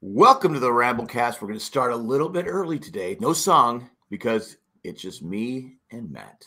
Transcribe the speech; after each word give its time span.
Welcome 0.00 0.54
to 0.54 0.60
the 0.60 0.70
Ramblecast. 0.70 1.40
We're 1.40 1.48
going 1.48 1.58
to 1.58 1.64
start 1.64 1.92
a 1.92 1.96
little 1.96 2.28
bit 2.28 2.46
early 2.46 2.78
today. 2.78 3.16
No 3.20 3.32
song 3.32 3.90
because 4.10 4.56
it's 4.84 5.02
just 5.02 5.22
me 5.22 5.74
and 5.90 6.10
Matt. 6.10 6.46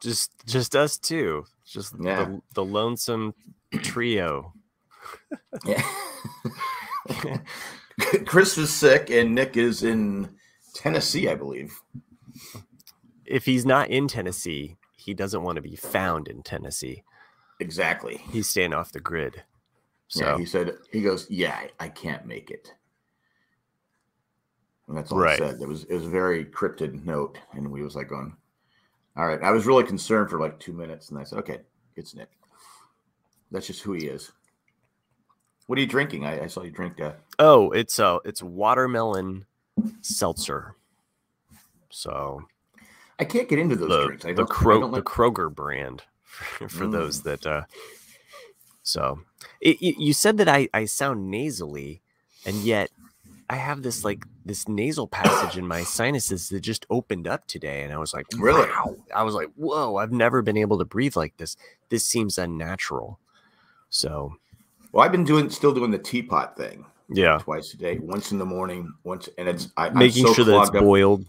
Just 0.00 0.30
just 0.46 0.74
us 0.74 0.96
two. 0.96 1.44
Just 1.66 1.94
Yeah. 2.00 2.24
the, 2.24 2.42
the 2.54 2.64
lonesome 2.64 3.34
trio. 3.82 4.54
Yeah. 5.64 5.86
Chris 8.26 8.56
is 8.58 8.70
sick 8.72 9.10
and 9.10 9.34
Nick 9.34 9.56
is 9.56 9.82
in 9.82 10.30
Tennessee, 10.74 11.28
I 11.28 11.34
believe. 11.34 11.78
If 13.26 13.44
he's 13.44 13.64
not 13.66 13.90
in 13.90 14.08
Tennessee, 14.08 14.76
he 14.96 15.12
doesn't 15.14 15.42
want 15.42 15.56
to 15.56 15.62
be 15.62 15.76
found 15.76 16.28
in 16.28 16.42
Tennessee. 16.42 17.04
Exactly. 17.60 18.22
He's 18.30 18.48
staying 18.48 18.72
off 18.74 18.90
the 18.92 19.00
grid. 19.00 19.42
So 20.14 20.24
yeah, 20.24 20.38
he 20.38 20.46
said 20.46 20.76
he 20.92 21.02
goes, 21.02 21.28
"Yeah, 21.28 21.56
I, 21.56 21.70
I 21.86 21.88
can't 21.88 22.24
make 22.24 22.52
it." 22.52 22.72
And 24.86 24.96
that's 24.96 25.10
all 25.10 25.18
Right. 25.18 25.40
he 25.40 25.44
said. 25.44 25.60
It 25.60 25.66
was 25.66 25.82
it 25.84 25.94
was 25.94 26.06
a 26.06 26.08
very 26.10 26.44
cryptid 26.44 27.04
note, 27.04 27.38
and 27.52 27.68
we 27.68 27.82
was 27.82 27.96
like 27.96 28.08
going, 28.10 28.32
"All 29.16 29.26
right." 29.26 29.42
I 29.42 29.50
was 29.50 29.66
really 29.66 29.82
concerned 29.82 30.30
for 30.30 30.38
like 30.38 30.60
two 30.60 30.72
minutes, 30.72 31.10
and 31.10 31.18
I 31.18 31.24
said, 31.24 31.40
"Okay, 31.40 31.58
it's 31.96 32.14
Nick. 32.14 32.28
That's 33.50 33.66
just 33.66 33.82
who 33.82 33.94
he 33.94 34.06
is." 34.06 34.30
What 35.66 35.78
are 35.78 35.80
you 35.80 35.88
drinking? 35.88 36.24
I, 36.26 36.44
I 36.44 36.46
saw 36.46 36.62
you 36.62 36.70
drink 36.70 36.96
that. 36.98 37.18
oh, 37.40 37.72
it's 37.72 37.98
uh 37.98 38.18
it's 38.24 38.40
watermelon 38.40 39.46
seltzer. 40.00 40.76
So 41.90 42.40
I 43.18 43.24
can't 43.24 43.48
get 43.48 43.58
into 43.58 43.74
those 43.74 43.88
the 43.88 44.04
drinks. 44.06 44.24
I 44.26 44.32
the, 44.32 44.46
Kro- 44.46 44.80
don't 44.80 44.92
the 44.92 45.02
Kroger 45.02 45.52
brand 45.52 46.04
for, 46.22 46.68
for 46.68 46.86
those 46.86 47.22
Mm. 47.22 47.24
that 47.24 47.46
uh 47.46 47.62
so 48.84 49.18
it, 49.60 49.80
you 49.80 50.12
said 50.12 50.36
that 50.38 50.48
I 50.48 50.68
I 50.72 50.84
sound 50.84 51.30
nasally 51.30 52.00
and 52.46 52.56
yet 52.56 52.90
I 53.50 53.56
have 53.56 53.82
this 53.82 54.04
like 54.04 54.24
this 54.44 54.68
nasal 54.68 55.08
passage 55.08 55.56
in 55.58 55.66
my 55.66 55.82
sinuses 55.82 56.48
that 56.50 56.60
just 56.60 56.86
opened 56.90 57.26
up 57.26 57.46
today 57.46 57.82
and 57.82 57.92
I 57.92 57.98
was 57.98 58.12
like 58.14 58.26
Really? 58.38 58.68
wow. 58.68 58.94
I 59.16 59.22
was 59.24 59.34
like 59.34 59.48
whoa 59.56 59.96
I've 59.96 60.12
never 60.12 60.40
been 60.42 60.56
able 60.58 60.78
to 60.78 60.84
breathe 60.84 61.16
like 61.16 61.36
this 61.38 61.56
this 61.88 62.04
seems 62.06 62.38
unnatural 62.38 63.18
so 63.90 64.36
Well, 64.92 65.04
I've 65.04 65.12
been 65.12 65.24
doing 65.24 65.48
still 65.50 65.72
doing 65.74 65.90
the 65.90 65.98
teapot 65.98 66.56
thing 66.56 66.84
yeah 67.08 67.38
twice 67.38 67.74
a 67.74 67.76
day, 67.76 67.98
once 67.98 68.32
in 68.32 68.38
the 68.38 68.46
morning, 68.46 68.90
once, 69.04 69.28
and 69.36 69.46
it's 69.48 69.68
I, 69.76 69.88
I'm 69.88 69.98
making 69.98 70.26
so 70.26 70.32
sure 70.34 70.44
that 70.46 70.58
it's 70.60 70.68
up- 70.70 70.82
boiled 70.82 71.24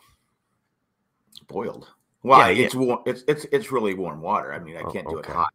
boiled. 1.48 1.90
Well, 2.24 2.40
Yeah, 2.40 2.50
yeah. 2.50 2.66
it's 2.66 2.76
warm. 2.76 3.00
It's 3.06 3.24
it's 3.28 3.46
it's 3.52 3.72
really 3.72 3.94
warm 3.94 4.22
water. 4.22 4.54
I 4.54 4.60
mean, 4.60 4.78
I 4.78 4.82
Oh, 4.82 4.92
can't 4.92 5.08
do 5.08 5.18
okay. 5.20 5.32
it 5.32 5.36
hot. 5.36 5.54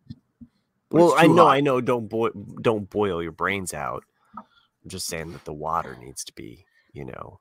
But 0.91 0.99
well 0.99 1.15
I 1.17 1.27
know 1.27 1.45
hot. 1.47 1.53
I 1.57 1.61
know 1.61 1.81
don't 1.81 2.09
boil 2.09 2.31
don't 2.61 2.89
boil 2.91 3.23
your 3.23 3.33
brains 3.33 3.73
out 3.75 4.05
I'm 4.37 4.89
just 4.89 5.07
saying 5.07 5.33
that 5.33 5.45
the 5.45 5.53
water 5.53 5.97
needs 6.01 6.25
to 6.25 6.33
be 6.35 6.65
you 6.93 7.05
know 7.05 7.41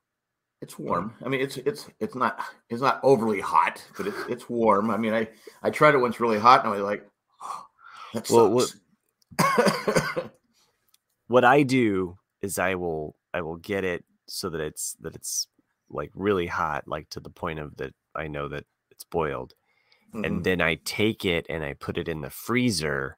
It's 0.61 0.77
warm. 0.77 1.13
I 1.25 1.29
mean, 1.29 1.41
it's 1.41 1.57
it's 1.57 1.87
it's 1.99 2.15
not 2.15 2.39
it's 2.69 2.81
not 2.81 2.99
overly 3.03 3.39
hot, 3.39 3.83
but 3.97 4.07
it's 4.07 4.17
it's 4.27 4.49
warm. 4.49 4.91
I 4.91 4.97
mean, 4.97 5.13
I 5.13 5.27
I 5.63 5.69
tried 5.69 5.95
it 5.95 5.99
once 5.99 6.19
really 6.19 6.37
hot, 6.39 6.59
and 6.65 6.67
I 6.69 6.75
was 6.75 6.81
like, 6.83 7.07
that 8.13 8.27
sucks. 8.27 8.31
Well, 8.31 8.51
what- 8.51 8.73
what 11.27 11.45
I 11.45 11.63
do 11.63 12.17
is 12.41 12.59
I 12.59 12.75
will 12.75 13.15
I 13.33 13.41
will 13.41 13.55
get 13.57 13.83
it 13.85 14.03
so 14.27 14.49
that 14.49 14.59
it's 14.61 14.95
that 15.01 15.15
it's 15.15 15.47
like 15.89 16.11
really 16.13 16.47
hot, 16.47 16.87
like 16.87 17.09
to 17.11 17.19
the 17.19 17.29
point 17.29 17.59
of 17.59 17.77
that 17.77 17.93
I 18.15 18.27
know 18.27 18.47
that 18.49 18.65
it's 18.91 19.03
boiled. 19.05 19.53
Mhm. 20.13 20.25
And 20.25 20.43
then 20.43 20.59
I 20.61 20.75
take 20.83 21.23
it 21.23 21.45
and 21.49 21.63
I 21.63 21.73
put 21.73 21.97
it 21.97 22.07
in 22.09 22.21
the 22.21 22.29
freezer 22.29 23.17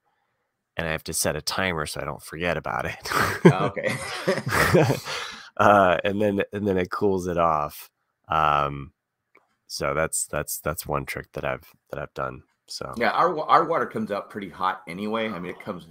and 0.81 0.89
I 0.89 0.93
have 0.93 1.03
to 1.05 1.13
set 1.13 1.35
a 1.35 1.41
timer 1.41 1.85
so 1.85 2.01
I 2.01 2.05
don't 2.05 2.23
forget 2.23 2.57
about 2.57 2.85
it. 2.85 3.09
Ah, 3.45 3.65
okay. 3.69 3.93
uh, 5.57 5.97
and 6.03 6.19
then 6.19 6.41
and 6.51 6.67
then 6.67 6.77
it 6.77 6.89
cools 6.89 7.27
it 7.27 7.37
off. 7.37 7.91
Um, 8.27 8.91
so 9.67 9.93
that's 9.93 10.25
that's 10.25 10.59
that's 10.59 10.87
one 10.87 11.05
trick 11.05 11.31
that 11.33 11.45
I've 11.45 11.71
that 11.91 11.99
I've 11.99 12.13
done. 12.15 12.43
So 12.67 12.93
yeah, 12.97 13.11
our 13.11 13.39
our 13.41 13.65
water 13.65 13.85
comes 13.85 14.11
out 14.11 14.29
pretty 14.31 14.49
hot 14.49 14.81
anyway. 14.87 15.29
I 15.29 15.39
mean, 15.39 15.51
it 15.51 15.59
comes. 15.59 15.87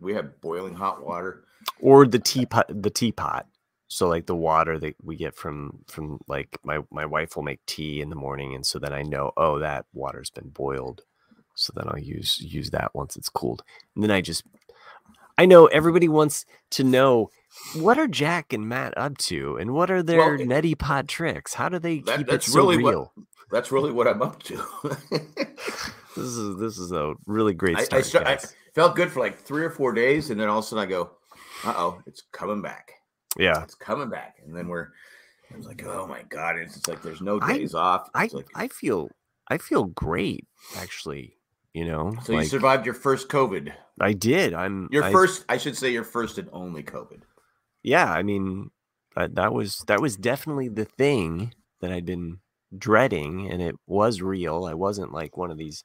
We 0.00 0.14
have 0.14 0.40
boiling 0.40 0.74
hot 0.74 1.04
water. 1.04 1.44
or 1.80 2.06
the 2.06 2.20
teapot 2.20 2.66
the 2.68 2.90
teapot 2.90 3.46
so 3.88 4.08
like 4.08 4.26
the 4.26 4.36
water 4.36 4.78
that 4.78 4.94
we 5.02 5.16
get 5.16 5.34
from 5.34 5.80
from 5.88 6.20
like 6.28 6.58
my 6.62 6.78
my 6.90 7.06
wife 7.06 7.34
will 7.34 7.42
make 7.42 7.64
tea 7.66 8.00
in 8.00 8.10
the 8.10 8.16
morning 8.16 8.54
and 8.54 8.66
so 8.66 8.78
then 8.78 8.92
i 8.92 9.02
know 9.02 9.32
oh 9.36 9.58
that 9.58 9.86
water's 9.92 10.30
been 10.30 10.48
boiled 10.50 11.02
so 11.58 11.72
then 11.76 11.86
i'll 11.88 11.98
use 11.98 12.38
use 12.40 12.70
that 12.70 12.94
once 12.94 13.16
it's 13.16 13.28
cooled 13.28 13.62
and 13.94 14.04
then 14.04 14.10
i 14.10 14.20
just 14.20 14.44
i 15.36 15.44
know 15.44 15.66
everybody 15.66 16.08
wants 16.08 16.44
to 16.70 16.84
know 16.84 17.30
what 17.74 17.98
are 17.98 18.06
jack 18.06 18.52
and 18.52 18.68
matt 18.68 18.96
up 18.96 19.18
to 19.18 19.56
and 19.56 19.72
what 19.72 19.90
are 19.90 20.02
their 20.02 20.36
it- 20.36 20.48
neti 20.48 20.78
pot 20.78 21.08
tricks 21.08 21.54
how 21.54 21.68
do 21.68 21.78
they 21.78 21.98
That- 22.00 22.18
keep 22.18 22.32
it 22.32 22.42
so 22.42 22.58
really 22.60 22.82
what- 22.82 22.90
real 22.90 23.12
That's 23.50 23.72
really 23.72 23.92
what 23.92 24.06
I'm 24.06 24.20
up 24.20 24.42
to. 24.42 24.56
this 26.16 26.26
is 26.36 26.58
this 26.58 26.76
is 26.78 26.92
a 26.92 27.14
really 27.26 27.54
great 27.54 27.78
I, 27.78 27.80
I, 27.80 27.84
start 27.84 28.04
sta- 28.04 28.24
I 28.26 28.38
felt 28.74 28.94
good 28.94 29.10
for 29.10 29.20
like 29.20 29.38
three 29.38 29.64
or 29.64 29.70
four 29.70 29.92
days, 29.94 30.28
and 30.28 30.38
then 30.38 30.48
all 30.48 30.58
of 30.58 30.64
a 30.64 30.68
sudden 30.68 30.82
I 30.84 30.86
go, 30.86 31.12
"Uh 31.64 31.72
oh, 31.74 32.02
it's 32.06 32.24
coming 32.30 32.60
back." 32.60 32.92
yeah 33.38 33.62
it's 33.62 33.74
coming 33.74 34.10
back. 34.10 34.36
And 34.44 34.54
then 34.54 34.68
we're, 34.68 34.88
I 35.50 35.56
was 35.56 35.66
like, 35.66 35.82
oh 35.86 36.06
my 36.06 36.22
God. 36.28 36.56
It's 36.58 36.74
just 36.74 36.88
like 36.88 37.00
there's 37.02 37.22
no 37.22 37.38
I- 37.40 37.56
days 37.56 37.72
off. 37.74 38.10
i 38.14 38.28
like, 38.32 38.48
i 38.54 38.68
feel 38.68 39.08
i 39.48 39.56
feel 39.56 39.84
great 39.84 40.46
actually 40.76 41.37
you 41.78 41.84
know 41.84 42.12
so 42.24 42.32
you 42.32 42.44
survived 42.44 42.84
your 42.84 42.94
first 42.94 43.28
COVID. 43.28 43.72
I 44.00 44.12
did. 44.12 44.52
I'm 44.52 44.88
Your 44.90 45.04
I- 45.04 45.12
first, 45.12 45.44
I 45.48 45.58
should 45.58 45.76
say, 45.76 45.92
your 45.92 46.02
first 46.02 46.36
and 46.38 46.48
only 46.52 46.82
COVID. 46.82 47.20
Yeah, 47.84 48.12
I 48.12 48.24
mean, 48.24 48.70
that, 49.14 49.36
that 49.36 49.52
was 49.52 49.84
that 49.86 50.00
was 50.00 50.16
definitely 50.16 50.68
the 50.68 50.84
thing 50.84 51.54
that 51.80 51.92
I'd 51.92 52.04
been 52.04 52.40
dreading, 52.76 53.48
and 53.48 53.62
it 53.62 53.76
was 53.86 54.20
real. 54.20 54.64
I 54.64 54.74
wasn't 54.74 55.12
like 55.12 55.36
one 55.36 55.52
of 55.52 55.58
these, 55.58 55.84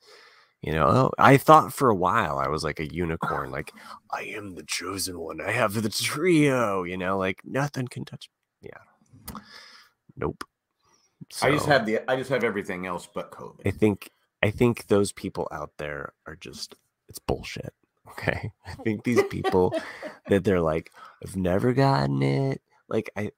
you 0.64 0.74
know. 0.74 0.88
Oh, 0.88 1.12
I 1.20 1.38
thought 1.38 1.74
for 1.74 1.92
a 1.92 1.96
while 1.96 2.40
I 2.40 2.48
was 2.48 2.64
like 2.64 2.80
a 2.80 2.92
unicorn, 2.92 3.52
like 3.52 3.72
I 4.12 4.24
am 4.24 4.56
the 4.56 4.64
chosen 4.64 5.20
one. 5.20 5.42
I 5.42 5.52
have 5.52 5.80
the 5.80 5.90
trio, 5.90 6.84
you 6.84 6.98
know, 6.98 7.20
like 7.20 7.40
nothing 7.46 7.88
can 7.88 8.04
touch. 8.04 8.30
Me. 8.64 8.72
Yeah, 8.72 9.38
nope. 10.18 10.44
I 11.42 11.52
just 11.52 11.68
have 11.68 11.86
the, 11.86 12.00
I 12.10 12.16
just 12.16 12.32
have 12.32 12.44
everything 12.44 12.88
else 12.88 13.08
but 13.14 13.32
COVID. 13.32 13.68
I 13.68 13.72
think 13.72 14.10
I 14.44 14.52
think 14.52 14.88
those 14.88 15.12
people 15.14 15.48
out 15.52 15.72
there 15.78 16.14
are 16.28 16.36
just 16.36 16.76
it's 17.10 17.20
bullshit. 17.20 17.74
Okay. 18.10 18.52
I 18.68 18.74
think 18.84 19.06
these 19.06 19.24
people 19.24 19.74
that 20.28 20.44
they're 20.44 20.62
like, 20.62 20.92
I've 21.26 21.36
never 21.38 21.74
gotten 21.74 22.22
it. 22.22 22.62
Like 22.90 23.10
I 23.16 23.32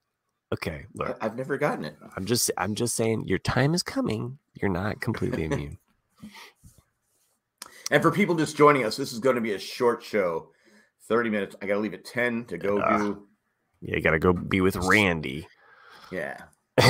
okay, 0.52 0.86
look, 0.92 1.16
I've 1.20 1.36
never 1.36 1.56
gotten 1.56 1.84
it. 1.84 1.96
I'm 2.16 2.24
just 2.26 2.50
I'm 2.58 2.74
just 2.74 2.94
saying 2.96 3.26
your 3.26 3.38
time 3.38 3.72
is 3.74 3.82
coming. 3.84 4.38
You're 4.60 4.70
not 4.70 5.00
completely 5.00 5.44
immune. 5.50 5.78
And 7.90 8.02
for 8.02 8.10
people 8.10 8.34
just 8.34 8.56
joining 8.56 8.84
us, 8.84 8.96
this 8.96 9.12
is 9.12 9.20
going 9.20 9.36
to 9.36 9.40
be 9.40 9.52
a 9.52 9.58
short 9.58 10.02
show, 10.02 10.48
30 11.08 11.30
minutes. 11.30 11.56
I 11.62 11.66
got 11.66 11.74
to 11.74 11.80
leave 11.80 11.94
at 11.94 12.04
10 12.04 12.46
to 12.46 12.58
go 12.58 12.80
Ah. 12.82 12.98
do, 12.98 13.22
Yeah, 13.80 13.96
you 13.96 14.02
gotta 14.02 14.18
go 14.18 14.32
be 14.32 14.60
with 14.60 14.76
Randy. 14.76 15.46
yeah. 16.10 16.36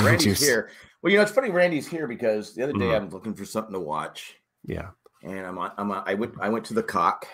Randy's 0.03 0.41
here. 0.41 0.71
Well, 1.07 1.13
you 1.13 1.19
know, 1.19 1.23
it's 1.23 1.31
funny. 1.31 1.51
Randy's 1.51 1.87
here 1.87 2.09
because 2.09 2.53
the 2.53 2.65
other 2.65 2.73
day 2.73 2.87
Mhm. 2.87 2.97
I'm 2.97 3.11
looking 3.11 3.33
for 3.33 3.45
something 3.45 3.73
to 3.73 3.79
watch. 3.79 4.41
Yeah. 4.65 4.91
and 5.23 5.47
I'm 5.47 5.57
on, 5.57 5.71
I'm 5.79 5.93
on, 5.93 6.03
I 6.05 6.15
went 6.15 6.35
I 6.41 6.49
went 6.49 6.65
to 6.65 6.75
the 6.75 6.83
cock, 6.83 7.29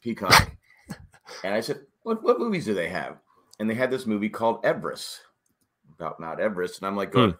Peacock, 0.00 0.52
and 1.42 1.52
I 1.52 1.60
said, 1.60 1.84
what 2.04 2.22
what 2.22 2.38
movies 2.38 2.66
do 2.66 2.72
they 2.72 2.88
have? 2.88 3.18
And 3.58 3.68
they 3.68 3.74
had 3.74 3.90
this 3.90 4.06
movie 4.06 4.28
called 4.28 4.64
Everest 4.64 5.22
about 5.92 6.20
Mount 6.20 6.38
Everest, 6.38 6.78
and 6.78 6.86
I'm 6.86 6.94
like 6.94 7.10
going, 7.10 7.34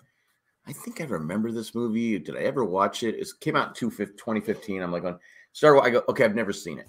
I 0.66 0.72
think 0.72 1.00
I 1.00 1.04
remember 1.04 1.52
this 1.52 1.72
movie. 1.72 2.18
Did 2.18 2.36
I 2.36 2.40
ever 2.40 2.64
watch 2.64 3.04
it? 3.04 3.14
It 3.14 3.28
came 3.38 3.54
out 3.54 3.80
in 3.80 3.90
2015. 3.90 4.82
I'm 4.82 4.90
like 4.90 5.02
going, 5.02 5.20
start. 5.52 5.84
I 5.84 5.90
go, 5.90 6.02
okay, 6.08 6.24
I've 6.24 6.34
never 6.34 6.52
seen 6.52 6.80
it. 6.80 6.88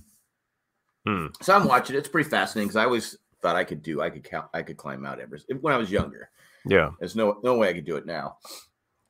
Hmm. 1.06 1.28
So 1.44 1.56
I'm 1.56 1.68
watching 1.68 1.96
it. 1.96 2.00
It's 2.00 2.10
pretty 2.10 2.32
fascinating 2.32 2.70
because 2.70 2.78
I 2.78 2.86
always 2.86 3.16
thought 3.44 3.56
I 3.56 3.64
could 3.64 3.84
do, 3.84 4.02
I 4.02 4.10
could 4.10 4.24
count, 4.24 4.48
I 4.56 4.64
could 4.64 4.78
climb 4.78 5.04
Mount 5.04 5.22
Everest 5.22 5.52
when 5.62 5.72
I 5.72 5.78
was 5.78 5.92
younger. 5.92 6.32
Yeah. 6.66 6.90
There's 6.98 7.16
no 7.16 7.40
no 7.44 7.56
way 7.58 7.70
I 7.70 7.74
could 7.74 7.86
do 7.86 7.96
it 7.98 8.08
now. 8.08 8.38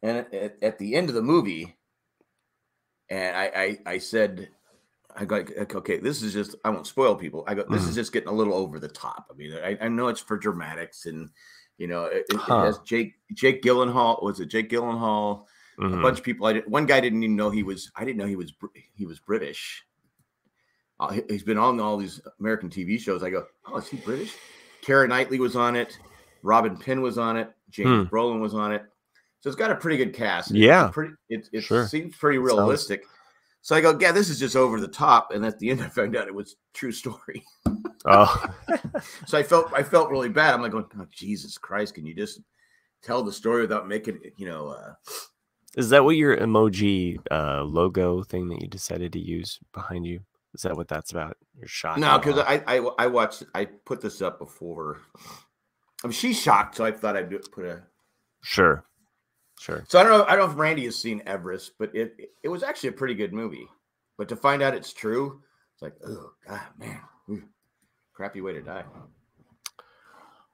And 0.03 0.17
at, 0.17 0.57
at, 0.61 0.77
the 0.77 0.95
end 0.95 1.09
of 1.09 1.15
the 1.15 1.21
movie, 1.23 1.75
and 3.09 3.35
I 3.35 3.45
I, 3.85 3.93
I 3.93 3.97
said, 3.97 4.49
I 5.15 5.25
go 5.25 5.43
okay, 5.75 5.97
this 5.97 6.21
is 6.21 6.33
just 6.33 6.55
I 6.63 6.69
won't 6.69 6.85
spoil 6.87 7.15
people. 7.15 7.43
I 7.47 7.55
go, 7.55 7.63
this 7.67 7.85
Mhm. 7.85 7.89
is 7.89 7.95
just 7.95 8.13
getting 8.13 8.29
a 8.29 8.33
little 8.33 8.53
over 8.53 8.79
the 8.79 8.87
top. 8.87 9.27
I 9.31 9.33
mean, 9.35 9.53
I, 9.53 9.77
I 9.81 9.87
know 9.87 10.07
it's 10.09 10.21
for 10.21 10.37
dramatics, 10.37 11.07
and 11.07 11.29
you 11.77 11.87
know, 11.87 12.05
it, 12.05 12.25
it 12.29 12.35
Huh. 12.37 12.63
has 12.65 12.79
Jake 12.79 13.15
Jake 13.33 13.63
Gyllenhaal. 13.63 14.21
Was 14.23 14.39
it 14.39 14.47
Jake 14.47 14.69
Gyllenhaal? 14.69 15.45
A 15.79 15.81
Mhm. 15.81 16.01
bunch 16.01 16.17
of 16.19 16.23
people. 16.23 16.45
I 16.47 16.53
didn't. 16.53 16.69
One 16.69 16.85
guy 16.85 16.99
didn't 16.99 17.21
even 17.23 17.35
know 17.35 17.49
he 17.49 17.63
was. 17.63 17.91
I 17.95 18.03
didn't 18.03 18.17
know 18.17 18.25
he 18.25 18.35
was 18.35 18.53
he 18.95 19.05
was 19.05 19.19
British. 19.19 19.83
Uh, 20.99 21.11
he- 21.11 21.23
he's 21.29 21.43
been 21.43 21.59
on 21.59 21.79
all 21.79 21.97
these 21.97 22.19
American 22.39 22.69
TV 22.69 22.99
shows. 22.99 23.21
I 23.21 23.29
go, 23.29 23.45
oh, 23.67 23.77
is 23.77 23.87
he 23.87 23.97
British? 23.97 24.33
Keira 24.83 25.07
Knightley 25.07 25.39
was 25.39 25.55
on 25.55 25.75
it. 25.75 25.95
Robin 26.41 26.75
Penn 26.75 27.01
was 27.01 27.19
on 27.19 27.37
it. 27.37 27.51
James 27.69 28.09
Brolin 28.09 28.39
was 28.39 28.55
on 28.55 28.71
it. 28.71 28.83
So 29.41 29.49
it's 29.49 29.55
got 29.55 29.71
a 29.71 29.75
pretty 29.75 29.97
good 29.97 30.13
cast. 30.13 30.49
It's 30.51 30.57
Yeah. 30.59 30.89
pretty. 30.91 31.13
It, 31.29 31.47
it 31.53 31.61
Sure. 31.61 31.87
seems 31.87 32.15
pretty 32.15 32.37
Sounds- 32.39 32.47
realistic. 32.47 33.03
So 33.61 33.75
I 33.75 33.81
go, 33.81 33.97
yeah, 33.99 34.11
this 34.13 34.29
is 34.29 34.39
just 34.39 34.55
over 34.55 34.79
the 34.79 34.87
top. 34.87 35.31
And 35.31 35.45
at 35.45 35.59
the 35.59 35.69
end, 35.69 35.81
I 35.83 35.89
found 35.89 36.15
out 36.15 36.27
it 36.27 36.33
was 36.33 36.55
true 36.73 36.91
story. 36.91 37.43
Oh, 38.05 38.45
so 39.27 39.37
I 39.37 39.43
felt 39.43 39.71
I 39.73 39.83
felt 39.83 40.09
really 40.09 40.29
bad. 40.29 40.53
I'm 40.53 40.61
like, 40.61 40.71
going, 40.71 40.85
oh, 40.99 41.05
Jesus 41.11 41.57
Christ, 41.57 41.95
can 41.95 42.05
you 42.05 42.13
just 42.13 42.39
tell 43.03 43.23
the 43.23 43.31
story 43.33 43.61
without 43.61 43.87
making 43.87 44.19
it, 44.23 44.33
you 44.37 44.47
know? 44.47 44.69
Uh, 44.69 44.93
is 45.75 45.89
that 45.89 46.03
what 46.05 46.15
your 46.15 46.37
emoji 46.37 47.17
uh, 47.29 47.63
logo 47.63 48.23
thing 48.23 48.47
that 48.49 48.61
you 48.61 48.67
decided 48.67 49.11
to 49.13 49.19
use 49.19 49.59
behind 49.73 50.05
you? 50.05 50.21
Is 50.53 50.61
that 50.61 50.75
what 50.77 50.87
that's 50.87 51.11
about? 51.11 51.37
Your 51.57 51.67
shot? 51.67 51.99
no, 51.99 52.17
because 52.17 52.39
I, 52.39 52.63
I 52.65 52.77
I 52.97 53.07
watched 53.07 53.43
I 53.53 53.65
put 53.65 53.99
this 54.01 54.21
up 54.21 54.39
before. 54.39 55.01
I 56.03 56.07
mean, 56.07 56.13
she's 56.13 56.39
shocked, 56.39 56.77
so 56.77 56.85
I 56.85 56.91
thought 56.91 57.17
I'd 57.17 57.29
put 57.51 57.65
a. 57.65 57.83
Sure, 58.41 58.85
sure. 59.59 59.83
So 59.87 59.99
I 59.99 60.03
don't 60.03 60.11
know. 60.11 60.25
I 60.25 60.35
don't 60.35 60.45
know 60.45 60.51
if 60.51 60.57
Randy 60.57 60.85
has 60.85 60.95
seen 60.95 61.21
Everest, 61.25 61.73
but 61.77 61.93
it 61.95 62.31
it 62.43 62.49
was 62.49 62.63
actually 62.63 62.89
a 62.89 62.93
pretty 62.93 63.15
good 63.15 63.33
movie. 63.33 63.67
But 64.17 64.29
to 64.29 64.35
find 64.35 64.61
out 64.61 64.73
it's 64.73 64.93
true, 64.93 65.41
it's 65.73 65.81
like, 65.81 65.93
oh 66.05 66.31
god, 66.47 66.61
man, 66.77 66.99
Ooh, 67.29 67.43
crappy 68.13 68.41
way 68.41 68.53
to 68.53 68.61
die. 68.61 68.83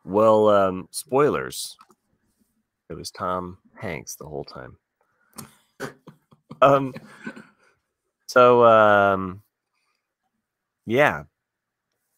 Well, 0.06 0.50
um, 0.50 0.88
spoilers. 0.92 1.78
It 2.90 2.96
was 2.96 3.10
Tom 3.10 3.58
Hanks 3.76 4.16
the 4.16 4.26
whole 4.26 4.44
time. 4.44 4.78
um. 6.62 6.94
So, 8.28 8.66
um, 8.66 9.42
yeah. 10.86 11.24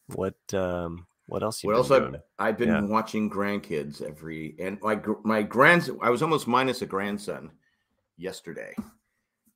What 0.08 0.36
um 0.54 1.08
what 1.28 1.44
else 1.44 1.64
you 1.64 1.70
What 1.70 1.78
else? 1.78 1.92
I've. 1.92 2.16
I've 2.40 2.58
been 2.58 2.70
Yeah. 2.70 2.82
watching 2.82 3.30
grandkids 3.30 4.02
every 4.02 4.56
and 4.60 4.80
my 4.82 5.00
my 5.24 5.42
grands. 5.44 5.90
I 6.02 6.10
was 6.10 6.22
almost 6.22 6.48
minus 6.48 6.82
a 6.82 6.86
grandson 6.86 7.52
yesterday. 8.18 8.76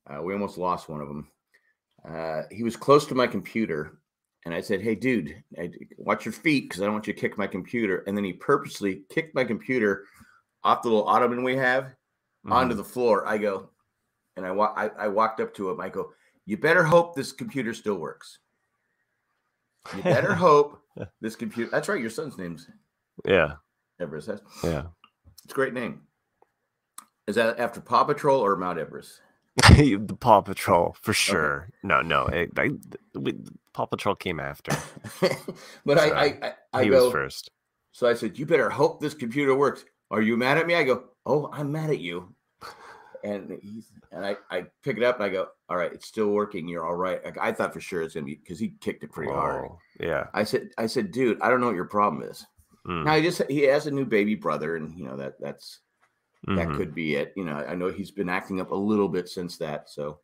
Uh, 0.07 0.21
we 0.21 0.33
almost 0.33 0.57
lost 0.57 0.89
one 0.89 1.01
of 1.01 1.07
them. 1.07 1.30
Uh, 2.07 2.44
he 2.51 2.63
was 2.63 2.75
close 2.75 3.06
to 3.06 3.13
my 3.16 3.27
computer, 3.27 4.00
and 4.45 4.54
I 4.54 4.62
said, 4.62 4.81
"Hey, 4.81 4.95
dude, 4.95 5.44
I, 5.60 5.69
watch 5.98 6.25
your 6.25 6.31
feet 6.31 6.68
because 6.69 6.81
I 6.81 6.86
don't 6.86 6.94
want 6.94 7.06
you 7.07 7.13
to 7.13 7.19
kick 7.19 7.38
my 7.38 7.45
computer." 7.48 8.04
And 8.07 8.18
then 8.18 8.24
he 8.24 8.33
purposely 8.33 9.04
kicked 9.10 9.36
my 9.36 9.44
computer 9.44 10.06
off 10.63 10.81
the 10.81 10.89
little 10.89 11.07
ottoman 11.07 11.44
we 11.44 11.56
have 11.57 11.94
onto 12.45 12.74
Mhm. 12.74 12.77
the 12.77 12.83
floor. 12.83 13.27
I 13.27 13.38
go, 13.38 13.69
and 14.38 14.45
I, 14.45 14.51
wa- 14.51 14.74
I 14.75 14.88
I 14.89 15.07
walked 15.10 15.39
up 15.42 15.54
to 15.56 15.69
him. 15.69 15.80
I 15.80 15.89
go, 15.89 16.13
"You 16.45 16.57
better 16.57 16.83
hope 16.83 17.16
this 17.16 17.31
computer 17.31 17.74
still 17.75 17.95
works. 18.00 18.39
You 19.95 20.01
better 20.04 20.33
hope 20.48 20.79
this 21.22 21.36
computer." 21.36 21.70
That's 21.72 21.90
right. 21.90 22.02
Your 22.02 22.10
son's 22.10 22.38
name's 22.38 22.68
yeah, 23.26 23.54
Everest. 24.00 24.28
That's, 24.28 24.42
yeah. 24.64 24.84
it's 25.44 25.52
a 25.52 25.56
great 25.56 25.74
name. 25.74 26.02
Is 27.28 27.36
that 27.36 27.60
after 27.60 27.82
Paw 27.82 28.06
Patrol 28.06 28.40
or 28.40 28.56
Mount 28.56 28.80
Everest? 28.80 29.22
the 29.70 30.18
Paw 30.20 30.42
Patrol 30.42 30.96
for 31.02 31.14
sure. 31.14 31.70
No, 31.84 32.02
no. 32.02 32.26
It, 32.28 32.52
I, 32.58 32.72
we, 33.14 33.36
Paw 33.74 33.86
Patrol 33.86 34.16
came 34.16 34.40
after. 34.40 34.72
but 35.86 35.98
I, 35.98 36.08
So, 36.10 36.16
I, 36.16 36.24
I, 36.24 36.54
I 36.74 36.84
he 36.84 36.90
go. 36.90 37.04
was 37.04 37.12
first. 37.12 37.52
So 37.92 38.08
I 38.08 38.14
said, 38.14 38.40
"You 38.40 38.46
better 38.46 38.70
hope 38.70 39.00
this 39.00 39.14
computer 39.14 39.54
works." 39.56 39.84
Are 40.12 40.22
you 40.22 40.38
mad 40.38 40.58
at 40.58 40.66
me? 40.66 40.76
I 40.76 40.84
go, 40.84 41.04
"Oh, 41.26 41.50
I'm 41.52 41.72
mad 41.72 41.90
at 41.90 42.00
you." 42.00 42.34
And 43.24 43.60
he's 43.62 43.92
and 44.12 44.25
I, 44.25 44.38
I 44.50 44.66
pick 44.83 44.98
it 44.98 45.04
up 45.04 45.16
and 45.16 45.24
I 45.25 45.30
go, 45.30 45.48
"All 45.69 45.77
right, 45.77 45.92
it's 45.92 46.07
still 46.07 46.30
working. 46.30 46.68
You're 46.68 46.86
all 46.86 46.95
right." 46.95 47.24
Like, 47.24 47.38
I 47.38 47.51
thought 47.51 47.74
for 47.74 47.81
sure 47.81 48.01
it's 48.01 48.13
gonna 48.13 48.25
be 48.25 48.36
because 48.36 48.60
he 48.60 48.69
kicked 48.80 49.04
it 49.04 49.12
pretty 49.12 49.31
hard. 49.31 49.66
Oh, 49.71 49.80
yeah. 50.00 50.27
I 50.33 50.44
said, 50.44 50.69
"I 50.77 50.88
said, 50.88 51.12
dude, 51.12 51.42
I 51.42 51.50
don't 51.50 51.60
know 51.62 51.68
what 51.68 51.75
your 51.75 51.86
problem 51.86 52.24
is." 52.24 52.45
Mm, 52.88 53.04
Now 53.04 53.16
he 53.16 53.21
just 53.21 53.42
he 53.50 53.62
has 53.63 53.88
a 53.88 53.92
new 53.92 54.06
baby 54.06 54.36
brother, 54.36 54.75
and 54.77 54.98
you 54.98 55.06
know 55.06 55.18
that 55.18 55.39
that's 55.39 55.80
that 56.48 56.69
mhm. 56.69 56.77
could 56.77 56.95
be 56.95 57.16
it. 57.16 57.33
You 57.36 57.44
know, 57.45 57.56
I 57.57 57.75
know 57.75 57.89
he's 57.92 58.12
been 58.12 58.30
acting 58.30 58.62
up 58.62 58.71
a 58.71 58.75
little 58.75 59.10
bit 59.10 59.27
since 59.27 59.57
that. 59.57 59.89
So, 59.89 60.19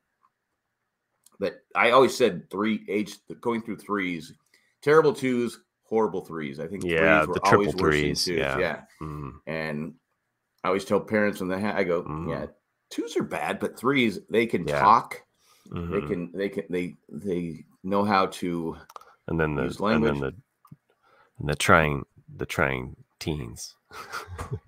but 1.39 1.57
I 1.75 1.92
always 1.92 2.15
said 2.15 2.50
three 2.50 2.86
age 2.88 3.18
going 3.42 3.62
through 3.62 3.77
threes, 3.77 4.33
terrible 4.81 5.13
twos, 5.13 5.59
horrible 5.83 6.21
threes. 6.24 6.59
I 6.59 6.68
think 6.68 6.83
Yeah, 6.86 7.19
threes 7.19 7.27
were 7.27 7.33
the 7.36 7.39
always 7.42 7.68
triple 7.71 7.86
threes, 7.89 8.24
twos. 8.25 8.38
yeah. 8.38 8.57
yeah. 8.57 8.81
Mm, 9.01 9.31
And 9.45 9.94
I 10.63 10.69
always 10.69 10.86
tell 10.86 11.00
parents 11.01 11.42
when 11.42 11.50
they 11.50 11.59
ha- 11.62 11.75
I 11.75 11.83
go, 11.83 12.03
Mhm. 12.03 12.30
yeah, 12.30 12.45
twos 12.90 13.16
are 13.18 13.24
bad, 13.24 13.60
but 13.60 13.78
threes 13.78 14.20
they 14.30 14.46
can 14.46 14.68
Yeah. 14.68 14.80
talk, 14.80 15.22
they 15.72 15.78
mhm. 15.80 16.08
can 16.08 16.32
they 16.34 16.50
can 16.50 16.64
they 16.70 16.96
they 17.10 17.66
know 17.84 18.04
how 18.04 18.28
to. 18.28 18.78
and 19.28 19.40
then 19.40 19.56
the 19.56 19.64
use 19.64 19.80
and 19.80 20.04
then 20.06 20.20
language. 20.20 20.20
the 20.36 20.42
and 21.40 21.50
the 21.50 21.56
trying 21.56 22.04
the 22.38 22.46
trying 22.46 22.96
teens. 23.20 23.76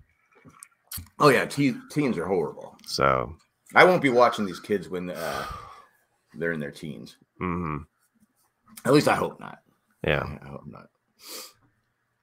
Oh 1.20 1.30
yeah, 1.30 1.46
te- 1.46 1.78
teens 1.92 2.18
are 2.18 2.26
horrible. 2.28 2.76
So, 2.86 3.36
I 3.76 3.84
won't 3.86 4.02
be 4.02 4.10
watching 4.10 4.46
these 4.46 4.60
kids 4.60 4.88
when 4.90 5.10
uh, 5.10 5.46
they're 6.36 6.52
in 6.54 6.60
their 6.60 6.72
teens. 6.72 7.18
mhm. 7.42 7.86
At 8.86 8.94
least 8.94 9.08
I 9.08 9.16
hope 9.16 9.40
not. 9.40 9.60
yeah. 10.04 10.24
I 10.44 10.48
hope 10.48 10.66
not. 10.68 10.88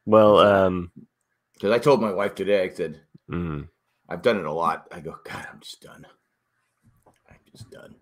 Well, 0.07 0.39
um, 0.39 0.91
Because 1.55 1.73
I 1.73 1.79
told 1.79 2.01
my 2.01 2.13
wife 2.13 2.35
today, 2.35 2.63
I 2.63 2.69
said, 2.69 3.01
mhm. 3.31 3.69
I've 4.09 4.23
done 4.23 4.39
it 4.39 4.47
a 4.47 4.53
lot. 4.53 4.87
I 4.93 5.01
go, 5.01 5.17
God, 5.25 5.47
I'm 5.53 5.61
just 5.61 5.81
done. 5.81 6.07
I'm 7.29 7.37
just 7.51 7.71
done. 7.71 7.95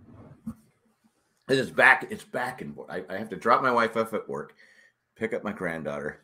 And 1.49 1.59
It's 1.59 1.71
back. 1.71 2.07
It's 2.11 2.25
back 2.25 2.61
and 2.61 2.75
forth. 2.75 2.91
I, 2.91 3.05
I 3.09 3.17
have 3.17 3.29
to 3.31 3.37
drop 3.37 3.63
my 3.63 3.71
wife 3.73 3.97
off 3.97 4.15
at 4.15 4.29
work, 4.29 4.55
pick 5.17 5.33
up 5.35 5.45
my 5.45 5.53
granddaughter, 5.53 6.23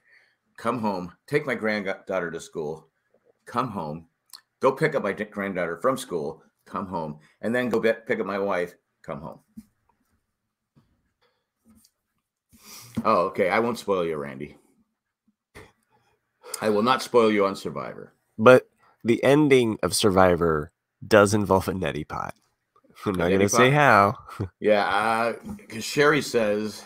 come 0.57 0.79
home, 0.79 1.13
take 1.27 1.47
my 1.47 1.55
granddaughter 1.55 2.31
to 2.31 2.41
school, 2.41 2.89
come 3.47 3.69
home, 3.69 4.07
go 4.61 4.73
pick 4.73 4.95
up 4.95 5.03
my 5.03 5.13
granddaughter 5.13 5.77
from 5.77 5.97
school, 5.97 6.43
come 6.67 6.87
home, 6.87 7.19
and 7.41 7.55
then 7.55 7.69
go 7.69 7.81
pick 7.81 8.21
up 8.21 8.27
my 8.27 8.39
wife, 8.39 8.75
come 9.03 9.21
home. 9.21 9.41
Oh, 13.05 13.27
okay. 13.27 13.49
I 13.49 13.61
won't 13.61 13.79
spoil 13.79 14.05
you, 14.05 14.17
Randy. 14.17 14.57
I 16.61 16.71
will 16.71 16.83
not 16.83 17.03
spoil 17.03 17.31
you 17.31 17.47
on 17.47 17.55
Survivor. 17.55 18.13
but 18.37 18.68
the 19.05 19.23
ending 19.25 19.79
of 19.83 19.95
Survivor 19.95 20.73
does 21.07 21.35
involve 21.35 21.69
a 21.69 21.73
neti 21.73 22.07
pot. 22.07 22.35
I'm 23.07 23.17
not 23.17 23.31
going 23.31 23.41
to 23.43 23.49
say 23.49 23.71
how. 23.71 24.17
Yeah, 24.61 25.35
because 25.59 25.85
Sherry 25.85 26.23
says 26.23 26.83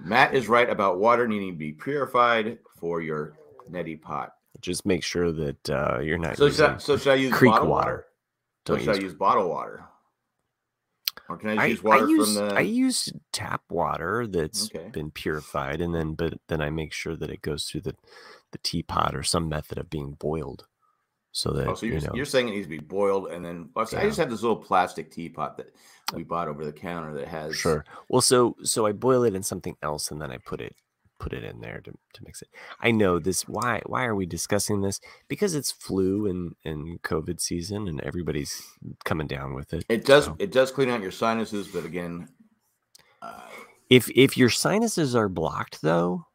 Matt 0.00 0.34
is 0.34 0.48
right 0.48 0.68
about 0.68 0.98
water 1.00 1.28
needing 1.28 1.52
to 1.52 1.58
be 1.58 1.72
purified 1.72 2.58
for 2.80 3.00
your 3.00 3.34
neti 3.70 4.00
pot. 4.00 4.34
Just 4.60 4.86
make 4.86 5.02
sure 5.04 5.32
that 5.32 5.70
uh, 5.70 6.00
you're 6.00 6.18
not 6.18 6.38
So 6.38 6.50
should, 6.50 6.64
I, 6.64 6.78
so 6.78 6.96
should 6.96 7.12
I 7.12 7.16
use 7.16 7.36
creek 7.36 7.44
bottled 7.44 7.70
water. 7.70 8.06
So 8.66 8.78
should 8.78 8.94
I 8.94 8.96
use 8.96 9.02
use 9.02 9.14
bottled 9.14 9.50
water? 9.50 9.84
Or 11.28 11.36
can 11.38 11.50
I 11.50 11.54
I, 11.56 11.64
use 11.66 11.82
I 11.90 11.96
water 11.96 11.98
use 11.98 12.08
from 12.08 12.34
the? 12.34 12.50
I 12.56 12.62
use 12.62 13.12
tap 13.32 13.62
water 13.70 14.26
that's 14.26 14.72
Okay. 14.74 14.92
been 14.92 15.10
purified, 15.12 15.80
and 15.80 15.94
then 15.94 16.14
but 16.14 16.34
then 16.48 16.60
I 16.62 16.70
make 16.70 16.92
sure 16.92 17.16
that 17.16 17.30
it 17.30 17.42
goes 17.42 17.66
through 17.66 17.82
the 17.82 17.96
the 18.52 18.58
teapot 18.58 19.14
or 19.16 19.22
some 19.22 19.48
method 19.48 19.78
of 19.78 19.90
being 19.90 20.12
boiled, 20.12 20.66
so 21.32 21.50
that 21.50 21.66
oh, 21.66 21.74
so 21.74 21.86
you're, 21.86 21.96
you 21.98 22.06
know. 22.06 22.12
you're 22.14 22.24
saying 22.26 22.48
it 22.48 22.52
needs 22.52 22.66
to 22.66 22.70
be 22.70 22.78
boiled 22.78 23.28
and 23.28 23.44
then 23.44 23.70
well, 23.74 23.88
I 23.92 23.96
Yeah. 23.96 24.04
just 24.04 24.18
have 24.18 24.30
this 24.30 24.42
little 24.42 24.56
plastic 24.56 25.10
teapot 25.10 25.56
that 25.56 25.74
we 26.14 26.22
bought 26.24 26.46
over 26.48 26.64
the 26.64 26.72
counter 26.72 27.14
that 27.14 27.26
has 27.28 27.56
Sure. 27.56 27.84
Well, 28.08 28.20
so 28.20 28.56
so 28.62 28.86
I 28.86 28.92
boil 28.92 29.24
it 29.24 29.34
in 29.34 29.42
something 29.42 29.76
else, 29.82 30.10
and 30.10 30.20
then 30.20 30.30
I 30.30 30.38
put 30.38 30.60
it 30.60 30.76
put 31.18 31.32
it 31.32 31.44
in 31.44 31.60
there 31.60 31.80
to, 31.84 31.92
to 31.92 32.24
mix 32.24 32.42
it. 32.42 32.48
I 32.80 32.90
know 32.90 33.18
this. 33.18 33.48
Why 33.48 33.80
why 33.86 34.04
are 34.04 34.14
we 34.14 34.26
discussing 34.26 34.82
this? 34.82 35.00
Because 35.28 35.54
it's 35.54 35.72
flu 35.72 36.26
and 36.26 36.54
and 36.64 37.00
COVID 37.02 37.40
season, 37.40 37.88
and 37.88 38.00
everybody's 38.02 38.60
coming 39.04 39.26
down 39.26 39.54
with 39.54 39.72
it. 39.72 39.86
It 39.88 40.04
does 40.04 40.26
so. 40.26 40.36
it 40.38 40.52
does 40.52 40.70
clean 40.70 40.90
out 40.90 41.00
your 41.00 41.12
sinuses, 41.12 41.68
but 41.68 41.84
again, 41.86 42.28
uh, 43.22 43.40
If 43.88 44.10
if 44.10 44.36
your 44.36 44.50
sinuses 44.50 45.14
are 45.14 45.28
blocked, 45.30 45.80
though, 45.80 46.26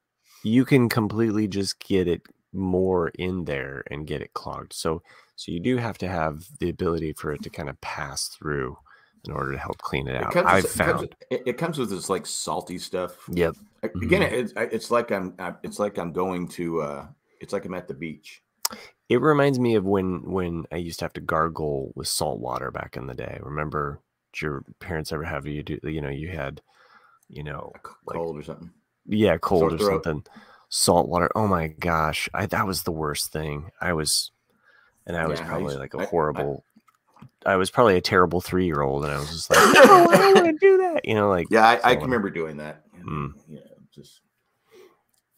you 0.44 0.66
can 0.66 0.89
completely 0.89 1.48
just 1.48 1.80
get 1.80 2.08
it 2.08 2.22
more 2.54 3.10
in 3.10 3.46
there 3.46 3.84
and 3.92 4.08
get 4.08 4.22
it 4.22 4.34
clogged. 4.34 4.74
So 4.74 5.01
so 5.36 5.51
you 5.51 5.60
do 5.60 5.77
have 5.77 5.98
to 6.00 6.08
have 6.08 6.46
the 6.60 6.70
ability 6.70 7.13
for 7.13 7.32
it 7.32 7.44
to 7.44 7.50
kind 7.50 7.70
of 7.70 7.80
pass 7.82 8.27
through 8.30 8.77
in 9.25 9.34
order 9.34 9.51
to 9.51 9.58
help 9.58 9.77
clean 9.80 10.08
it 10.08 10.16
it 10.16 10.24
out. 10.24 10.32
comes, 10.34 10.48
I've 10.48 10.63
with- 10.63 10.75
it 10.75 10.77
comes 10.77 10.89
found. 10.92 11.00
with- 11.01 11.12
it, 11.32 11.44
it 11.46 11.58
comes 11.58 11.77
with 11.77 11.89
this 11.89 12.10
like 12.10 12.25
salty 12.25 12.77
stuff. 12.77 13.16
Yep. 13.32 13.56
Again, 13.84 14.22
it's 14.24 14.54
it's 14.56 14.89
like 14.92 15.12
I'm 15.12 15.36
it's 15.63 15.80
like 15.80 15.98
I'm 15.98 16.12
going 16.13 16.48
to 16.50 16.82
uh 16.82 17.08
it's 17.42 17.54
like 17.54 17.66
I'm 17.66 17.74
at 17.75 17.88
the 17.88 17.94
beach. 17.94 18.42
It 19.10 19.22
reminds 19.22 19.60
me 19.60 19.75
of 19.75 19.86
when 19.86 20.24
when 20.32 20.66
I 20.72 20.77
used 20.77 21.00
to 21.00 21.06
have 21.06 21.13
to 21.13 21.22
gargle 21.22 21.92
with 21.96 22.08
salt 22.08 22.39
water 22.39 22.72
back 22.72 22.98
in 22.98 23.08
the 23.08 23.13
day. 23.13 23.39
Remember, 23.42 24.01
did 24.34 24.42
your 24.42 24.63
parents 24.80 25.12
ever 25.13 25.24
have 25.24 25.46
you 25.46 25.63
do? 25.63 25.80
You 25.84 26.01
know, 26.01 26.10
you 26.10 26.30
had, 26.30 26.62
you 27.30 27.44
know, 27.44 27.72
Like- 28.06 28.16
cold 28.18 28.38
or 28.38 28.44
something. 28.44 28.72
yeah, 29.06 29.38
cold 29.38 29.62
Sore 29.62 29.74
or 29.74 29.77
throat. 29.77 30.04
something. 30.04 30.24
Salt 30.70 31.08
water. 31.08 31.30
Oh 31.36 31.48
my 31.48 31.68
gosh, 31.68 32.30
I 32.34 32.46
that 32.48 32.68
was 32.68 32.84
the 32.84 32.92
worst 32.92 33.32
thing. 33.32 33.72
I 33.82 33.94
was, 33.94 34.32
and 35.06 35.16
I 35.16 35.28
was 35.28 35.40
Yeah, 35.40 35.46
I 35.46 35.50
probably 35.50 35.66
used- 35.74 35.80
like 35.80 35.94
a 35.94 36.06
horrible. 36.06 36.64
I, 37.46 37.56
was 37.56 37.72
probably 37.72 37.96
a 37.96 38.02
terrible 38.02 38.42
three 38.42 38.66
year 38.66 38.82
old, 38.82 39.04
and 39.06 39.14
I 39.14 39.18
was 39.20 39.30
just 39.30 39.50
like, 39.50 39.60
no, 39.74 40.08
I 40.10 40.18
don't 40.18 40.36
want 40.36 40.46
to 40.48 40.54
do 40.60 40.78
that. 40.80 41.06
You 41.06 41.16
know, 41.16 41.30
like 41.30 41.48
Yeah, 41.50 41.66
I, 41.66 41.92
I 41.92 41.96
can 41.96 42.04
remember 42.04 42.30
doing 42.30 42.58
that. 42.58 42.84
Mm. 43.00 43.34
Know, 43.48 43.60
just 43.94 44.22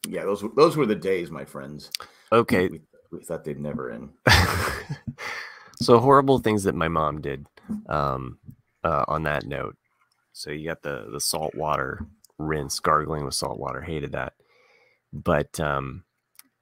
yeah, 0.07 0.23
those 0.23 0.41
were- 0.43 0.51
those 0.55 0.75
were 0.75 0.85
the 0.87 0.95
days, 0.95 1.29
my 1.29 1.45
friends. 1.45 1.91
Okay, 2.31 2.67
we, 2.67 2.81
we 3.11 3.23
thought 3.23 3.43
they'd 3.43 3.59
never 3.59 3.91
end. 3.91 4.09
so 5.81 5.99
horrible 5.99 6.39
things 6.39 6.63
that 6.63 6.75
my 6.75 6.87
mom 6.87 7.21
did 7.21 7.45
um, 7.87 8.39
uh, 8.83 9.05
on 9.07 9.23
that 9.23 9.45
note 9.45 9.75
so 10.33 10.51
you 10.51 10.67
got 10.67 10.81
the 10.81 11.07
the 11.11 11.19
salt 11.19 11.53
water 11.55 12.05
rinse 12.37 12.79
gargling 12.79 13.23
with 13.25 13.33
salt 13.33 13.59
water 13.59 13.81
hated 13.81 14.11
that 14.11 14.33
but 15.13 15.59
um, 15.59 16.03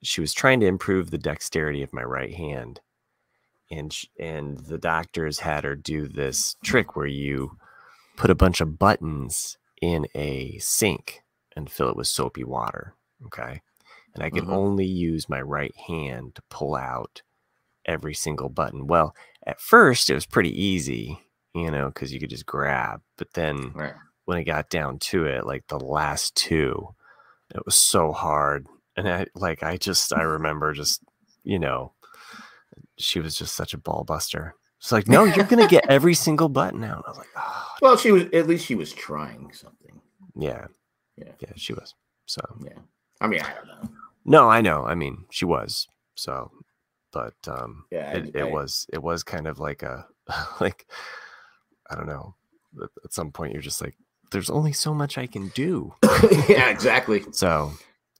she 0.02 0.20
was 0.20 0.32
trying 0.32 0.60
to 0.60 0.66
improve 0.66 1.10
the 1.10 1.18
dexterity 1.18 1.82
of 1.82 1.92
my 1.92 2.02
right 2.02 2.34
hand, 2.34 2.80
and 3.70 3.92
sh- 3.92 4.06
and 4.18 4.58
the 4.58 4.78
doctors 4.78 5.40
had 5.40 5.64
her 5.64 5.74
do 5.76 6.08
this 6.08 6.56
trick 6.64 6.96
where 6.96 7.06
you 7.06 7.56
put 8.16 8.30
a 8.30 8.34
bunch 8.34 8.60
of 8.60 8.78
buttons 8.78 9.58
in 9.82 10.06
a 10.14 10.58
sink 10.58 11.22
and 11.56 11.70
fill 11.70 11.88
it 11.90 11.96
with 11.96 12.08
soapy 12.08 12.44
water. 12.44 12.94
Okay, 13.26 13.60
and 14.14 14.22
I 14.24 14.30
could 14.30 14.44
Mhm. 14.44 14.52
only 14.52 14.86
use 14.86 15.28
my 15.28 15.40
right 15.40 15.74
hand 15.76 16.34
to 16.36 16.42
pull 16.50 16.74
out 16.76 17.22
every 17.84 18.14
single 18.14 18.48
button. 18.48 18.86
Well, 18.86 19.14
at 19.46 19.60
first 19.60 20.10
it 20.10 20.14
was 20.14 20.26
pretty 20.26 20.50
easy, 20.62 21.20
you 21.54 21.70
know, 21.70 21.86
because 21.88 22.12
you 22.12 22.20
could 22.20 22.30
just 22.30 22.46
grab, 22.46 23.02
but 23.16 23.32
then 23.34 23.72
Right. 23.74 23.94
when 24.26 24.38
it 24.38 24.44
got 24.44 24.68
down 24.70 24.98
to 24.98 25.24
it, 25.24 25.46
like 25.46 25.66
the 25.68 25.80
last 25.80 26.34
two, 26.36 26.94
it 27.54 27.64
was 27.64 27.74
so 27.76 28.12
hard. 28.12 28.66
And 28.96 29.08
I 29.08 29.26
like 29.34 29.62
I 29.62 29.76
just 29.76 30.12
I 30.12 30.22
remember 30.22 30.72
just, 30.72 31.02
you 31.44 31.58
know, 31.58 31.92
she 32.98 33.20
was 33.20 33.36
just 33.36 33.54
such 33.54 33.74
a 33.74 33.78
ball 33.78 34.04
buster. 34.04 34.54
It's 34.80 34.92
like, 34.92 35.08
no, 35.08 35.24
you're 35.24 35.44
gonna 35.46 35.66
get 35.68 35.88
every 35.88 36.14
single 36.14 36.48
button 36.48 36.84
out. 36.84 37.04
I 37.06 37.10
was 37.10 37.18
like, 37.18 37.28
oh 37.36 37.66
Well, 37.82 37.96
she 37.96 38.12
was 38.12 38.24
at 38.32 38.46
least 38.46 38.66
she 38.66 38.74
was 38.74 38.92
trying 38.92 39.52
something. 39.52 40.00
yeah. 40.36 40.66
Yeah. 41.16 41.32
Yeah, 41.40 41.52
she 41.56 41.72
was. 41.74 41.94
So 42.26 42.40
Yeah. 42.64 42.78
I 43.20 43.26
mean, 43.26 43.40
I 43.40 43.52
don't 43.54 43.66
know. 43.66 43.90
no, 44.24 44.48
I 44.48 44.60
know. 44.60 44.84
I 44.84 44.94
mean, 44.94 45.24
she 45.30 45.44
was. 45.44 45.86
So 46.16 46.50
but 47.12 47.34
um 47.48 47.84
Yeah. 47.90 48.12
it, 48.12 48.36
I- 48.36 48.38
it 48.38 48.42
I- 48.48 48.50
was 48.52 48.86
it 48.92 49.02
was 49.02 49.22
kind 49.22 49.46
of 49.46 49.58
like 49.58 49.82
a 49.82 50.06
like 50.60 50.86
I 51.90 51.94
don't 51.94 52.06
know. 52.06 52.34
At 52.82 52.90
at 53.04 53.12
some 53.12 53.32
point 53.32 53.52
you're 53.52 53.62
just 53.62 53.80
like, 53.80 53.96
there's 54.30 54.50
only 54.50 54.72
so 54.72 54.94
much 54.94 55.18
I 55.18 55.26
can 55.26 55.48
do. 55.48 55.94
yeah, 56.48 56.70
exactly. 56.70 57.24
So 57.32 57.72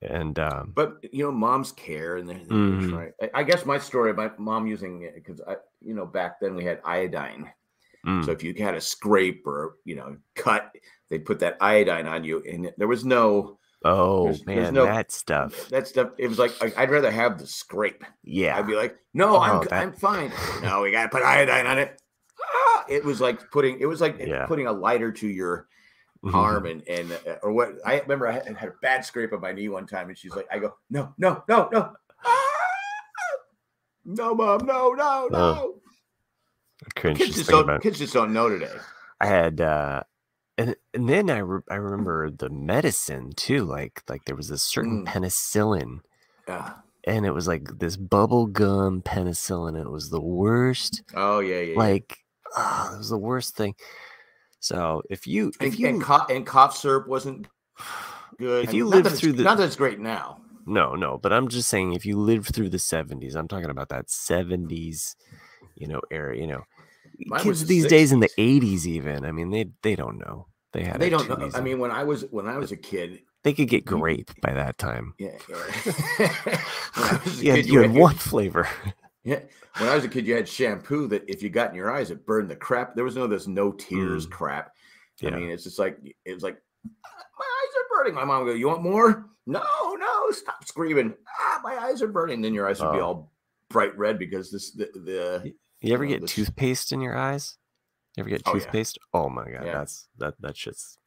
and 0.02 0.38
um 0.38 0.72
But 0.74 0.98
you 1.12 1.24
know, 1.24 1.32
moms 1.32 1.72
care, 1.72 2.16
and 2.16 2.28
they're, 2.28 2.36
they're 2.38 2.56
Mhm. 2.58 2.90
trying. 2.90 3.12
I, 3.22 3.40
I 3.40 3.42
guess 3.42 3.64
my 3.66 3.78
story, 3.78 4.12
my 4.14 4.30
mom 4.38 4.66
using 4.66 5.02
it 5.02 5.14
because 5.14 5.40
I, 5.46 5.56
you 5.80 5.94
know, 5.94 6.06
back 6.06 6.40
then 6.40 6.54
we 6.54 6.64
had 6.64 6.80
iodine. 6.84 7.50
mm, 8.06 8.24
So 8.24 8.30
if 8.30 8.42
you 8.42 8.54
had 8.58 8.74
a 8.74 8.80
scrape 8.80 9.46
or 9.46 9.74
you 9.84 9.96
know 9.96 10.16
cut, 10.34 10.70
they 11.10 11.18
put 11.18 11.40
that 11.40 11.56
iodine 11.60 12.06
on 12.06 12.24
you, 12.24 12.42
and 12.48 12.72
there 12.78 12.88
was 12.88 13.04
no 13.04 13.58
oh 13.84 14.24
there's- 14.24 14.42
there's 14.46 14.64
man, 14.66 14.74
no- 14.74 14.84
that 14.86 15.10
stuff. 15.12 15.68
that 15.70 15.86
stuff. 15.88 16.10
It 16.18 16.28
was 16.28 16.38
like 16.38 16.52
I'd 16.78 16.90
rather 16.90 17.10
have 17.10 17.38
the 17.38 17.46
scrape. 17.46 18.04
Yeah. 18.22 18.56
I'd 18.58 18.66
be 18.66 18.74
like, 18.76 18.96
no, 19.14 19.36
Oh, 19.36 19.40
I'm 19.40 19.60
that- 19.64 19.72
I'm 19.72 19.92
fine. 19.92 20.32
No, 20.62 20.82
we 20.82 20.90
gotta 20.90 21.08
put 21.08 21.22
iodine 21.22 21.66
on 21.66 21.78
it. 21.78 22.00
Ah! 22.40 22.84
It 22.88 23.04
was 23.04 23.20
like 23.20 23.50
putting 23.50 23.78
it 23.80 23.86
was 23.86 24.00
like 24.00 24.18
Yeah. 24.18 24.46
putting 24.46 24.66
a 24.68 24.72
lighter 24.72 25.10
to 25.12 25.26
your 25.28 25.66
arm 26.34 26.66
and 26.66 26.86
and 26.88 27.12
uh, 27.12 27.34
or 27.42 27.52
what 27.52 27.74
I 27.86 28.00
remember 28.00 28.26
I 28.26 28.32
had, 28.32 28.56
had 28.56 28.68
a 28.70 28.74
bad 28.82 29.04
scrape 29.04 29.32
on 29.32 29.40
my 29.40 29.52
knee 29.52 29.68
one 29.68 29.86
time 29.86 30.08
and 30.08 30.18
she's 30.18 30.34
like 30.34 30.46
I 30.50 30.58
go 30.58 30.74
no 30.90 31.14
no 31.18 31.42
no 31.48 31.68
no 31.72 31.92
Ah! 32.24 32.44
no 34.04 34.34
mom 34.34 34.66
no 34.66 34.92
no 34.92 35.28
no 35.30 35.74
kids 36.94 37.18
just 37.18 37.34
just 37.38 37.50
don't 37.50 37.80
kids 37.82 37.98
just 37.98 38.14
don't 38.14 38.32
know 38.32 38.48
today 38.48 38.72
I 39.20 39.26
had 39.26 39.60
uh 39.60 40.02
and 40.56 40.74
and 40.94 41.08
then 41.08 41.30
I 41.30 41.38
re- 41.38 41.60
I 41.70 41.74
remember 41.76 42.30
the 42.30 42.48
medicine 42.50 43.32
too 43.36 43.64
like 43.64 44.02
like 44.08 44.24
there 44.24 44.36
was 44.36 44.48
this 44.48 44.62
certain 44.62 45.04
Mm. 45.04 45.08
penicillin 45.08 46.00
Ah. 46.48 46.80
and 47.04 47.26
it 47.26 47.32
was 47.32 47.46
like 47.46 47.78
this 47.78 47.96
bubble 47.96 48.46
gum 48.46 49.02
penicillin 49.02 49.80
it 49.80 49.90
was 49.90 50.10
the 50.10 50.20
worst 50.20 51.02
oh 51.14 51.40
yeah 51.40 51.56
yeah, 51.60 51.72
yeah. 51.72 51.78
like 51.78 52.18
ah, 52.56 52.94
it 52.94 52.98
was 52.98 53.10
the 53.10 53.18
worst 53.18 53.54
thing 53.56 53.74
so 54.68 55.02
if 55.10 55.26
you 55.26 55.52
and, 55.60 55.72
if 55.72 55.78
you 55.80 55.88
and, 55.88 56.02
cough, 56.02 56.28
and 56.30 56.46
cough 56.46 56.76
syrup 56.76 57.06
wasn't 57.08 57.46
good 58.38 58.64
If 58.64 58.70
I 58.70 58.72
you 58.72 58.84
mean, 58.84 59.02
live 59.02 59.18
through 59.18 59.32
the- 59.34 59.42
not 59.44 59.56
that 59.58 59.66
it's 59.66 59.76
great 59.76 59.98
now 60.00 60.40
No, 60.66 60.94
no, 60.94 61.18
but 61.22 61.32
I'm 61.32 61.48
just 61.48 61.68
saying 61.68 61.94
if 61.94 62.04
you 62.04 62.16
lived 62.18 62.54
through 62.54 62.68
the 62.68 62.76
70s, 62.78 63.34
I'm 63.34 63.48
talking 63.48 63.70
about 63.70 63.88
that 63.88 64.06
70s, 64.08 65.16
you 65.76 65.86
know, 65.88 66.00
era, 66.10 66.36
you 66.36 66.46
know. 66.46 66.62
Mine 67.26 67.40
Kids 67.40 67.60
the 67.62 67.66
these 67.66 67.86
days 67.86 68.12
in 68.12 68.20
the 68.20 68.28
80s 68.38 68.84
even. 68.86 69.24
I 69.24 69.32
mean, 69.32 69.50
they 69.50 69.64
they 69.82 69.96
don't 69.96 70.18
know. 70.18 70.46
They 70.74 70.84
had 70.84 71.00
they 71.00 71.08
don't 71.10 71.26
know 71.28 71.50
I 71.54 71.60
mean 71.62 71.78
when 71.80 71.90
I 71.90 72.04
was 72.04 72.26
when 72.30 72.46
I 72.46 72.58
was 72.58 72.70
a 72.70 72.76
kid 72.76 73.20
they 73.44 73.54
could 73.54 73.68
get 73.68 73.84
grape 73.86 74.30
by 74.42 74.52
that 74.52 74.76
time. 74.78 75.14
yeah, 75.18 75.38
yeah. 75.48 76.34
I 76.96 77.20
You 77.40 77.50
had, 77.52 77.66
you 77.66 77.78
had 77.80 77.90
had- 77.92 78.00
one 78.00 78.14
flavor. 78.16 78.68
Yeah. 79.28 79.40
When 79.78 79.88
I 79.90 79.94
was 79.94 80.04
a 80.04 80.08
kid, 80.08 80.26
you 80.26 80.34
had 80.34 80.48
shampoo 80.48 81.06
that 81.08 81.22
if 81.28 81.42
you 81.42 81.50
got 81.50 81.68
in 81.70 81.76
your 81.76 81.90
eyes, 81.92 82.10
it 82.10 82.24
burned 82.24 82.50
the 82.50 82.56
crap. 82.56 82.94
There 82.94 83.04
was 83.04 83.14
no 83.16 83.26
this 83.26 83.46
no 83.46 83.72
tears 83.72 84.26
Mm. 84.26 84.30
crap. 84.30 84.72
Yeah. 85.20 85.34
I 85.34 85.36
mean, 85.38 85.50
it's 85.50 85.64
just 85.64 85.78
like 85.78 85.98
it 86.24 86.32
was 86.32 86.42
like 86.42 86.56
my 86.84 87.44
eyes 87.44 87.74
are 87.76 87.88
burning. 87.96 88.14
My 88.14 88.24
mom 88.24 88.44
would 88.44 88.52
go, 88.52 88.56
"You 88.56 88.68
want 88.68 88.82
more? 88.82 89.26
No, 89.46 89.62
no, 89.98 90.30
stop 90.30 90.64
screaming! 90.64 91.14
Ah, 91.40 91.60
my 91.62 91.76
eyes 91.76 92.00
are 92.02 92.08
burning." 92.08 92.40
Then 92.40 92.54
your 92.54 92.66
eyes 92.68 92.80
would 92.80 92.92
be 92.92 92.98
Oh. 93.00 93.04
all 93.04 93.32
bright 93.68 93.96
red 93.98 94.18
because 94.18 94.50
this 94.50 94.70
the, 94.72 94.86
the 94.94 95.52
You 95.80 95.92
ever 95.94 96.04
Oh, 96.04 96.08
get 96.08 96.22
this- 96.22 96.32
toothpaste 96.34 96.92
in 96.92 97.00
your 97.00 97.16
eyes? 97.16 97.58
You 98.16 98.22
ever 98.22 98.30
get 98.30 98.42
Oh, 98.46 98.54
yeah. 98.54 98.60
toothpaste? 98.60 98.98
Oh 99.12 99.28
my 99.28 99.44
god, 99.50 99.64
Yeah. 99.66 99.72
that's 99.78 100.08
that 100.18 100.34
that 100.40 100.56
shit's 100.56 100.98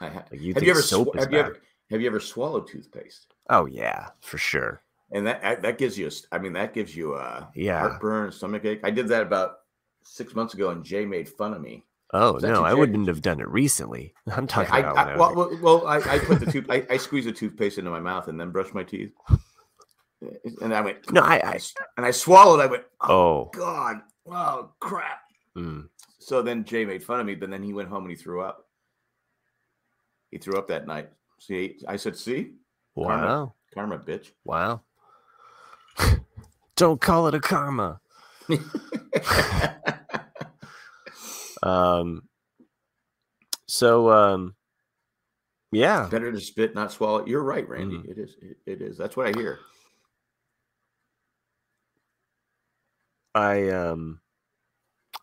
like 0.00 0.12
you 0.32 0.52
have 0.54 0.62
you 0.62 0.70
ever 0.70 0.82
soap 0.82 1.16
is 1.16 1.24
have 1.24 1.32
you 1.32 1.38
ever 1.38 1.56
have 1.90 2.00
you 2.00 2.06
ever 2.08 2.20
swallowed 2.20 2.66
toothpaste? 2.68 3.32
Oh 3.48 3.64
yeah, 3.66 4.10
for 4.20 4.36
sure. 4.38 4.82
And 5.12 5.26
that 5.26 5.62
that- 5.62 5.78
gives 5.78 5.98
you, 5.98 6.06
a 6.08 6.10
I 6.34 6.38
mean, 6.38 6.52
that 6.54 6.72
gives 6.74 6.94
you 6.96 7.14
a 7.16 7.50
Yeah. 7.54 7.80
heartburn, 7.80 8.30
stomach 8.32 8.64
ache. 8.64 8.80
I 8.84 8.90
did 8.90 9.08
that 9.08 9.22
about 9.22 9.58
six 10.02 10.34
months 10.34 10.54
ago, 10.54 10.70
and 10.70 10.84
Jay 10.84 11.04
made 11.04 11.28
fun 11.28 11.52
of 11.54 11.60
me. 11.60 11.84
Oh 12.12 12.38
no, 12.42 12.64
I 12.64 12.72
Jay? 12.72 12.78
wouldn't 12.78 13.06
have 13.08 13.22
done 13.22 13.40
it 13.40 13.48
recently. 13.48 14.14
I'm 14.36 14.46
talking 14.46 14.72
I, 14.72 14.78
about 14.80 14.96
I, 14.98 15.12
I 15.12 15.16
well, 15.16 15.34
well, 15.34 15.58
well, 15.62 15.86
I, 15.86 15.96
I 15.98 16.18
put 16.20 16.40
the 16.40 16.46
tooth, 16.50 16.66
I, 16.68 16.86
I 16.90 16.96
squeezed 16.96 17.28
the 17.28 17.32
toothpaste 17.32 17.78
into 17.78 17.90
my 17.90 18.00
mouth 18.00 18.28
and 18.28 18.38
then 18.40 18.50
brushed 18.50 18.74
my 18.74 18.82
teeth, 18.84 19.12
and 20.60 20.74
I 20.74 20.80
went, 20.80 20.98
No, 21.12 21.22
I- 21.22 21.40
I 21.44 21.58
and 21.96 22.04
I 22.06 22.10
swallowed. 22.10 22.60
I 22.60 22.66
went, 22.66 22.84
oh, 23.00 23.08
Oh, 23.08 23.50
god, 23.52 24.00
oh 24.28 24.70
crap. 24.80 25.20
mm. 25.56 25.88
So 26.18 26.42
then 26.42 26.64
Jay 26.64 26.84
made 26.84 27.02
fun 27.02 27.18
of 27.20 27.26
me, 27.26 27.34
but 27.34 27.50
then 27.50 27.62
he 27.62 27.72
went 27.72 27.88
home 27.88 28.02
and 28.04 28.10
he 28.10 28.16
threw 28.16 28.42
up. 28.42 28.66
He 30.30 30.38
threw 30.38 30.58
up 30.58 30.68
that 30.68 30.86
night. 30.86 31.10
See, 31.40 31.78
I 31.88 31.96
said, 31.96 32.16
see, 32.16 32.52
Karma. 32.94 33.52
karma, 33.74 33.98
bitch. 33.98 34.30
wow. 34.44 34.82
Don't 36.76 37.00
call 37.00 37.26
it 37.26 37.34
a 37.34 37.40
karma. 37.40 38.00
Um. 41.62 42.22
So, 43.68 44.10
um, 44.10 44.54
yeah, 45.72 46.08
Better 46.10 46.32
to 46.32 46.40
spit, 46.40 46.74
not 46.74 46.90
swallow. 46.90 47.24
You're 47.26 47.42
right, 47.42 47.68
Randy. 47.68 47.98
Mm. 47.98 48.10
It 48.10 48.18
is. 48.18 48.36
It, 48.40 48.56
it 48.66 48.82
is. 48.82 48.98
That's 48.98 49.16
what 49.16 49.26
I 49.26 49.38
hear. 49.38 49.58
I 53.34 53.68
um 53.68 54.20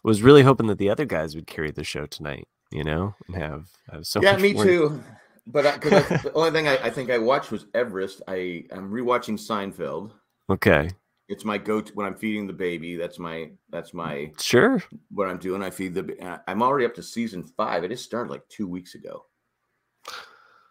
was 0.03 0.21
really 0.21 0.43
hoping 0.43 0.67
that 0.67 0.77
the 0.77 0.89
other 0.89 1.05
guys 1.05 1.35
would 1.35 1.47
carry 1.47 1.71
the 1.71 1.83
show 1.83 2.05
tonight. 2.05 2.47
You 2.71 2.83
know, 2.83 3.15
and 3.27 3.35
have 3.35 3.67
have 3.91 4.05
so 4.05 4.21
yeah, 4.21 4.37
me 4.37 4.53
more- 4.53 4.63
too. 4.63 5.03
But 5.47 5.65
I, 5.65 5.71
I, 5.71 5.77
the 6.23 6.31
only 6.35 6.51
thing 6.51 6.67
I, 6.67 6.77
I 6.77 6.89
think 6.89 7.09
I 7.09 7.17
watched 7.17 7.51
was 7.51 7.65
Everest. 7.73 8.21
I 8.27 8.65
I'm 8.71 8.91
rewatching 8.91 9.39
Seinfeld. 9.39 10.11
Okay, 10.49 10.89
It's 11.29 11.45
my 11.45 11.57
go-to 11.57 11.93
when 11.93 12.05
I'm 12.05 12.15
feeding 12.15 12.47
the 12.47 12.53
baby. 12.53 12.95
That's 12.95 13.19
my 13.19 13.51
that's 13.69 13.93
my 13.93 14.31
sure. 14.39 14.81
what 15.11 15.27
I'm 15.29 15.37
doing. 15.39 15.63
I 15.63 15.69
feed 15.69 15.93
the. 15.95 16.17
uh, 16.25 16.39
I'm 16.47 16.63
already 16.63 16.85
up 16.85 16.95
to 16.95 17.03
season 17.03 17.43
five. 17.43 17.83
It 17.83 17.89
just 17.89 18.05
started 18.05 18.31
like 18.31 18.47
two 18.49 18.67
weeks 18.67 18.95
ago. 18.95 19.25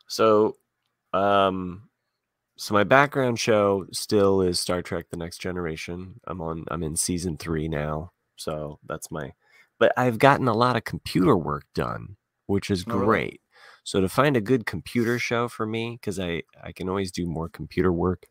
So, 0.09 0.57
um, 1.13 1.89
so 2.57 2.75
my 2.75 2.85
background 2.85 3.39
show 3.39 3.87
still 3.93 4.43
is 4.43 4.61
Star 4.61 4.83
Trek: 4.83 5.07
The 5.11 5.17
Next 5.17 5.39
Generation. 5.39 6.21
I'm 6.27 6.41
on. 6.41 6.65
I'm 6.71 6.83
in 6.83 6.97
season 6.97 7.37
three 7.37 7.69
now, 7.69 8.13
so 8.37 8.79
that's 8.87 9.11
my. 9.11 9.33
But 9.79 9.93
I've 9.97 10.19
gotten 10.19 10.49
a 10.49 10.55
lot 10.55 10.77
of 10.77 10.85
computer 10.85 11.37
work 11.37 11.65
done, 11.75 12.17
which 12.47 12.71
is 12.71 12.85
Oh, 12.89 12.99
really? 12.99 13.07
great. 13.07 13.41
So 13.85 14.01
to 14.01 14.09
find 14.09 14.37
a 14.37 14.41
good 14.41 14.67
computer 14.67 15.19
show 15.19 15.49
for 15.49 15.67
me, 15.67 15.99
because 16.01 16.19
I 16.19 16.43
I 16.63 16.73
can 16.73 16.89
always 16.89 17.13
do 17.13 17.27
more 17.27 17.49
computer 17.49 17.93
work, 17.93 18.27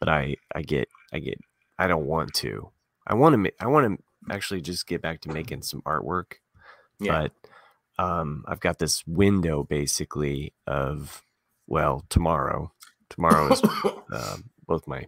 but 0.00 0.08
I 0.08 0.36
I 0.54 0.62
get 0.62 0.88
I 1.12 1.18
get 1.18 1.38
I 1.78 1.86
don't 1.86 2.06
want 2.06 2.34
to. 2.34 2.70
I 3.06 3.14
want 3.14 3.42
to. 3.44 3.52
I 3.60 3.66
want 3.66 3.98
to 3.98 4.32
actually 4.34 4.60
just 4.60 4.86
get 4.86 5.00
back 5.00 5.20
to 5.22 5.30
making 5.32 5.62
some 5.62 5.80
artwork 5.82 6.34
Yeah. 7.00 7.28
but 7.96 8.04
um, 8.04 8.44
I've 8.46 8.60
got 8.60 8.78
this 8.78 9.06
window 9.06 9.64
basically 9.64 10.52
of 10.66 11.22
well 11.66 12.04
tomorrow. 12.08 12.72
Tomorrow 13.10 13.52
is 13.52 13.62
um, 14.12 14.50
both 14.66 14.86
my 14.86 15.06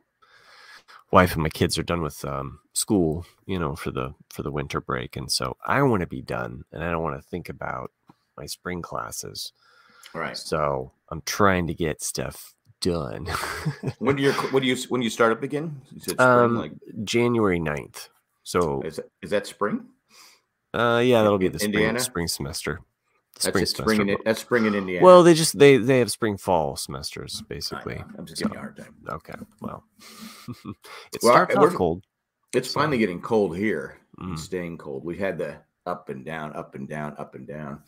wife 1.13 1.35
and 1.35 1.43
my 1.43 1.49
kids 1.49 1.77
are 1.79 1.83
done 1.83 2.03
with 2.03 2.25
um, 2.25 2.61
school, 2.73 3.27
you 3.47 3.59
know, 3.59 3.75
for 3.77 3.91
the 3.91 4.15
for 4.31 4.43
the 4.43 4.51
winter 4.51 4.81
break, 4.81 5.17
and 5.17 5.31
so 5.31 5.57
I 5.67 5.83
want 5.83 6.01
to 6.01 6.07
be 6.07 6.23
done, 6.23 6.65
and 6.73 6.83
I 6.83 6.91
don't 6.91 7.03
want 7.03 7.21
to 7.21 7.29
think 7.29 7.49
about 7.49 7.91
my 8.37 8.47
spring 8.47 8.81
classes. 8.83 9.53
right. 10.15 10.37
So 10.37 10.93
I'm 11.11 11.23
trying 11.27 11.67
to 11.67 11.75
get 11.75 12.03
stuff 12.03 12.55
done. 12.81 13.27
When 13.99 14.17
do 14.17 14.23
you 14.23 14.33
when 14.33 14.63
do 14.63 14.69
you 14.69 14.77
when 14.89 15.01
do 15.01 15.05
you 15.05 15.11
start 15.11 15.33
up 15.33 15.43
again? 15.43 15.81
Spring. 15.99 16.21
um, 16.21 16.57
like 16.57 16.73
January 17.05 17.59
9th. 17.61 18.09
So 18.43 18.83
is 18.83 18.97
that, 18.97 19.11
is 19.23 19.31
that 19.31 19.47
spring? 19.47 19.85
uh, 20.75 21.03
yeah, 21.05 21.23
that'll 21.23 21.39
be 21.39 21.49
the 21.49 21.59
spring, 21.59 21.75
Indiana? 21.75 22.01
spring 22.01 22.29
semester. 22.29 22.81
Spring 23.39 23.63
it, 23.63 23.67
spring 23.69 23.99
semester. 23.99 24.13
in 24.13 24.19
that's 24.25 24.41
spring 24.41 24.67
in 24.67 24.75
Indiana. 24.75 25.05
Well, 25.05 25.23
they 25.23 25.35
just 25.35 25.59
they 25.59 25.77
they 25.77 25.99
have 25.99 26.11
spring 26.11 26.37
fall 26.37 26.77
semesters 26.77 27.43
basically. 27.49 28.03
I'm 28.19 28.27
just 28.27 28.43
giving 28.43 28.55
you 28.55 28.59
a 28.59 28.63
hard 28.63 28.77
time. 28.77 28.95
Okay, 29.09 29.35
well, 29.61 29.85
it 30.65 31.21
Well, 31.23 31.33
starts 31.33 31.55
off 31.57 31.75
cold. 31.75 32.03
It's 32.55 32.73
finally 32.73 32.99
getting 32.99 33.21
cold 33.21 33.57
here. 33.57 33.99
Mm. 34.19 34.31
and 34.31 34.41
staying 34.41 34.77
cold. 34.79 35.05
We 35.05 35.17
had 35.17 35.39
the 35.39 35.57
up 35.87 36.09
and 36.11 36.25
down, 36.25 36.53
up 36.55 36.75
and 36.75 36.87
down, 36.89 37.15
up 37.17 37.35
and 37.35 37.47
down, 37.47 37.83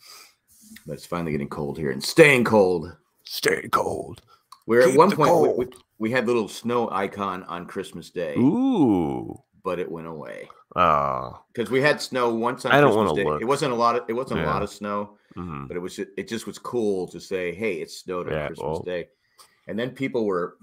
but 0.87 0.93
it's 0.93 1.05
finally 1.05 1.31
getting 1.31 1.49
cold 1.49 1.77
here 1.77 1.91
and 1.91 2.03
staying 2.03 2.45
cold. 2.45 2.95
Stay 3.23 3.67
cold. 3.69 4.21
We're 4.65 4.83
Keep 4.83 4.91
at 4.93 4.97
one 4.97 5.11
point 5.11 5.57
we, 5.57 5.65
we, 5.65 5.71
we 5.99 6.11
had 6.11 6.25
the 6.25 6.31
little 6.33 6.47
snow 6.47 6.89
icon 6.91 7.43
on 7.43 7.65
Christmas 7.65 8.09
Day, 8.09 8.35
Ooh. 8.37 9.37
but 9.63 9.79
it 9.79 9.91
went 9.91 10.07
away 10.07 10.49
Oh. 10.75 11.43
because 11.53 11.69
we 11.69 11.81
had 11.81 12.01
snow 12.01 12.33
once 12.33 12.65
on 12.65 12.71
I 12.71 12.79
don't 12.81 12.93
Christmas 12.93 13.17
Day. 13.17 13.23
look. 13.25 13.41
It 13.41 13.45
wasn't 13.45 13.73
a 13.73 13.75
lot 13.75 13.95
of 13.95 14.03
it 14.09 14.13
wasn't 14.13 14.39
a 14.41 14.45
lot 14.45 14.63
of 14.63 14.69
snow, 14.69 15.17
mhm. 15.35 15.67
but 15.67 15.75
it 15.77 15.81
was 15.81 15.99
it 15.99 16.27
just 16.27 16.47
was 16.47 16.57
cool 16.57 17.07
to 17.09 17.19
say, 17.19 17.53
hey, 17.53 17.75
it 17.81 17.91
snowed 17.91 18.27
on 18.27 18.33
Yeah, 18.33 18.47
Christmas 18.47 18.65
well. 18.65 18.79
Day, 18.83 19.09
and 19.67 19.77
then 19.77 19.91
people 19.91 20.25
were. 20.25 20.57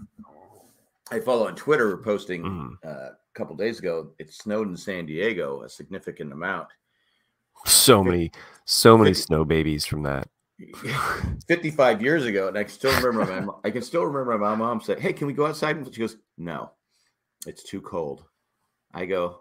I 1.13 1.19
follow 1.19 1.49
on 1.49 1.57
Twitter 1.57 1.89
were 1.89 2.03
posting 2.03 2.43
Mhm. 2.45 2.73
uh, 2.85 2.89
a 3.11 3.17
couple 3.35 3.57
days 3.57 3.81
ago. 3.81 4.11
It 4.21 4.33
snowed 4.33 4.69
in 4.69 4.77
San 4.77 5.07
Diego 5.07 5.63
a 5.63 5.69
significant 5.69 6.33
amount. 6.33 6.69
So 7.67 8.03
many, 8.05 8.31
so 8.65 8.97
many 8.97 9.13
snow 9.13 9.45
babies 9.45 9.85
from 9.85 10.03
that. 10.05 10.29
55 11.49 12.03
years 12.03 12.25
ago, 12.27 12.49
and 12.49 12.57
I 12.59 12.65
can 12.65 12.73
still 12.73 12.93
remember 13.01 13.25
my 13.33 13.41
mo- 13.41 13.61
I 13.65 13.71
can 13.71 13.83
still 13.83 14.05
remember 14.05 14.37
my 14.39 14.55
mom 14.55 14.81
said, 14.81 15.01
"Hey, 15.01 15.13
can 15.13 15.27
we 15.27 15.33
go 15.33 15.47
outside?" 15.47 15.77
And 15.77 15.93
she 15.95 16.01
goes, 16.01 16.17
"No, 16.39 16.71
it's 17.47 17.63
too 17.63 17.81
cold." 17.81 18.25
I 18.93 19.07
go, 19.07 19.41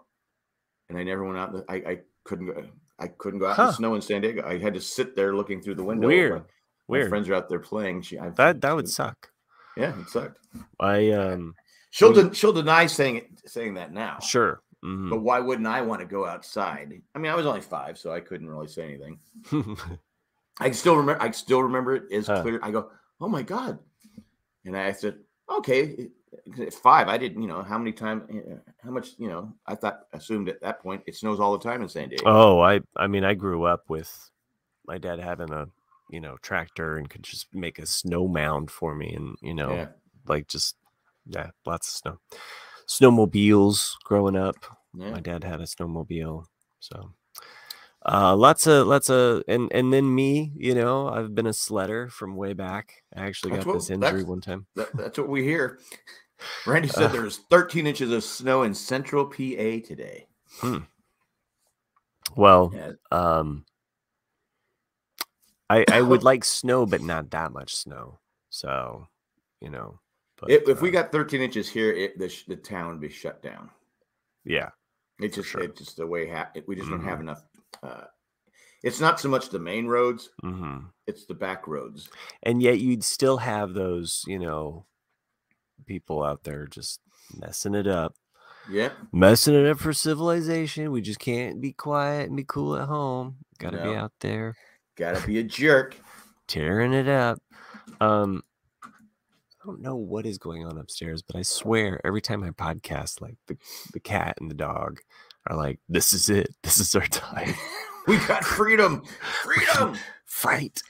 and 0.88 0.98
I 0.98 1.02
never 1.02 1.24
went 1.24 1.38
out. 1.38 1.52
the- 1.52 1.64
I, 1.68 1.74
I 1.90 1.98
couldn't 2.24 2.46
go. 2.46 2.64
I 2.98 3.08
couldn't 3.08 3.40
go 3.40 3.46
out 3.46 3.58
in 3.58 3.66
the 3.66 3.72
snow 3.72 3.94
in 3.94 4.02
San 4.02 4.20
Diego. 4.22 4.46
I 4.46 4.58
had 4.58 4.74
to 4.74 4.80
sit 4.80 5.16
there 5.16 5.34
looking 5.34 5.60
through 5.62 5.76
the 5.76 5.84
window. 5.84 6.06
Weird. 6.08 6.32
My, 6.32 6.38
my 6.38 6.44
Weird. 6.88 7.08
friends 7.08 7.28
are 7.28 7.34
out 7.34 7.48
there 7.48 7.58
playing. 7.60 8.02
She 8.02 8.18
I, 8.18 8.30
That 8.30 8.60
that 8.60 8.74
would 8.76 8.88
suck. 8.88 9.30
Yeah, 9.76 9.98
it 9.98 10.08
sucked. 10.08 10.38
I 10.78 11.10
um 11.12 11.54
She'll 11.92 12.12
de- 12.12 12.34
she'll 12.34 12.52
deny 12.52 12.86
saying 12.86 13.16
it 13.16 13.26
saying 13.46 13.74
that 13.74 13.92
now. 13.92 14.18
sure. 14.20 14.60
Mhm. 14.84 15.10
But 15.10 15.20
why 15.20 15.40
wouldn't 15.40 15.66
I 15.66 15.82
want 15.82 16.00
to 16.00 16.06
go 16.06 16.26
outside? 16.26 16.92
I 17.14 17.18
mean, 17.18 17.30
I 17.30 17.34
was 17.34 17.46
only 17.46 17.60
five, 17.60 17.98
so 17.98 18.12
I 18.12 18.20
couldn't 18.20 18.48
really 18.48 18.68
say 18.68 18.84
anything. 18.84 19.18
I 20.60 20.64
can 20.64 20.74
still 20.74 20.96
remember. 20.96 21.22
I 21.22 21.30
still 21.30 21.62
remember 21.62 21.96
it 21.96 22.12
as 22.12 22.26
Huh. 22.26 22.42
clear. 22.42 22.60
I 22.62 22.70
go, 22.70 22.90
"Oh 23.20 23.28
my 23.28 23.42
god!" 23.42 23.78
And 24.64 24.76
I 24.76 24.92
said, 24.92 25.18
"Okay, 25.48 26.10
five. 26.82 27.08
I 27.08 27.18
didn't, 27.18 27.42
you 27.42 27.48
know, 27.48 27.62
how 27.62 27.78
many 27.78 27.92
times, 27.92 28.22
eh, 28.30 28.56
how 28.82 28.90
much, 28.90 29.18
you 29.18 29.28
know, 29.28 29.52
I 29.66 29.74
thought 29.74 30.06
assumed 30.12 30.48
at 30.48 30.60
that 30.60 30.80
point 30.80 31.02
it 31.06 31.16
snows 31.16 31.40
all 31.40 31.56
the 31.56 31.62
time 31.62 31.82
in 31.82 31.88
San 31.88 32.08
Diego. 32.08 32.24
oh, 32.26 32.60
I 32.60 32.80
I 32.96 33.06
mean 33.06 33.24
I 33.24 33.34
grew 33.34 33.64
up 33.64 33.84
with 33.88 34.30
my 34.86 34.98
dad 34.98 35.18
having 35.18 35.52
a 35.52 35.66
you 36.10 36.20
know 36.20 36.36
tractor 36.42 36.96
and 36.98 37.08
could 37.08 37.22
just 37.22 37.46
make 37.54 37.78
a 37.78 37.86
snow 37.86 38.26
mound 38.26 38.70
for 38.70 38.94
me 38.94 39.12
and 39.14 39.36
you 39.40 39.54
know 39.54 39.74
yeah, 39.74 39.86
like 40.26 40.48
just 40.48 40.76
yeah 41.26 41.50
lots 41.64 41.88
of 41.88 41.94
snow 41.94 42.18
snowmobiles 42.88 43.94
growing 44.04 44.36
up 44.36 44.56
yeah. 44.94 45.10
my 45.10 45.20
dad 45.20 45.44
had 45.44 45.60
a 45.60 45.64
snowmobile 45.64 46.44
so 46.80 47.12
uh 48.06 48.34
lots 48.34 48.66
of 48.66 48.86
lots 48.86 49.10
of 49.10 49.42
and 49.46 49.70
and 49.72 49.92
then 49.92 50.14
me 50.14 50.52
you 50.56 50.74
know 50.74 51.08
i've 51.08 51.34
been 51.34 51.46
a 51.46 51.50
sledder 51.50 52.10
from 52.10 52.34
way 52.34 52.54
back 52.54 53.02
i 53.14 53.26
actually 53.26 53.52
That's 53.52 53.64
got 53.64 53.70
what- 53.74 53.80
this 53.80 53.90
injury 53.90 54.24
one 54.24 54.40
time 54.40 54.66
That, 54.76 54.88
that's 54.96 55.18
what 55.18 55.28
we 55.28 55.42
hear. 55.44 55.78
Randy 56.66 56.88
said 56.88 57.04
Uh. 57.10 57.12
there's 57.12 57.36
13 57.50 57.86
inches 57.86 58.10
of 58.10 58.24
snow 58.24 58.62
in 58.62 58.72
Central 58.72 59.26
PA 59.26 59.84
today. 59.86 60.26
well 62.36 62.70
Yeah, 62.74 62.92
um 63.10 63.64
i 65.68 65.84
i 65.92 66.00
would 66.00 66.22
like 66.30 66.44
snow 66.44 66.86
but 66.86 67.02
not 67.02 67.30
that 67.30 67.52
much 67.52 67.74
snow 67.74 68.18
so 68.48 69.06
you 69.60 69.68
know 69.70 69.98
but, 70.40 70.50
if, 70.50 70.68
if 70.68 70.80
we 70.80 70.88
uh, 70.88 70.92
got 70.92 71.12
13 71.12 71.42
inches 71.42 71.68
here, 71.68 71.92
it, 71.92 72.18
the, 72.18 72.34
the 72.48 72.56
town 72.56 72.88
would 72.88 73.00
be 73.00 73.10
shut 73.10 73.42
down. 73.42 73.68
yeah 74.46 74.70
It's 75.18 75.36
just, 75.36 75.50
sure. 75.50 75.60
it's 75.60 75.78
just 75.78 75.98
the 75.98 76.06
way 76.06 76.30
ha- 76.30 76.48
it, 76.54 76.66
we 76.66 76.76
just 76.76 76.88
don't 76.88 77.04
have 77.04 77.18
Mhm. 77.18 77.28
enough. 77.28 77.42
Uh, 77.82 78.04
it's 78.82 79.00
not 79.00 79.20
so 79.20 79.28
much 79.28 79.48
the 79.50 79.58
main 79.58 79.86
roads; 79.86 80.30
hmm 80.42 80.78
it's 81.06 81.26
the 81.26 81.34
back 81.34 81.66
roads. 81.66 82.08
and 82.44 82.62
yet 82.62 82.78
you'd 82.78 83.02
still 83.04 83.36
have 83.38 83.74
those 83.74 84.22
you 84.26 84.38
know 84.38 84.86
people 85.86 86.22
out 86.22 86.44
there 86.44 86.66
just 86.66 87.00
messing 87.38 87.74
it 87.74 87.86
up 87.86 88.14
Yeah, 88.68 88.90
messing 89.12 89.54
it 89.54 89.66
up 89.66 89.78
for 89.78 89.92
civilization. 89.92 90.92
We 90.92 91.00
just 91.00 91.18
can't 91.18 91.60
be 91.60 91.72
quiet 91.72 92.28
and 92.28 92.36
be 92.36 92.44
cool 92.44 92.76
at 92.76 92.86
home. 92.88 93.36
Got 93.58 93.70
to 93.70 93.82
be 93.82 93.94
out 93.94 94.12
there 94.20 94.56
gotta 94.96 95.26
be 95.26 95.38
a 95.38 95.42
jerk. 95.42 95.96
tearing 96.46 96.92
it 96.92 97.08
up. 97.08 97.38
Um, 98.00 98.42
I 98.84 99.66
don't 99.66 99.80
know 99.80 99.96
what 99.96 100.26
is 100.26 100.38
going 100.38 100.64
on 100.64 100.78
upstairs, 100.78 101.22
but 101.22 101.36
I 101.36 101.42
swear 101.42 102.00
every 102.04 102.20
time 102.20 102.42
I 102.44 102.50
podcast, 102.50 103.20
like 103.20 103.36
the 103.46 103.56
the 103.92 104.00
cat 104.00 104.36
and 104.40 104.50
the 104.50 104.54
dog 104.54 105.00
are 105.50 105.56
like, 105.56 105.78
"This 105.88 106.12
is 106.12 106.30
it. 106.30 106.54
This 106.62 106.78
is 106.78 106.94
our 106.94 107.06
time. 107.06 107.54
we 108.06 108.16
got 108.26 108.44
freedom, 108.44 109.02
freedom. 109.42 109.96
Fight." 110.24 110.82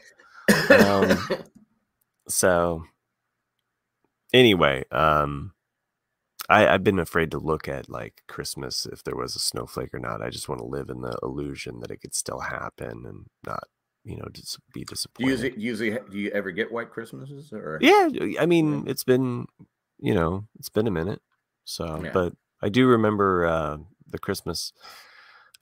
Um, 0.71 1.19
So, 2.29 2.85
anyway, 4.33 4.85
um, 4.93 5.53
I, 6.49 6.69
I've 6.69 6.85
been 6.85 7.01
afraid 7.01 7.33
to 7.33 7.39
look 7.39 7.67
at 7.69 7.89
like 7.89 8.23
Christmas 8.29 8.87
if 8.87 9.03
there 9.03 9.17
was 9.17 9.35
a 9.35 9.41
snowflake 9.41 9.93
or 9.93 9.99
not. 9.99 10.23
I 10.23 10.31
just 10.31 10.49
want 10.49 10.61
to 10.61 10.65
live 10.67 10.91
in 10.91 11.01
the 11.01 11.19
illusion 11.25 11.81
that 11.81 11.91
it 11.91 12.01
could 12.01 12.15
still 12.15 12.39
happen 12.41 13.05
and 13.05 13.27
not, 13.45 13.65
you 14.05 14.17
know, 14.17 14.29
just 14.33 14.59
be 14.73 14.85
disappointed. 14.85 15.31
usually, 15.57 15.61
usually 15.61 15.99
do 16.11 16.19
you 16.19 16.31
ever 16.31 16.53
get 16.53 16.71
white 16.71 16.91
Christmases 16.91 17.53
or? 17.53 17.79
Yeah, 17.81 18.09
I 18.39 18.47
mean, 18.47 18.85
it's 18.87 19.05
been, 19.05 19.47
you 19.99 20.15
know, 20.15 20.47
it's 20.59 20.69
been 20.69 20.87
a 20.87 20.93
minute. 20.93 21.21
So, 21.65 22.01
Yeah. 22.05 22.13
but 22.13 22.35
I 22.63 22.69
do 22.69 22.87
remember 22.87 23.45
uh, 23.47 23.79
the 24.11 24.19
Christmas 24.19 24.73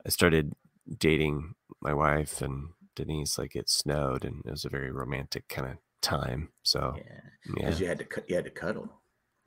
I 0.06 0.10
started 0.10 0.54
dating 0.98 1.54
my 1.80 1.92
wife 1.92 2.40
and 2.40 2.70
Denise. 2.96 3.38
Like 3.38 3.54
it 3.56 3.68
snowed, 3.68 4.24
and 4.24 4.42
it 4.44 4.50
was 4.50 4.64
a 4.64 4.68
very 4.70 4.90
romantic 4.90 5.48
kind 5.48 5.66
of 5.72 5.76
time. 6.02 6.50
So, 6.62 6.94
Yeah, 6.96 7.02
yeah. 7.02 7.52
because 7.54 7.80
you 7.80 7.86
had 7.86 7.98
to 7.98 8.04
cut, 8.04 8.28
you 8.28 8.36
had 8.36 8.44
to 8.44 8.50
cuddle. 8.50 8.90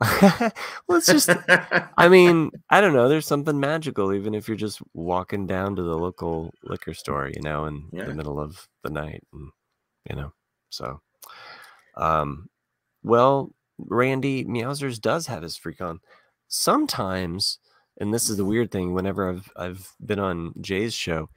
well, 0.00 0.98
it's 0.98 1.06
just, 1.06 1.30
I 1.96 2.08
mean, 2.08 2.50
I 2.70 2.80
don't 2.80 2.92
know. 2.92 3.08
There's 3.08 3.26
something 3.26 3.58
magical, 3.60 4.12
even 4.12 4.34
if 4.34 4.48
you're 4.48 4.56
just 4.56 4.80
walking 4.94 5.46
down 5.46 5.76
to 5.76 5.82
the 5.82 5.96
local 5.96 6.52
liquor 6.64 6.92
store, 6.92 7.28
you 7.32 7.40
know, 7.40 7.66
in 7.66 7.88
Yeah. 7.92 8.06
the 8.06 8.14
middle 8.14 8.40
of 8.40 8.68
the 8.82 8.90
night, 8.90 9.22
and 9.32 9.50
you 10.10 10.16
know, 10.16 10.32
so, 10.70 11.00
um, 11.96 12.48
well, 13.04 13.52
Randy 13.78 14.44
Meowsers 14.44 15.00
does 15.00 15.26
have 15.28 15.42
his 15.42 15.56
freak 15.56 15.80
on. 15.80 16.00
Sometimes, 16.48 17.58
and 18.02 18.12
this 18.12 18.28
is 18.28 18.36
the 18.36 18.44
weird 18.44 18.70
thing. 18.70 18.92
Whenever 18.92 19.30
I've 19.30 19.50
I've 19.56 19.88
been 20.04 20.18
on 20.18 20.52
Jay's 20.60 20.92
show, 20.92 21.30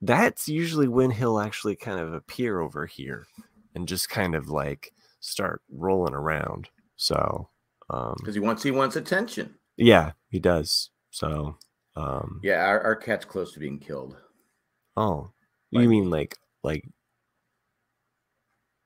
that's 0.00 0.48
usually 0.48 0.88
when 0.88 1.10
he'll 1.10 1.40
actually 1.40 1.76
kind 1.76 1.98
of 2.00 2.14
appear 2.14 2.60
over 2.60 2.86
here 2.86 3.26
and 3.74 3.86
just 3.88 4.08
kind 4.08 4.34
of 4.34 4.48
like 4.48 4.92
start 5.20 5.60
rolling 5.70 6.14
around. 6.14 6.68
So, 6.96 7.48
um, 7.90 8.14
because 8.18 8.34
he 8.34 8.40
wants 8.40 8.62
he 8.62 8.70
wants 8.70 8.96
attention. 8.96 9.54
yeah, 9.76 10.12
he 10.28 10.38
does. 10.38 10.90
So, 11.10 11.56
um, 11.96 12.40
Yeah, 12.42 12.64
our, 12.64 12.80
our 12.80 12.96
cat's 12.96 13.24
close 13.26 13.52
to 13.52 13.60
being 13.60 13.78
killed. 13.78 14.16
oh, 14.96 15.30
Like- 15.72 15.82
you 15.82 15.88
mean 15.88 16.08
like 16.08 16.38
like 16.62 16.88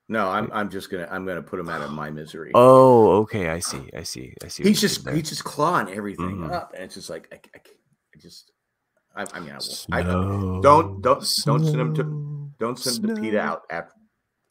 No, 0.09 0.29
I'm 0.29 0.49
I'm 0.53 0.69
just 0.69 0.89
gonna 0.89 1.07
I'm 1.11 1.25
gonna 1.25 1.41
put 1.41 1.59
him 1.59 1.67
out 1.69 1.81
of 1.81 1.91
my 1.91 2.09
misery. 2.09 2.51
oh, 2.55 3.11
okay, 3.23 3.49
I 3.49 3.59
see, 3.59 3.89
I 3.95 4.03
see, 4.03 4.33
I 4.43 4.47
see. 4.47 4.63
he's 4.63 4.79
just 4.79 5.07
he's 5.09 5.27
just 5.29 5.43
clawing 5.43 5.89
everything 5.89 6.37
Mhm. 6.37 6.51
up, 6.53 6.71
and 6.73 6.83
it's 6.83 6.93
just 6.95 7.09
like 7.09 7.27
I, 7.31 7.35
I, 7.55 7.59
I 8.15 8.17
just 8.19 8.51
I, 9.15 9.25
I 9.33 9.39
mean 9.41 9.49
I, 9.49 9.55
won't- 9.55 9.85
I 9.91 10.01
Snow, 10.03 10.61
don't- 10.61 11.01
don't 11.01 11.25
send 11.25 11.65
him 11.65 11.93
to- 11.95 12.51
don't 12.59 12.79
send 12.79 13.03
the 13.03 13.15
PETA 13.19 13.31
snow. 13.37 13.39
out. 13.41 13.61
After, 13.69 13.93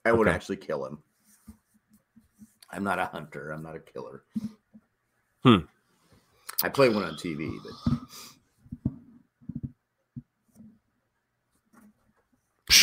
I 0.05 0.13
would 0.13 0.29
Okay. 0.29 0.35
actually 0.35 0.57
kill 0.59 0.85
him. 0.85 0.99
I'm 2.71 2.85
not 2.85 2.99
a 2.99 3.07
hunter. 3.07 3.51
I'm 3.53 3.63
not 3.63 3.75
a 3.77 3.81
killer. 3.81 4.25
Hmm. 5.43 5.59
I 6.63 6.69
play 6.69 6.89
one 6.91 7.03
on 7.05 7.15
TV, 7.15 7.51
but 7.65 7.99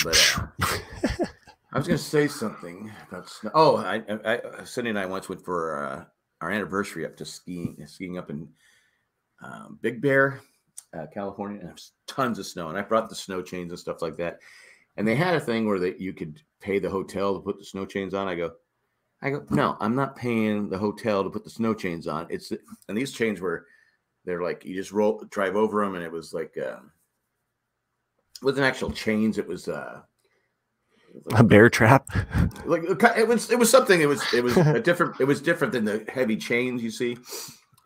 But, 0.04 0.38
uh, 0.62 1.26
I 1.74 1.80
was 1.80 1.88
going 1.88 1.98
to 1.98 2.04
say 2.04 2.28
something 2.28 2.92
about 3.10 3.28
snow. 3.28 3.50
Oh, 3.56 3.78
I, 3.78 4.04
I, 4.24 4.64
Cindy 4.64 4.92
and 4.92 5.00
I 5.00 5.08
once 5.08 5.28
went 5.28 5.44
for 5.44 5.84
uh, 5.84 6.06
our 6.40 6.52
anniversary 6.52 7.04
up 7.04 7.18
to 7.18 7.26
skiing, 7.26 7.84
skiing 7.88 8.20
up 8.20 8.30
in 8.30 8.48
um, 9.42 9.80
Big 9.82 10.00
Bear, 10.00 10.40
uh, 10.96 11.08
California, 11.12 11.60
and 11.60 11.70
there's 11.70 11.94
tons 12.08 12.38
of 12.38 12.46
snow. 12.46 12.70
And 12.70 12.78
I 12.78 12.84
brought 12.84 13.10
the 13.10 13.16
snow 13.16 13.42
chains 13.42 13.72
and 13.72 13.80
stuff 13.80 14.04
like 14.04 14.18
that. 14.18 14.40
And 14.98 15.08
they 15.08 15.16
had 15.16 15.34
a 15.34 15.40
thing 15.40 15.66
where 15.66 15.80
that 15.80 16.00
you 16.00 16.14
could 16.14 16.42
pay 16.62 16.78
the 16.78 16.92
hotel 16.92 17.34
to 17.34 17.40
put 17.40 17.58
the 17.58 17.66
snow 17.66 17.86
chains 17.86 18.14
on. 18.14 18.28
I 18.28 18.36
go, 18.36 18.52
I 19.24 19.32
go, 19.32 19.44
no, 19.50 19.76
I'm 19.80 19.96
not 19.96 20.16
paying 20.16 20.70
the 20.70 20.78
hotel 20.78 21.24
to 21.24 21.30
put 21.32 21.44
the 21.44 21.50
snow 21.50 21.74
chains 21.74 22.08
on. 22.08 22.28
It's 22.30 22.52
and 22.88 22.96
these 22.96 23.14
chains 23.14 23.42
were, 23.42 23.66
they're 24.26 24.44
like 24.44 24.64
you 24.64 24.76
just 24.76 24.92
roll, 24.92 25.24
drive 25.32 25.56
over 25.56 25.84
them, 25.84 25.96
and 25.96 26.04
it 26.04 26.12
was 26.12 26.34
like. 26.34 26.56
Um, 26.58 26.92
wasn't 28.44 28.66
actual 28.66 28.92
chains. 28.92 29.38
It 29.38 29.48
was 29.48 29.70
uh, 29.70 30.02
a 31.34 31.44
bear 31.44 31.70
trap. 31.70 32.08
Like 32.66 32.84
it 32.86 33.28
was, 33.28 33.52
it 33.52 33.60
was 33.60 33.70
something. 33.70 34.00
It 34.00 34.06
was, 34.08 34.24
it 34.34 34.42
was 34.42 34.56
a 34.56 34.80
different. 34.80 35.20
It 35.20 35.26
was 35.26 35.42
different 35.42 35.74
than 35.74 35.84
the 35.84 36.06
heavy 36.08 36.38
chains 36.38 36.82
you 36.82 36.90
see. 36.90 37.18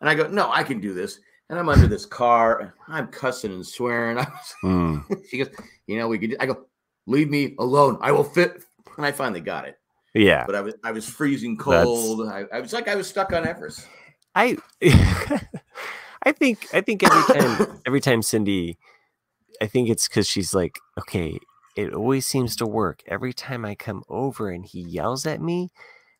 And 0.00 0.08
I 0.08 0.14
go, 0.14 0.28
no, 0.28 0.52
I 0.52 0.62
can 0.62 0.80
do 0.80 0.94
this. 0.94 1.18
And 1.50 1.58
I'm 1.58 1.68
under 1.68 1.88
this 1.88 2.06
car. 2.06 2.74
I'm 2.86 3.08
cussing 3.08 3.52
and 3.52 3.66
swearing. 3.66 4.24
Mm. 4.64 5.04
she 5.30 5.38
goes, 5.38 5.48
you 5.86 5.98
know, 5.98 6.06
we 6.06 6.18
could. 6.18 6.36
I 6.38 6.46
go, 6.46 6.66
leave 7.06 7.28
me 7.28 7.54
alone. 7.58 7.98
I 8.00 8.12
will 8.12 8.24
fit. 8.24 8.62
And 8.96 9.04
I 9.04 9.12
finally 9.12 9.40
got 9.40 9.66
it. 9.66 9.78
Yeah. 10.14 10.44
But 10.46 10.54
I 10.54 10.60
was, 10.60 10.74
I 10.84 10.92
was 10.92 11.08
freezing 11.08 11.56
cold. 11.56 12.28
I, 12.28 12.44
I 12.52 12.60
was 12.60 12.72
like, 12.72 12.88
I 12.88 12.94
was 12.94 13.08
stuck 13.08 13.32
on 13.32 13.46
Everest. 13.46 13.86
I, 14.34 14.56
I 14.82 16.32
think, 16.32 16.66
I 16.72 16.80
think 16.80 17.02
every 17.02 17.40
time, 17.40 17.80
every 17.86 18.00
time 18.00 18.22
Cindy, 18.22 18.78
I 19.60 19.66
think 19.66 19.88
it's 19.88 20.08
because 20.08 20.28
she's 20.28 20.54
like, 20.54 20.78
okay, 20.98 21.38
it 21.78 21.94
always 21.94 22.26
seems 22.26 22.56
to 22.56 22.66
work. 22.66 23.04
Every 23.06 23.32
time 23.32 23.64
I 23.64 23.76
come 23.76 24.02
over 24.08 24.50
and 24.50 24.66
he 24.66 24.80
yells 24.80 25.26
at 25.26 25.40
me, 25.40 25.70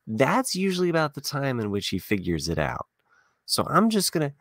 that's 0.07 0.55
usually 0.55 0.88
about 0.88 1.14
the 1.14 1.21
time 1.21 1.59
in 1.59 1.73
which 1.73 1.88
he 1.88 1.99
figures 1.99 2.49
it 2.49 2.61
out. 2.61 2.87
So 3.44 3.66
I'm 3.68 3.90
just 3.90 4.12
gonna. 4.12 4.35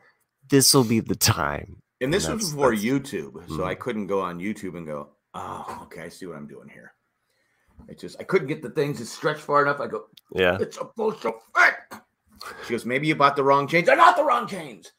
This 0.47 0.75
will 0.75 0.83
be 0.83 0.99
the 0.99 1.15
time. 1.15 1.81
And 2.01 2.13
this 2.13 2.25
and 2.27 2.35
was 2.35 2.51
before 2.51 2.71
YouTube, 2.73 3.33
so 3.49 3.57
mm. 3.57 3.65
I 3.65 3.73
couldn't 3.73 4.05
go 4.05 4.21
on 4.21 4.37
YouTube 4.37 4.77
and 4.77 4.85
go, 4.85 5.09
"Oh, 5.33 5.79
okay, 5.85 6.03
I 6.03 6.09
see 6.09 6.27
what 6.27 6.37
I'm 6.37 6.47
doing 6.47 6.69
here." 6.69 6.93
It 7.87 7.97
just 7.97 8.17
I 8.19 8.23
couldn't 8.23 8.47
get 8.47 8.61
the 8.61 8.69
things 8.69 8.99
to 8.99 9.05
stretch 9.07 9.39
far 9.39 9.63
enough. 9.63 9.79
I 9.79 9.87
go, 9.87 10.05
"Yeah, 10.35 10.59
it's 10.61 10.77
supposed 10.77 11.23
to 11.23 11.33
fit." 11.55 11.99
She 12.67 12.75
goes, 12.75 12.85
"Maybe 12.85 13.07
you 13.07 13.15
bought 13.15 13.35
the 13.35 13.43
wrong 13.43 13.67
chains. 13.67 13.87
They're 13.87 13.97
not 13.97 14.17
the 14.17 14.23
wrong 14.23 14.47
chains." 14.47 14.91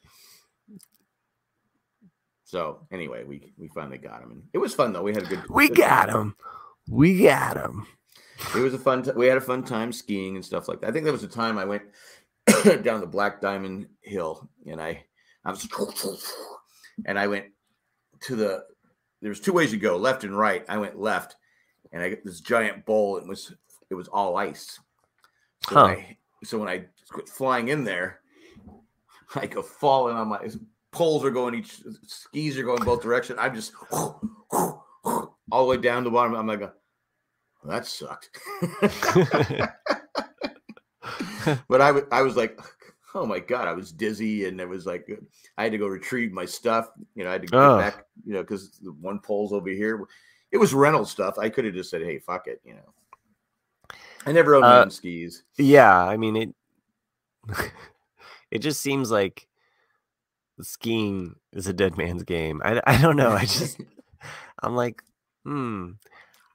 So 2.48 2.78
anyway, 2.90 3.24
we 3.24 3.52
we 3.58 3.68
finally 3.68 3.98
got 3.98 4.22
him, 4.22 4.30
and 4.30 4.42
it 4.54 4.58
was 4.58 4.74
fun 4.74 4.94
though. 4.94 5.02
We 5.02 5.12
had 5.12 5.24
a 5.24 5.26
good. 5.26 5.42
We 5.50 5.68
good 5.68 5.76
got 5.76 6.08
him. 6.08 6.34
We 6.88 7.22
got 7.22 7.58
him. 7.58 7.86
It 8.56 8.60
was 8.60 8.72
a 8.72 8.78
fun. 8.78 9.02
T- 9.02 9.10
we 9.14 9.26
had 9.26 9.36
a 9.36 9.42
fun 9.42 9.62
time 9.62 9.92
skiing 9.92 10.34
and 10.34 10.42
stuff 10.42 10.66
like 10.66 10.80
that. 10.80 10.88
I 10.88 10.92
think 10.92 11.04
there 11.04 11.12
was 11.12 11.24
a 11.24 11.28
time 11.28 11.58
I 11.58 11.66
went 11.66 11.82
down 12.82 13.02
the 13.02 13.06
Black 13.06 13.42
Diamond 13.42 13.86
Hill, 14.00 14.48
and 14.66 14.80
I, 14.80 15.04
I 15.44 15.50
was, 15.50 15.68
and 17.04 17.18
I 17.18 17.26
went 17.26 17.48
to 18.20 18.34
the. 18.34 18.64
There 19.20 19.28
was 19.28 19.40
two 19.40 19.52
ways 19.52 19.72
to 19.72 19.76
go, 19.76 19.98
left 19.98 20.24
and 20.24 20.34
right. 20.34 20.64
I 20.70 20.78
went 20.78 20.98
left, 20.98 21.36
and 21.92 22.02
I 22.02 22.08
got 22.08 22.24
this 22.24 22.40
giant 22.40 22.86
bowl. 22.86 23.18
It 23.18 23.28
was 23.28 23.52
it 23.90 23.94
was 23.94 24.08
all 24.08 24.38
ice. 24.38 24.80
So, 25.68 25.74
huh. 25.74 25.84
I, 25.84 26.16
so 26.44 26.56
when 26.56 26.68
I 26.68 26.86
quit 27.10 27.28
flying 27.28 27.68
in 27.68 27.84
there, 27.84 28.20
I 29.34 29.46
go 29.46 29.60
falling 29.60 30.16
on 30.16 30.28
my 30.28 30.48
poles 30.92 31.24
are 31.24 31.30
going 31.30 31.54
each 31.54 31.80
skis 32.06 32.58
are 32.58 32.64
going 32.64 32.84
both 32.84 33.02
directions. 33.02 33.38
I'm 33.40 33.54
just 33.54 33.72
all 33.92 34.20
the 35.50 35.64
way 35.64 35.76
down 35.76 36.04
to 36.04 36.10
the 36.10 36.14
bottom. 36.14 36.34
I'm 36.34 36.46
like, 36.46 36.60
well, 36.60 36.74
that 37.64 37.86
sucked. 37.86 38.30
but 41.68 41.80
I, 41.80 42.00
I 42.12 42.22
was 42.22 42.36
like, 42.36 42.58
oh 43.14 43.26
my 43.26 43.40
god, 43.40 43.68
I 43.68 43.72
was 43.72 43.92
dizzy, 43.92 44.46
and 44.46 44.60
it 44.60 44.68
was 44.68 44.86
like 44.86 45.08
I 45.56 45.64
had 45.64 45.72
to 45.72 45.78
go 45.78 45.86
retrieve 45.86 46.32
my 46.32 46.44
stuff. 46.44 46.90
You 47.14 47.24
know, 47.24 47.30
I 47.30 47.34
had 47.34 47.42
to 47.42 47.48
get 47.48 47.58
oh. 47.58 47.78
back. 47.78 48.04
You 48.24 48.34
know, 48.34 48.42
because 48.42 48.78
the 48.82 48.92
one 48.92 49.18
pole's 49.18 49.52
over 49.52 49.68
here. 49.68 50.06
It 50.50 50.58
was 50.58 50.72
rental 50.72 51.04
stuff. 51.04 51.38
I 51.38 51.50
could 51.50 51.66
have 51.66 51.74
just 51.74 51.90
said, 51.90 52.00
hey, 52.00 52.18
fuck 52.18 52.46
it. 52.46 52.60
You 52.64 52.74
know, 52.74 53.98
I 54.24 54.32
never 54.32 54.54
owned 54.54 54.64
uh, 54.64 54.88
skis. 54.88 55.42
Yeah, 55.58 56.02
I 56.02 56.16
mean 56.16 56.36
it. 56.36 56.54
it 58.50 58.60
just 58.60 58.80
seems 58.80 59.10
like 59.10 59.47
skiing 60.62 61.36
is 61.52 61.66
a 61.66 61.72
dead 61.72 61.96
man's 61.96 62.22
game. 62.22 62.60
I, 62.64 62.80
I 62.86 63.00
don't 63.00 63.16
know. 63.16 63.30
I 63.30 63.42
just 63.42 63.80
I'm 64.62 64.74
like, 64.74 65.02
hmm. 65.44 65.92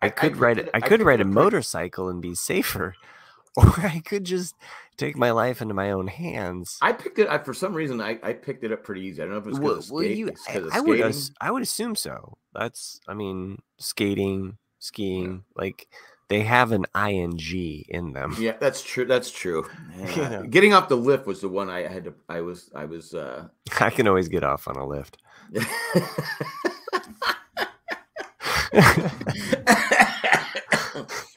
I 0.02 0.10
could 0.10 0.36
I 0.36 0.38
ride 0.38 0.58
it. 0.58 0.70
I 0.74 0.82
could 0.82 1.02
ride 1.02 1.22
a 1.22 1.26
motorcycle 1.26 2.10
and 2.10 2.22
be 2.22 2.36
safer, 2.36 2.94
or 3.56 3.74
I 3.80 4.02
could 4.06 4.26
just 4.26 4.56
take 4.98 5.16
my 5.16 5.32
life 5.32 5.62
into 5.62 5.74
my 5.74 5.92
own 5.92 6.08
hands. 6.08 6.78
I 6.82 6.92
picked 6.92 7.20
it. 7.20 7.30
I, 7.30 7.38
for 7.38 7.54
some 7.54 7.74
reason, 7.74 8.02
I, 8.02 8.20
I 8.22 8.34
picked 8.34 8.66
it 8.66 8.74
up 8.74 8.84
pretty 8.84 9.02
easy. 9.02 9.22
I 9.22 9.26
don't 9.26 9.34
know 9.34 9.40
if 9.40 9.48
it's 9.48 9.60
because 9.60 9.92
well, 9.92 10.02
skate, 10.02 10.18
you, 10.18 10.32
I, 10.50 10.78
I 10.78 10.82
would 10.82 11.16
I 11.40 11.52
would 11.52 11.64
assume 11.64 11.96
so. 11.96 12.38
That's 12.54 13.00
I 13.08 13.14
mean, 13.14 13.62
skating, 13.78 14.58
skiing, 14.80 15.32
yeah. 15.32 15.62
like 15.62 15.88
they 16.30 16.42
have 16.42 16.72
an 16.72 16.86
ing 16.96 17.40
in 17.90 18.14
them. 18.14 18.36
Yeah, 18.40 18.56
that's 18.60 18.82
true. 18.82 19.06
That's 19.06 19.32
true. 19.32 19.68
Yeah. 20.16 20.44
Getting 20.50 20.74
off 20.74 20.90
the 20.90 20.98
lift 20.98 21.26
was 21.28 21.42
the 21.42 21.50
one 21.50 21.70
I 21.70 21.82
had 21.88 22.04
to. 22.06 22.14
I 22.30 22.42
was. 22.42 22.70
I 22.76 22.86
was. 22.86 23.14
uh 23.14 23.48
I 23.80 23.90
can 23.90 24.08
always 24.08 24.28
get 24.28 24.44
off 24.44 24.68
on 24.68 24.76
a 24.76 24.86
lift. 24.86 25.18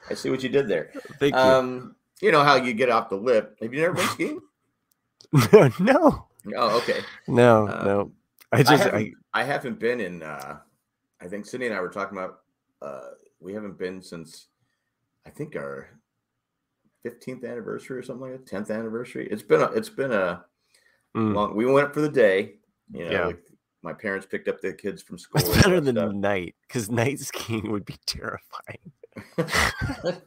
I 0.08 0.14
see 0.14 0.30
what 0.30 0.42
you 0.42 0.48
did 0.48 0.68
there. 0.68 0.92
Thank 1.18 1.34
you. 1.34 1.40
Um, 1.40 1.96
you 2.20 2.32
know 2.32 2.42
how 2.42 2.56
you 2.56 2.72
get 2.72 2.88
off 2.90 3.08
the 3.08 3.16
lift. 3.16 3.60
Have 3.60 3.74
you 3.74 3.80
never 3.80 3.94
been 3.94 4.08
skiing? 4.08 4.40
no. 5.80 6.26
No. 6.44 6.56
Oh, 6.56 6.78
okay. 6.78 7.00
No, 7.26 7.66
um, 7.68 7.84
no. 7.84 8.12
I 8.52 8.62
just 8.62 8.70
I 8.70 8.76
haven't, 8.76 9.14
I, 9.34 9.40
I 9.40 9.44
haven't 9.44 9.78
been 9.78 10.00
in. 10.00 10.22
uh 10.22 10.58
I 11.20 11.26
think 11.28 11.46
Cindy 11.46 11.66
and 11.66 11.74
I 11.74 11.80
were 11.80 11.88
talking 11.88 12.16
about. 12.16 12.40
uh 12.80 13.10
We 13.40 13.52
haven't 13.52 13.78
been 13.78 14.00
since 14.02 14.46
I 15.26 15.30
think 15.30 15.56
our 15.56 15.88
15th 17.04 17.44
anniversary 17.44 17.98
or 17.98 18.02
something 18.02 18.30
like 18.30 18.44
that, 18.44 18.46
10th 18.46 18.70
anniversary. 18.70 19.28
It's 19.30 19.42
been 19.42 19.60
a, 19.60 19.66
it's 19.72 19.88
been 19.88 20.12
a 20.12 20.44
mm. 21.16 21.34
long, 21.34 21.54
we 21.54 21.66
went 21.66 21.92
for 21.92 22.00
the 22.00 22.08
day, 22.08 22.54
you 22.92 23.04
know, 23.04 23.10
yeah. 23.10 23.26
like 23.26 23.42
my 23.82 23.92
parents 23.92 24.26
picked 24.26 24.48
up 24.48 24.60
the 24.60 24.72
kids 24.72 25.02
from 25.02 25.18
school. 25.18 25.40
It's 25.40 25.62
better 25.62 25.80
than 25.80 25.96
stuff. 25.96 26.12
night 26.12 26.54
because 26.66 26.90
night 26.90 27.18
skiing 27.20 27.70
would 27.70 27.84
be 27.84 27.96
terrifying. 28.06 28.92
well, 29.38 30.20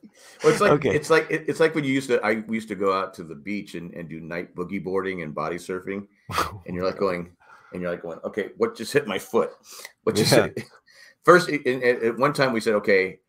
it's 0.46 0.62
like 0.62 0.72
okay. 0.72 0.96
it's 0.96 1.12
like 1.12 1.28
it's 1.30 1.60
like 1.60 1.76
when 1.76 1.84
you 1.84 1.94
used 1.94 2.10
to 2.10 2.20
I 2.22 2.44
we 2.48 2.58
used 2.58 2.70
to 2.70 2.76
go 2.76 2.92
out 2.92 3.14
to 3.16 3.24
the 3.24 3.36
beach 3.36 3.76
and, 3.76 3.94
and 3.94 4.10
do 4.10 4.20
night 4.20 4.56
boogie 4.56 4.84
boarding 4.84 5.22
and 5.22 5.36
body 5.36 5.58
surfing, 5.58 6.08
and 6.66 6.76
you're 6.76 6.86
like 6.86 6.98
going 6.98 7.30
and 7.72 7.82
you're 7.82 7.92
like 7.92 8.02
going, 8.02 8.20
okay, 8.24 8.50
what 8.58 8.76
just 8.76 8.94
hit 8.94 9.08
my 9.08 9.20
foot? 9.20 9.52
What 10.04 10.16
just 10.16 10.32
yeah. 10.32 10.44
hit? 10.44 10.64
First, 11.24 11.50
at 11.50 12.18
one 12.18 12.34
time 12.34 12.54
we 12.54 12.62
said, 12.62 12.74
okay, 12.76 13.20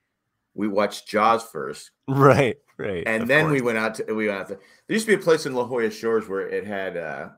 we 0.55 0.69
watched 0.69 1.09
Jaws 1.09 1.43
first. 1.45 1.91
Right, 2.09 2.57
right. 2.77 3.05
And 3.07 3.29
then 3.29 3.47
course. 3.47 3.53
we 3.53 3.61
went 3.61 3.79
out 3.79 3.95
to 3.97 4.15
we 4.15 4.29
went 4.29 4.41
out 4.41 4.49
to 4.49 4.55
there 4.55 4.95
used 4.95 5.07
to 5.07 5.17
be 5.17 5.21
a 5.21 5.25
place 5.25 5.47
in 5.47 5.55
La 5.55 5.65
Jolla 5.65 5.91
Shores 5.91 6.29
where 6.29 6.49
it 6.49 6.67
had 6.67 6.97
uh 6.97 7.29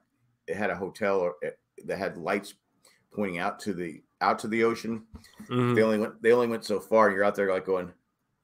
it 0.46 0.56
had 0.56 0.70
a 0.70 0.76
hotel 0.76 1.20
or 1.20 1.34
it, 1.42 1.58
that 1.84 1.98
had 1.98 2.16
lights 2.16 2.54
pointing 3.12 3.38
out 3.38 3.60
to 3.60 3.74
the 3.74 4.02
out 4.20 4.38
to 4.40 4.48
the 4.48 4.64
ocean. 4.64 5.04
Mm-hmm. 5.42 5.74
They 5.74 5.82
only 5.82 5.98
went 5.98 6.22
they 6.22 6.32
only 6.32 6.48
went 6.48 6.64
so 6.64 6.80
far. 6.80 7.10
You're 7.10 7.24
out 7.24 7.34
there 7.34 7.50
like 7.50 7.66
going, 7.66 7.92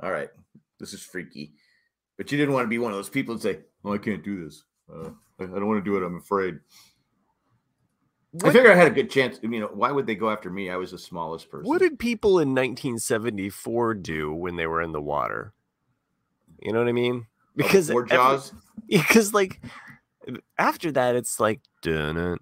all 0.03 0.13
right, 0.13 0.29
this 0.79 0.93
is 0.93 1.03
freaky. 1.03 1.53
But 2.17 2.31
you 2.33 2.39
didn't 2.39 2.55
want 2.55 2.65
to 2.65 2.69
be 2.69 2.79
one 2.79 2.91
of 2.91 2.99
those 2.99 3.09
people 3.09 3.33
and 3.33 3.43
say, 3.43 3.61
"Oh, 3.85 3.95
I 3.95 3.99
can't 3.99 4.25
do 4.25 4.45
this. 4.45 4.65
Uh, 4.93 5.11
I 5.39 5.45
don't 5.45 5.69
want 5.69 5.83
to 5.83 5.91
do 5.91 5.97
it. 5.97 6.05
I'm 6.05 6.17
afraid." 6.17 6.59
What, 8.41 8.51
I 8.51 8.53
figure 8.53 8.73
I 8.73 8.77
had 8.77 8.87
a 8.87 8.95
good 8.95 9.11
chance. 9.11 9.39
You 9.43 9.49
know, 9.61 9.71
why 9.73 9.91
would 9.91 10.07
they 10.07 10.15
go 10.15 10.31
after 10.31 10.51
me? 10.51 10.71
I 10.71 10.77
was 10.77 10.91
the 10.93 10.99
smallest 10.99 11.51
person. 11.51 11.69
What 11.69 11.79
did 11.79 11.99
people 11.99 12.39
in 12.39 12.51
1974 12.51 13.95
do 13.95 14.33
when 14.33 14.57
they 14.57 14.67
were 14.67 14.83
in 14.83 14.93
the 14.93 15.01
water? 15.01 15.53
You 16.61 16.73
know 16.73 16.79
what 16.79 16.89
I 16.89 16.93
mean? 16.93 17.27
Because 17.57 17.91
oh, 17.91 18.05
Jaws. 18.05 18.53
Because 18.87 19.35
like 19.35 19.61
after 20.57 20.93
that, 20.93 21.17
it's 21.17 21.41
like 21.41 21.61
dun, 21.83 22.39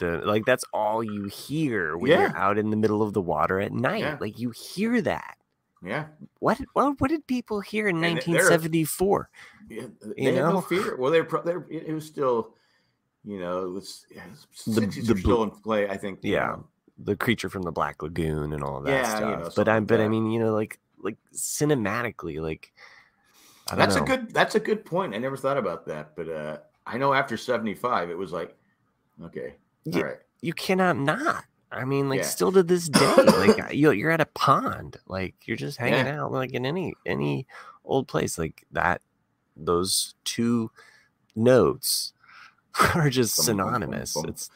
like 0.00 0.44
that's 0.44 0.64
all 0.72 1.02
you 1.02 1.26
hear 1.26 1.96
when 1.96 2.10
yeah. 2.10 2.20
you're 2.20 2.36
out 2.36 2.58
in 2.58 2.70
the 2.70 2.76
middle 2.76 3.02
of 3.02 3.12
the 3.12 3.20
water 3.20 3.60
at 3.60 3.72
night. 3.72 4.00
Yeah. 4.00 4.16
Like 4.20 4.38
you 4.38 4.50
hear 4.50 5.00
that. 5.02 5.36
Yeah. 5.82 6.06
What 6.38 6.58
what 6.72 7.00
what 7.00 7.10
did 7.10 7.26
people 7.26 7.60
hear 7.60 7.88
in 7.88 8.00
1974? 8.00 9.30
Yeah, 9.68 9.82
they 10.00 10.22
you 10.22 10.32
know? 10.32 10.52
no 10.52 10.60
fear. 10.60 10.96
Well, 10.96 11.10
they're, 11.10 11.28
they're 11.44 11.66
it 11.70 11.92
was 11.92 12.06
still 12.06 12.54
you 13.26 13.40
know, 13.40 13.64
it 13.64 13.70
was 13.70 14.06
the, 14.66 14.80
the 14.80 15.16
still 15.18 15.42
in 15.42 15.50
play. 15.50 15.88
I 15.88 15.96
think. 15.96 16.20
Yeah, 16.22 16.46
know. 16.46 16.66
the 16.98 17.16
creature 17.16 17.50
from 17.50 17.62
the 17.62 17.72
Black 17.72 18.00
Lagoon 18.02 18.52
and 18.52 18.62
all 18.62 18.78
of 18.78 18.84
that 18.84 18.90
yeah, 18.90 19.16
stuff. 19.16 19.20
You 19.20 19.36
know, 19.44 19.50
but 19.56 19.68
I, 19.68 19.80
but 19.80 20.00
I 20.00 20.08
mean, 20.08 20.30
you 20.30 20.38
know, 20.38 20.54
like 20.54 20.78
like 21.02 21.16
cinematically, 21.34 22.40
like 22.40 22.72
that's 23.74 23.96
know. 23.96 24.04
a 24.04 24.06
good 24.06 24.32
that's 24.32 24.54
a 24.54 24.60
good 24.60 24.84
point. 24.84 25.12
I 25.12 25.18
never 25.18 25.36
thought 25.36 25.58
about 25.58 25.86
that, 25.86 26.14
but 26.14 26.28
uh 26.28 26.58
I 26.86 26.98
know 26.98 27.12
after 27.12 27.36
seventy 27.36 27.74
five, 27.74 28.10
it 28.10 28.16
was 28.16 28.32
like, 28.32 28.56
okay, 29.24 29.56
you, 29.84 30.00
all 30.00 30.04
right, 30.04 30.18
you 30.40 30.52
cannot 30.52 30.96
not. 30.96 31.44
I 31.72 31.84
mean, 31.84 32.08
like, 32.08 32.18
yeah. 32.18 32.26
still 32.26 32.52
to 32.52 32.62
this 32.62 32.88
day, 32.88 33.14
like 33.16 33.72
you're 33.74 34.10
at 34.12 34.20
a 34.20 34.26
pond, 34.26 34.98
like 35.08 35.34
you're 35.46 35.56
just 35.56 35.78
hanging 35.78 36.06
yeah. 36.06 36.22
out, 36.22 36.32
like 36.32 36.52
in 36.52 36.64
any 36.64 36.94
any 37.04 37.48
old 37.84 38.06
place, 38.06 38.38
like 38.38 38.64
that. 38.70 39.02
Those 39.58 40.14
two 40.24 40.70
notes 41.34 42.12
are 42.94 43.10
just 43.10 43.36
synonymous. 43.36 44.16
It's, 44.16 44.28
it's 44.28 44.50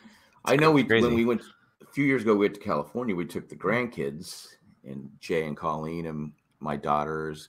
I 0.44 0.56
know 0.56 0.70
we 0.70 0.84
crazy. 0.84 1.06
when 1.06 1.14
we 1.14 1.24
went 1.24 1.42
a 1.82 1.86
few 1.92 2.04
years 2.04 2.22
ago, 2.22 2.34
we 2.34 2.46
went 2.46 2.54
to 2.54 2.60
California. 2.60 3.14
We 3.14 3.26
took 3.26 3.48
the 3.48 3.56
grandkids 3.56 4.48
and 4.84 5.10
Jay 5.20 5.44
and 5.44 5.56
Colleen 5.56 6.06
and 6.06 6.32
my 6.60 6.76
daughters, 6.76 7.48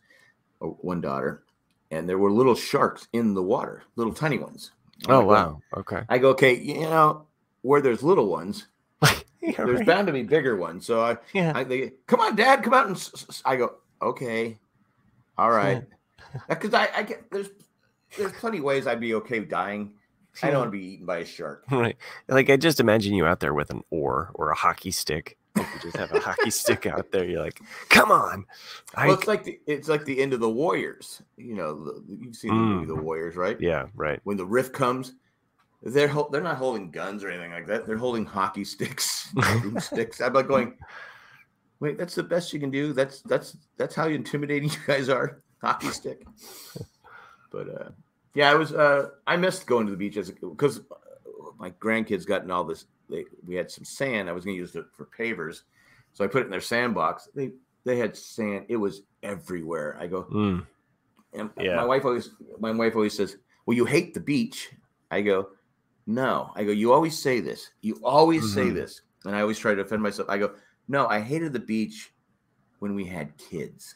uh, 0.62 0.68
one 0.68 1.02
daughter, 1.02 1.44
and 1.92 2.08
there 2.08 2.18
were 2.18 2.32
little 2.32 2.56
sharks 2.56 3.08
in 3.14 3.34
the 3.34 3.44
water, 3.44 3.84
little 3.96 4.14
tiny 4.14 4.38
ones. 4.38 4.72
Oh 5.08 5.24
wow! 5.24 5.62
Okay. 5.76 6.04
I 6.10 6.18
go 6.18 6.30
okay. 6.30 6.56
You 6.56 6.82
know 6.82 7.26
where 7.62 7.82
there's 7.82 8.04
little 8.04 8.28
ones, 8.28 8.68
there's 9.42 9.58
right. 9.58 9.86
bound 9.86 10.08
to 10.08 10.14
be 10.14 10.24
bigger 10.24 10.56
ones. 10.56 10.86
So 10.86 11.02
I, 11.02 11.18
yeah. 11.34 11.52
I 11.56 11.64
they, 11.64 11.94
come 12.08 12.20
on, 12.20 12.36
Dad, 12.36 12.64
come 12.64 12.74
out 12.74 12.88
and 12.88 13.14
I 13.46 13.56
go 13.56 13.76
okay. 14.02 14.58
All 15.38 15.52
right, 15.52 15.84
because 16.50 16.74
I, 16.74 16.90
I 16.96 17.04
get 17.04 17.32
there's 17.32 17.50
there's 18.18 18.32
plenty 18.34 18.60
of 18.60 18.64
ways 18.64 18.86
I'd 18.86 19.00
be 19.00 19.16
okay 19.16 19.40
dying. 19.40 19.94
I 20.42 20.50
don't 20.50 20.60
want 20.60 20.68
to 20.72 20.78
be 20.78 20.94
eaten 20.94 21.06
by 21.06 21.20
a 21.20 21.26
shark. 21.26 21.66
Right. 21.72 21.98
Like 22.28 22.50
I 22.50 22.58
just 22.58 22.80
imagine 22.80 23.14
you 23.14 23.26
out 23.26 23.40
there 23.40 23.54
with 23.54 23.70
an 23.70 23.84
oar 23.90 24.32
or 24.34 24.50
a 24.50 24.56
hockey 24.56 24.92
stick. 24.92 25.38
Like 25.56 25.68
you 25.74 25.80
just 25.82 25.98
have 25.98 26.12
a 26.14 26.20
hockey 26.20 26.50
stick 26.50 26.86
out 26.86 27.12
there. 27.12 27.26
You're 27.26 27.44
like, 27.44 27.60
come 27.90 28.12
on. 28.12 28.46
I... 28.96 29.08
Well, 29.08 29.18
it's 29.18 29.28
like 29.28 29.44
the 29.44 29.60
it's 29.68 29.90
like 29.90 30.06
the 30.06 30.22
end 30.22 30.34
of 30.34 30.40
the 30.40 30.50
Warriors. 30.50 31.22
You 31.38 31.56
know, 31.56 31.84
the, 31.84 32.04
you've 32.08 32.36
seen 32.36 32.52
the 32.52 32.56
mm. 32.56 32.76
movie 32.76 32.86
The 32.88 32.96
Warriors, 32.96 33.36
right? 33.36 33.60
Yeah, 33.60 33.88
right. 33.96 34.20
When 34.24 34.38
the 34.38 34.46
riff 34.46 34.72
comes, 34.72 35.14
they're 35.84 36.14
they're 36.32 36.42
not 36.42 36.58
holding 36.58 36.92
guns 36.92 37.24
or 37.24 37.30
anything 37.30 37.52
like 37.52 37.68
that. 37.68 37.86
They're 37.86 37.98
holding 37.98 38.26
hockey 38.26 38.64
sticks, 38.64 39.34
sticks. 39.80 40.22
I'm 40.22 40.34
like 40.34 40.48
going, 40.48 40.78
wait, 41.80 41.98
that's 41.98 42.16
the 42.16 42.24
best 42.24 42.54
you 42.54 42.60
can 42.60 42.72
do. 42.72 42.94
That's 42.94 43.22
that's 43.22 43.58
that's 43.78 43.96
how 43.96 44.08
intimidating 44.08 44.70
you 44.70 44.78
guys 44.88 45.10
are. 45.10 45.42
Hockey 45.62 45.90
stick. 45.90 46.26
But 47.52 47.70
uh, 47.70 47.90
yeah, 48.34 48.50
I 48.50 48.56
was 48.56 48.74
uh, 48.74 49.10
I 49.28 49.36
missed 49.38 49.68
going 49.68 49.86
to 49.86 49.92
the 49.92 49.98
beach 49.98 50.18
as 50.18 50.32
because 50.32 50.80
uh, 50.80 51.52
my 51.58 51.72
grandkids 51.72 52.26
gotten 52.26 52.52
all 52.52 52.64
this. 52.64 52.86
They, 53.10 53.26
we 53.46 53.56
had 53.56 53.70
some 53.70 53.84
sand. 53.84 54.30
I 54.30 54.32
was 54.32 54.46
going 54.46 54.56
to 54.56 54.60
use 54.60 54.76
it 54.76 54.86
for 54.96 55.06
pavers, 55.06 55.64
so 56.14 56.24
I 56.24 56.28
put 56.28 56.42
it 56.42 56.46
in 56.46 56.52
their 56.52 56.62
sandbox. 56.62 57.28
They 57.36 57.52
they 57.84 57.98
had 57.98 58.16
sand. 58.16 58.66
It 58.70 58.78
was 58.78 59.02
everywhere. 59.22 59.98
I 60.00 60.08
go, 60.08 60.24
mm. 60.24 60.66
and 61.34 61.50
yeah. 61.60 61.76
my 61.76 61.86
wife 61.86 62.06
always 62.06 62.30
my 62.60 62.72
wife 62.72 62.96
always 62.96 63.16
says, 63.16 63.38
"Well, 63.66 63.76
you 63.76 63.86
hate 63.86 64.14
the 64.14 64.22
beach." 64.22 64.72
I 65.10 65.22
go, 65.22 65.50
"No." 66.08 66.52
I 66.56 66.64
go, 66.64 66.72
"You 66.72 66.94
always 66.94 67.22
say 67.22 67.42
this. 67.42 67.72
You 67.82 68.00
always 68.02 68.44
mm-hmm. 68.44 68.54
say 68.54 68.70
this," 68.70 69.02
and 69.26 69.36
I 69.36 69.42
always 69.42 69.60
try 69.60 69.76
to 69.76 69.84
defend 69.84 70.02
myself. 70.02 70.30
I 70.30 70.38
go, 70.38 70.54
"No, 70.88 71.06
I 71.08 71.20
hated 71.20 71.52
the 71.52 71.60
beach 71.60 72.14
when 72.80 72.96
we 72.96 73.06
had 73.06 73.36
kids." 73.38 73.96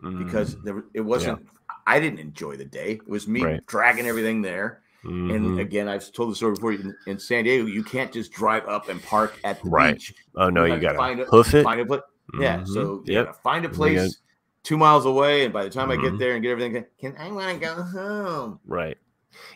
Because 0.00 0.56
mm. 0.56 0.64
there, 0.64 0.84
it 0.94 1.00
wasn't 1.00 1.40
yeah. 1.40 1.61
I 1.86 2.00
didn't 2.00 2.20
enjoy 2.20 2.56
the 2.56 2.64
day. 2.64 2.92
It 2.92 3.08
was 3.08 3.26
me 3.26 3.42
right. 3.42 3.66
dragging 3.66 4.06
everything 4.06 4.42
there. 4.42 4.82
Mm-hmm. 5.04 5.30
And 5.30 5.60
again, 5.60 5.88
I've 5.88 6.12
told 6.12 6.30
the 6.30 6.36
story 6.36 6.54
before. 6.54 6.72
In, 6.72 6.94
in, 7.06 7.18
San 7.18 7.44
Diego, 7.44 7.66
you 7.66 7.82
can't 7.82 8.12
just 8.12 8.32
drive 8.32 8.66
up 8.68 8.88
and 8.88 9.02
park 9.02 9.38
at 9.42 9.60
the 9.62 9.68
right. 9.68 9.94
beach. 9.94 10.14
Oh 10.36 10.48
no, 10.48 10.64
you, 10.64 10.74
you 10.74 10.80
got 10.80 10.92
to 10.92 10.98
find 10.98 11.20
a, 11.20 11.24
hoof 11.24 11.54
it. 11.54 11.64
Find 11.64 11.80
a, 11.80 11.84
mm-hmm. 11.84 12.42
Yeah, 12.42 12.62
so 12.64 13.02
you 13.04 13.14
yep. 13.14 13.26
Gotta 13.26 13.38
find 13.42 13.64
a 13.64 13.68
place 13.68 14.00
gotta... 14.00 14.14
two 14.62 14.76
miles 14.76 15.04
away, 15.04 15.44
and 15.44 15.52
by 15.52 15.64
the 15.64 15.70
time 15.70 15.88
mm-hmm. 15.88 15.98
I 15.98 16.02
get 16.02 16.10
mm-hmm. 16.10 16.18
there 16.18 16.34
and 16.34 16.42
get 16.42 16.50
everything, 16.52 16.84
can 17.00 17.16
I 17.18 17.32
want 17.32 17.52
to 17.52 17.58
go 17.58 17.82
home? 17.82 18.60
Right. 18.64 18.96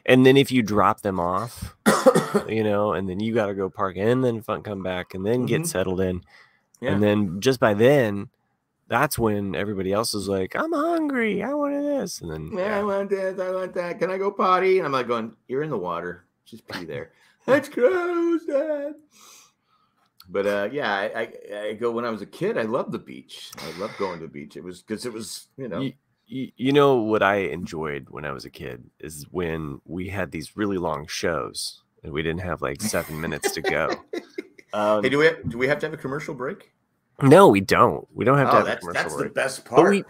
And 0.05 0.27
then 0.27 0.37
if 0.37 0.51
you 0.51 0.63
drop 0.63 1.03
them 1.03 1.21
off, 1.21 1.77
you 2.49 2.65
know, 2.65 2.95
and 2.95 3.09
then 3.09 3.21
you 3.21 3.33
got 3.33 3.47
to 3.47 3.55
go 3.55 3.71
park 3.71 3.97
and 3.99 4.25
then 4.25 4.43
come 4.43 4.83
back 4.83 5.15
and 5.15 5.25
then 5.25 5.47
get 5.47 5.61
mm-hmm. 5.61 5.67
settled 5.67 6.01
in, 6.01 6.23
yeah. 6.81 6.91
and 6.91 7.03
then 7.03 7.41
just 7.41 7.61
by 7.61 7.73
then 7.73 8.31
that's 8.89 9.19
when 9.19 9.55
everybody 9.55 9.93
else 9.93 10.15
is 10.15 10.29
like, 10.29 10.55
I'm 10.55 10.73
hungry. 10.73 11.43
I 11.43 11.53
want 11.55 11.75
this. 11.83 12.21
And 12.21 12.31
then, 12.31 12.51
yeah, 12.53 12.69
yeah, 12.69 12.79
I 12.79 12.83
want 12.85 13.11
this. 13.11 13.39
I 13.41 13.51
want 13.51 13.75
that. 13.75 13.99
Can 13.99 14.11
I 14.11 14.19
go 14.19 14.31
potty? 14.31 14.79
And 14.79 14.87
I'm 14.87 14.93
like, 14.93 15.09
going, 15.09 15.35
You're 15.49 15.63
in 15.63 15.71
the 15.71 15.79
water. 15.79 16.25
Just 16.45 16.67
pee 16.69 16.85
there. 16.85 17.13
That's 17.47 17.69
gross, 17.69 18.45
Dad. 18.45 18.95
But 20.29 20.47
uh, 20.47 20.69
yeah, 20.73 20.93
I, 20.93 21.05
I, 21.05 21.59
I, 21.59 21.73
go 21.75 21.93
when 21.93 22.05
I 22.05 22.11
was 22.11 22.23
a 22.23 22.27
kid. 22.27 22.59
I 22.59 22.63
loved 22.63 22.91
the 22.91 22.99
beach. 22.99 23.53
I 23.59 23.79
loved 23.79 23.97
going 23.97 24.19
to 24.19 24.27
the 24.27 24.33
beach. 24.33 24.57
It 24.57 24.65
was 24.65 24.83
because 24.83 25.07
it 25.07 25.13
was, 25.13 25.47
you 25.57 25.69
know. 25.69 25.81
You, 25.81 25.93
you, 26.27 26.51
you 26.57 26.73
know 26.73 26.97
what 26.97 27.23
I 27.23 27.37
enjoyed 27.37 28.09
when 28.11 28.25
I 28.25 28.33
was 28.33 28.45
a 28.45 28.51
kid 28.51 28.83
is 28.99 29.27
when 29.31 29.81
we 29.85 30.09
had 30.09 30.33
these 30.33 30.57
really 30.57 30.79
long 30.79 31.07
shows 31.07 31.83
and 32.03 32.13
we 32.13 32.23
didn't 32.23 32.41
have 32.41 32.61
like 32.61 32.83
seven 32.83 33.21
minutes 33.21 33.53
to 33.53 33.63
go. 33.63 33.91
Um, 34.73 35.03
hey, 35.05 35.09
do 35.09 35.19
we 35.19 35.27
have, 35.27 35.49
do 35.49 35.59
we 35.59 35.69
have 35.69 35.79
to 35.81 35.87
have 35.87 35.95
a 35.95 35.97
commercial 35.97 36.35
break? 36.35 36.73
No, 37.23 37.49
we 37.49 37.61
don't. 37.61 38.07
We 38.15 38.25
don't 38.25 38.39
have 38.39 38.51
to 38.51 38.53
oh, 38.53 38.57
have 38.59 38.67
that's, 38.67 38.81
commercial 38.81 39.03
That's 39.03 39.15
break. 39.15 39.29
the 39.29 39.35
best 39.35 39.65
part. 39.65 39.83
But 39.83 39.91
we, 39.91 40.05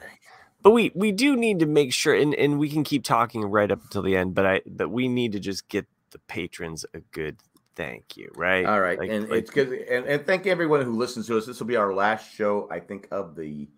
but 0.62 0.70
we 0.70 0.92
we 0.94 1.12
do 1.12 1.36
need 1.36 1.60
to 1.60 1.66
make 1.66 1.92
sure, 1.92 2.14
and, 2.14 2.34
and 2.34 2.58
we 2.58 2.68
can 2.68 2.82
keep 2.82 3.04
talking 3.04 3.44
right 3.44 3.70
up 3.70 3.82
until 3.82 4.02
the 4.02 4.16
end. 4.16 4.34
But 4.34 4.46
I 4.46 4.60
but 4.66 4.88
we 4.88 5.06
need 5.06 5.32
to 5.32 5.40
just 5.40 5.68
get 5.68 5.86
the 6.10 6.18
patrons 6.20 6.84
a 6.94 7.00
good 7.12 7.36
thank 7.76 8.16
you, 8.16 8.32
right? 8.34 8.66
All 8.66 8.80
right, 8.80 8.98
like, 8.98 9.10
and 9.10 9.28
like, 9.28 9.40
it's 9.40 9.50
good. 9.50 9.68
And, 9.72 10.06
and 10.06 10.26
thank 10.26 10.46
everyone 10.46 10.82
who 10.82 10.96
listens 10.96 11.28
to 11.28 11.38
us. 11.38 11.46
This 11.46 11.60
will 11.60 11.66
be 11.66 11.76
our 11.76 11.94
last 11.94 12.34
show, 12.34 12.68
I 12.70 12.80
think, 12.80 13.06
of 13.12 13.36
the 13.36 13.68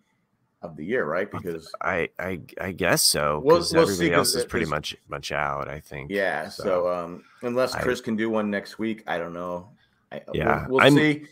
of 0.61 0.75
the 0.75 0.83
year, 0.83 1.05
right? 1.05 1.29
Because 1.29 1.71
I 1.81 2.09
I, 2.17 2.39
I 2.59 2.71
guess 2.71 3.03
so. 3.03 3.41
Because 3.41 3.71
we'll, 3.71 3.83
we'll 3.83 3.91
everybody 3.91 4.13
else 4.13 4.33
is 4.33 4.45
pretty 4.45 4.65
much 4.65 4.95
much 5.07 5.31
out. 5.31 5.67
I 5.67 5.79
think. 5.79 6.09
Yeah. 6.09 6.49
So, 6.49 6.63
so 6.63 6.91
um, 6.91 7.23
unless 7.43 7.75
Chris 7.75 8.01
I, 8.01 8.03
can 8.05 8.15
do 8.15 8.29
one 8.29 8.49
next 8.49 8.79
week, 8.79 9.03
I 9.05 9.19
don't 9.19 9.33
know. 9.33 9.69
I, 10.11 10.21
yeah, 10.33 10.65
we'll, 10.67 10.79
we'll 10.79 10.91
see. 10.91 11.25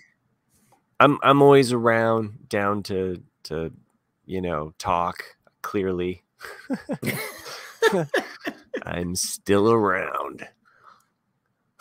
I'm 1.00 1.20
I'm 1.22 1.42
always 1.42 1.72
around, 1.72 2.50
down 2.50 2.84
to 2.84 3.22
to 3.44 3.72
you 4.26 4.42
know 4.42 4.74
talk 4.78 5.24
clearly. 5.62 6.24
I'm 8.84 9.16
still 9.16 9.72
around. 9.72 10.48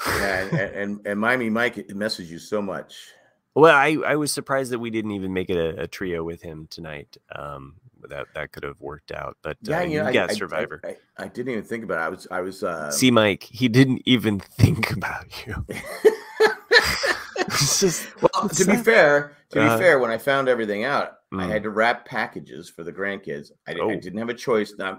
yeah, 0.07 0.44
and, 0.44 0.52
and, 0.52 1.07
and 1.07 1.20
Miami 1.20 1.50
Mike 1.50 1.76
messaged 1.88 2.29
you 2.29 2.38
so 2.38 2.61
much. 2.61 3.12
Well, 3.55 3.74
I, 3.74 3.96
I 4.07 4.16
was 4.16 4.33
surprised 4.33 4.70
that 4.72 4.81
we 4.81 4.90
didn't 4.90 5.12
even 5.12 5.33
make 5.33 5.48
it 5.48 5.57
a, 5.57 5.83
a 5.83 5.87
trio 5.87 6.22
with 6.22 6.42
him 6.42 6.66
tonight. 6.68 7.16
Um, 7.35 7.76
that 8.09 8.26
that 8.35 8.52
could 8.52 8.62
have 8.62 8.81
worked 8.81 9.11
out, 9.12 9.37
but 9.42 9.57
yeah, 9.62 9.79
uh, 9.79 9.83
you, 9.83 10.02
know, 10.02 10.12
got 10.12 10.31
I, 10.31 10.35
Survivor. 10.35 10.81
I, 10.85 10.88
I, 10.88 11.24
I, 11.24 11.29
didn't 11.29 11.52
even 11.52 11.64
think 11.64 11.85
about 11.85 11.98
it. 11.98 12.02
I 12.02 12.09
was 12.09 12.29
I 12.31 12.40
was 12.40 12.62
uh... 12.62 12.90
see 12.90 13.11
Mike. 13.11 13.44
He 13.44 13.68
didn't 13.68 14.02
even 14.05 14.40
think 14.59 14.90
about 14.92 15.46
you. 15.46 15.64
just, 17.59 18.07
well, 18.23 18.49
to 18.49 18.65
be 18.65 18.77
fair, 18.77 19.37
to 19.51 19.63
uh, 19.63 19.77
be 19.77 19.83
fair, 19.83 19.99
when 19.99 20.11
I 20.11 20.19
found 20.19 20.49
everything 20.49 20.85
out, 20.85 21.13
mm. 21.33 21.43
I 21.43 21.47
had 21.47 21.63
to 21.65 21.71
wrap 21.71 22.05
packages 22.05 22.69
for 22.69 22.83
the 22.85 22.93
grandkids. 22.93 23.51
I, 23.67 23.75
oh. 23.81 23.91
I 23.91 23.97
didn't 23.97 24.19
have 24.19 24.29
a 24.29 24.35
choice. 24.35 24.75
Now, 24.79 24.99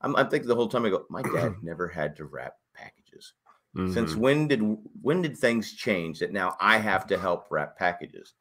I'm, 0.00 0.16
I'm, 0.16 0.28
thinking 0.28 0.48
the 0.48 0.54
whole 0.54 0.68
time. 0.68 0.84
I 0.84 0.90
go, 0.90 1.04
my 1.10 1.22
dad 1.22 1.54
never 1.62 1.88
had 1.88 2.16
to 2.16 2.24
wrap 2.24 2.54
packages. 2.74 3.32
Mm-hmm. 3.76 3.92
Since 3.92 4.14
when 4.14 4.48
did 4.48 4.60
when 5.02 5.20
did 5.20 5.36
things 5.36 5.74
change 5.74 6.20
that 6.20 6.32
now 6.32 6.56
I 6.60 6.78
have 6.78 7.06
to 7.08 7.18
help 7.18 7.46
wrap 7.50 7.76
packages? 7.76 8.32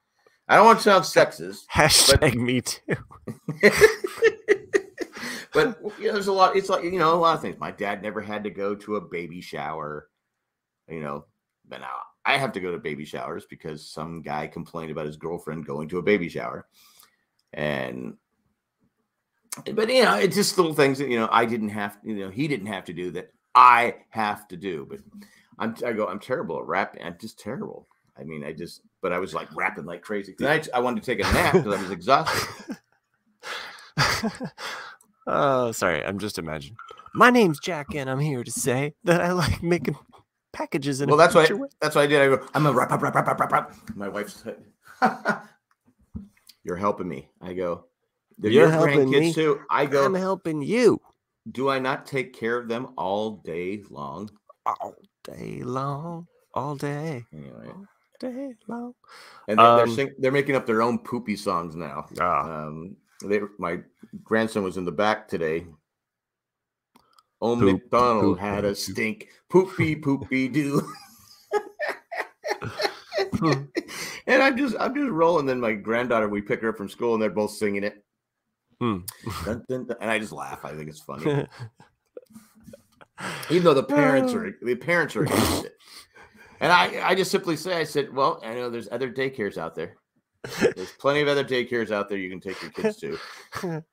I 0.47 0.55
don't 0.55 0.65
want 0.65 0.79
to 0.79 0.83
sound 0.83 1.03
sexist. 1.03 1.65
Hashtag 1.73 2.19
but, 2.19 2.35
me 2.35 2.61
too. 2.61 2.95
but 5.53 5.77
you 5.99 6.07
know, 6.07 6.13
there's 6.13 6.27
a 6.27 6.33
lot. 6.33 6.55
It's 6.55 6.69
like 6.69 6.83
you 6.83 6.99
know 6.99 7.13
a 7.13 7.15
lot 7.15 7.35
of 7.35 7.41
things. 7.41 7.59
My 7.59 7.71
dad 7.71 8.01
never 8.01 8.21
had 8.21 8.45
to 8.45 8.49
go 8.49 8.75
to 8.75 8.95
a 8.95 9.01
baby 9.01 9.41
shower. 9.41 10.07
You 10.87 11.01
know, 11.01 11.25
but 11.69 11.81
now 11.81 11.97
I 12.25 12.37
have 12.37 12.51
to 12.53 12.59
go 12.59 12.71
to 12.71 12.77
baby 12.77 13.05
showers 13.05 13.45
because 13.45 13.87
some 13.87 14.21
guy 14.21 14.47
complained 14.47 14.91
about 14.91 15.05
his 15.05 15.17
girlfriend 15.17 15.65
going 15.65 15.89
to 15.89 15.99
a 15.99 16.03
baby 16.03 16.29
shower. 16.29 16.67
And 17.53 18.15
but 19.73 19.89
you 19.89 20.03
know, 20.03 20.17
it's 20.17 20.35
just 20.35 20.57
little 20.57 20.73
things 20.73 20.97
that 20.99 21.09
you 21.09 21.17
know 21.19 21.29
I 21.31 21.45
didn't 21.45 21.69
have, 21.69 21.97
you 22.03 22.15
know, 22.15 22.29
he 22.29 22.47
didn't 22.47 22.67
have 22.67 22.85
to 22.85 22.93
do 22.93 23.11
that 23.11 23.31
I 23.53 23.95
have 24.09 24.47
to 24.49 24.57
do. 24.57 24.85
But 24.89 24.99
I'm 25.59 25.75
I 25.85 25.93
go, 25.93 26.07
I'm 26.07 26.19
terrible 26.19 26.59
at 26.59 26.65
rapping. 26.65 27.03
I'm 27.03 27.17
just 27.19 27.39
terrible. 27.39 27.87
I 28.17 28.23
mean, 28.23 28.43
I 28.43 28.53
just 28.53 28.81
but 29.01 29.13
I 29.13 29.19
was 29.19 29.33
like 29.33 29.53
rapping 29.55 29.85
like 29.85 30.01
crazy. 30.01 30.35
I, 30.41 30.61
I 30.73 30.79
wanted 30.79 31.03
to 31.03 31.05
take 31.05 31.25
a 31.25 31.31
nap 31.31 31.53
because 31.53 31.73
I 31.73 31.81
was 31.81 31.91
exhausted. 31.91 32.77
oh, 35.27 35.71
sorry. 35.71 36.03
I'm 36.03 36.19
just 36.19 36.37
imagining. 36.37 36.77
My 37.13 37.29
name's 37.29 37.59
Jack, 37.59 37.95
and 37.95 38.09
I'm 38.09 38.19
here 38.19 38.43
to 38.43 38.51
say 38.51 38.93
that 39.05 39.21
I 39.21 39.31
like 39.31 39.63
making 39.63 39.95
packages 40.55 41.01
in 41.01 41.09
well 41.09 41.17
that's 41.17 41.35
why 41.35 41.47
that's 41.81 41.95
what 41.95 42.03
i 42.03 42.07
did. 42.07 42.21
I 42.21 42.27
go 42.27 42.47
i'm 42.53 42.65
a 42.65 42.71
rap, 42.71 42.89
rap, 42.89 43.01
rap, 43.01 43.15
rap, 43.27 43.39
rap, 43.39 43.51
rap. 43.51 43.75
my 43.95 44.07
wife 44.07 44.29
said 44.29 44.57
you're 46.63 46.75
helping 46.75 47.07
me. 47.07 47.29
I 47.41 47.53
go 47.53 47.85
you're 48.41 48.69
helping 48.69 49.09
me. 49.09 49.31
too. 49.33 49.61
I 49.69 49.85
go 49.85 50.05
i'm 50.05 50.13
helping 50.13 50.61
you. 50.61 50.99
Do 51.51 51.69
i 51.69 51.79
not 51.79 52.05
take 52.05 52.33
care 52.33 52.57
of 52.57 52.67
them 52.67 52.87
all 52.97 53.37
day 53.45 53.83
long? 53.89 54.29
All 54.65 54.95
day 55.23 55.61
long. 55.61 56.27
All 56.53 56.75
day. 56.75 57.23
Anyway. 57.33 57.67
All 57.67 57.85
day 58.19 58.53
long. 58.67 58.93
And 59.47 59.59
they're, 59.59 59.65
um, 59.65 59.77
they're, 59.77 59.95
sing- 59.95 60.15
they're 60.17 60.31
making 60.31 60.55
up 60.55 60.65
their 60.65 60.81
own 60.81 60.99
poopy 60.99 61.35
songs 61.35 61.75
now. 61.75 62.07
Ah. 62.19 62.65
um 62.65 62.95
they 63.23 63.41
my 63.59 63.79
grandson 64.23 64.63
was 64.63 64.77
in 64.77 64.85
the 64.85 64.91
back 64.91 65.27
today 65.27 65.65
Old 67.45 67.59
poop, 67.59 67.73
McDonald 67.73 68.23
poop, 68.23 68.39
had 68.39 68.65
a 68.65 68.73
stink. 68.73 69.27
Poopy 69.49 69.95
poopy 69.97 70.47
doo. 70.47 70.81
and 74.27 74.41
I'm 74.41 74.57
just 74.57 74.75
I'm 74.79 74.95
just 74.95 75.11
rolling. 75.11 75.45
Then 75.45 75.59
my 75.59 75.73
granddaughter, 75.73 76.27
we 76.27 76.41
pick 76.41 76.61
her 76.61 76.69
up 76.69 76.77
from 76.77 76.89
school, 76.89 77.13
and 77.13 77.21
they're 77.21 77.29
both 77.29 77.51
singing 77.51 77.83
it. 77.83 78.03
Hmm. 78.79 78.99
and 79.69 79.93
I 80.01 80.17
just 80.19 80.31
laugh. 80.31 80.65
I 80.65 80.73
think 80.73 80.89
it's 80.89 81.01
funny. 81.01 81.23
Even 83.49 83.63
though 83.63 83.73
the 83.75 83.83
parents 83.83 84.33
are 84.33 84.57
the 84.61 84.75
parents 84.75 85.15
are 85.15 85.23
against 85.23 85.65
it. 85.65 85.73
And 86.59 86.71
I, 86.71 87.09
I 87.09 87.15
just 87.15 87.31
simply 87.31 87.57
say, 87.57 87.77
I 87.77 87.83
said, 87.83 88.13
well, 88.13 88.41
I 88.43 88.53
know 88.55 88.69
there's 88.69 88.89
other 88.91 89.11
daycares 89.11 89.57
out 89.57 89.75
there. 89.75 89.97
There's 90.59 90.91
plenty 90.93 91.21
of 91.21 91.27
other 91.27 91.43
daycares 91.43 91.91
out 91.91 92.09
there 92.09 92.17
you 92.17 92.29
can 92.29 92.39
take 92.39 92.61
your 92.61 92.71
kids 92.71 92.97
to. 92.97 93.17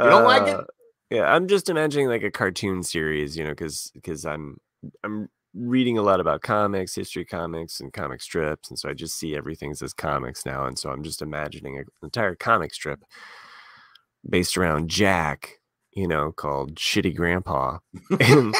You 0.00 0.08
don't 0.08 0.22
uh, 0.22 0.26
like 0.26 0.48
it? 0.48 0.66
Yeah, 1.12 1.24
I'm 1.34 1.46
just 1.46 1.68
imagining 1.68 2.08
like 2.08 2.22
a 2.22 2.30
cartoon 2.30 2.82
series, 2.82 3.36
you 3.36 3.44
know, 3.44 3.50
because 3.50 3.92
because 3.94 4.24
I'm 4.24 4.58
I'm 5.04 5.28
reading 5.54 5.98
a 5.98 6.02
lot 6.02 6.20
about 6.20 6.42
comics, 6.42 6.94
history 6.94 7.26
comics, 7.26 7.80
and 7.80 7.92
comic 7.92 8.22
strips, 8.22 8.70
and 8.70 8.78
so 8.78 8.88
I 8.88 8.94
just 8.94 9.16
see 9.18 9.36
everything 9.36 9.72
as 9.72 9.92
comics 9.92 10.46
now, 10.46 10.64
and 10.66 10.78
so 10.78 10.90
I'm 10.90 11.02
just 11.04 11.22
imagining 11.22 11.78
an 11.78 11.84
entire 12.02 12.34
comic 12.34 12.74
strip 12.74 13.04
based 14.28 14.56
around 14.56 14.88
Jack, 14.90 15.60
you 15.92 16.08
know, 16.08 16.32
called 16.32 16.76
Shitty 16.76 17.14
Grandpa, 17.16 17.80
and 18.20 18.54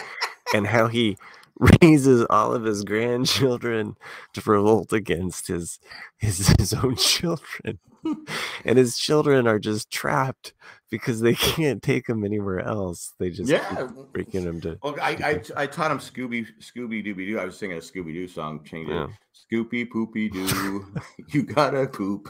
and 0.54 0.66
how 0.68 0.88
he 0.88 1.16
raises 1.82 2.26
all 2.30 2.54
of 2.54 2.64
his 2.64 2.84
grandchildren 2.84 3.96
to 4.34 4.42
revolt 4.44 4.92
against 4.92 5.48
his 5.48 5.80
his, 6.18 6.48
his 6.58 6.74
own 6.74 6.96
children. 6.96 7.78
and 8.64 8.78
his 8.78 8.96
children 8.98 9.46
are 9.46 9.58
just 9.58 9.90
trapped 9.90 10.54
because 10.90 11.20
they 11.20 11.34
can't 11.56 11.82
take 11.82 12.08
him 12.08 12.24
anywhere 12.24 12.60
else. 12.60 13.12
They 13.18 13.30
just 13.30 13.50
Yeah. 13.50 13.88
breaking 14.12 14.42
him 14.42 14.60
to 14.62 14.78
Well, 14.82 14.96
I, 15.00 15.10
I 15.56 15.62
I 15.62 15.66
taught 15.66 15.90
him 15.90 15.98
Scooby 15.98 16.46
Scooby 16.60 17.04
Dooby 17.04 17.26
Doo. 17.28 17.38
I 17.38 17.44
was 17.44 17.58
singing 17.58 17.76
a 17.78 17.80
Scooby 17.80 18.12
Doo 18.12 18.28
song, 18.28 18.64
changed 18.64 18.90
Yeah. 18.90 19.04
it. 19.04 19.10
Scoopy 19.52 19.90
Poopy 19.90 20.28
Doo, 20.30 20.94
you 21.28 21.42
gotta 21.42 21.86
poop. 21.86 22.28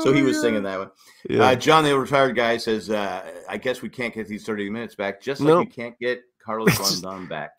so 0.00 0.12
he 0.12 0.22
was 0.22 0.40
singing 0.40 0.62
that 0.62 0.78
one. 0.78 0.90
Yeah. 1.28 1.44
Uh, 1.44 1.54
John, 1.54 1.84
the 1.84 1.98
retired 1.98 2.36
guy, 2.36 2.56
says, 2.56 2.90
uh, 2.90 3.22
"I 3.48 3.56
guess 3.58 3.82
we 3.82 3.88
can't 3.88 4.14
get 4.14 4.28
these 4.28 4.44
thirty 4.44 4.68
minutes 4.70 4.94
back, 4.94 5.20
just 5.20 5.40
like 5.40 5.48
Nope. 5.48 5.66
you 5.66 5.72
can't 5.72 5.98
get 5.98 6.22
Carlos 6.44 7.02
Rondon 7.02 7.26
back." 7.28 7.50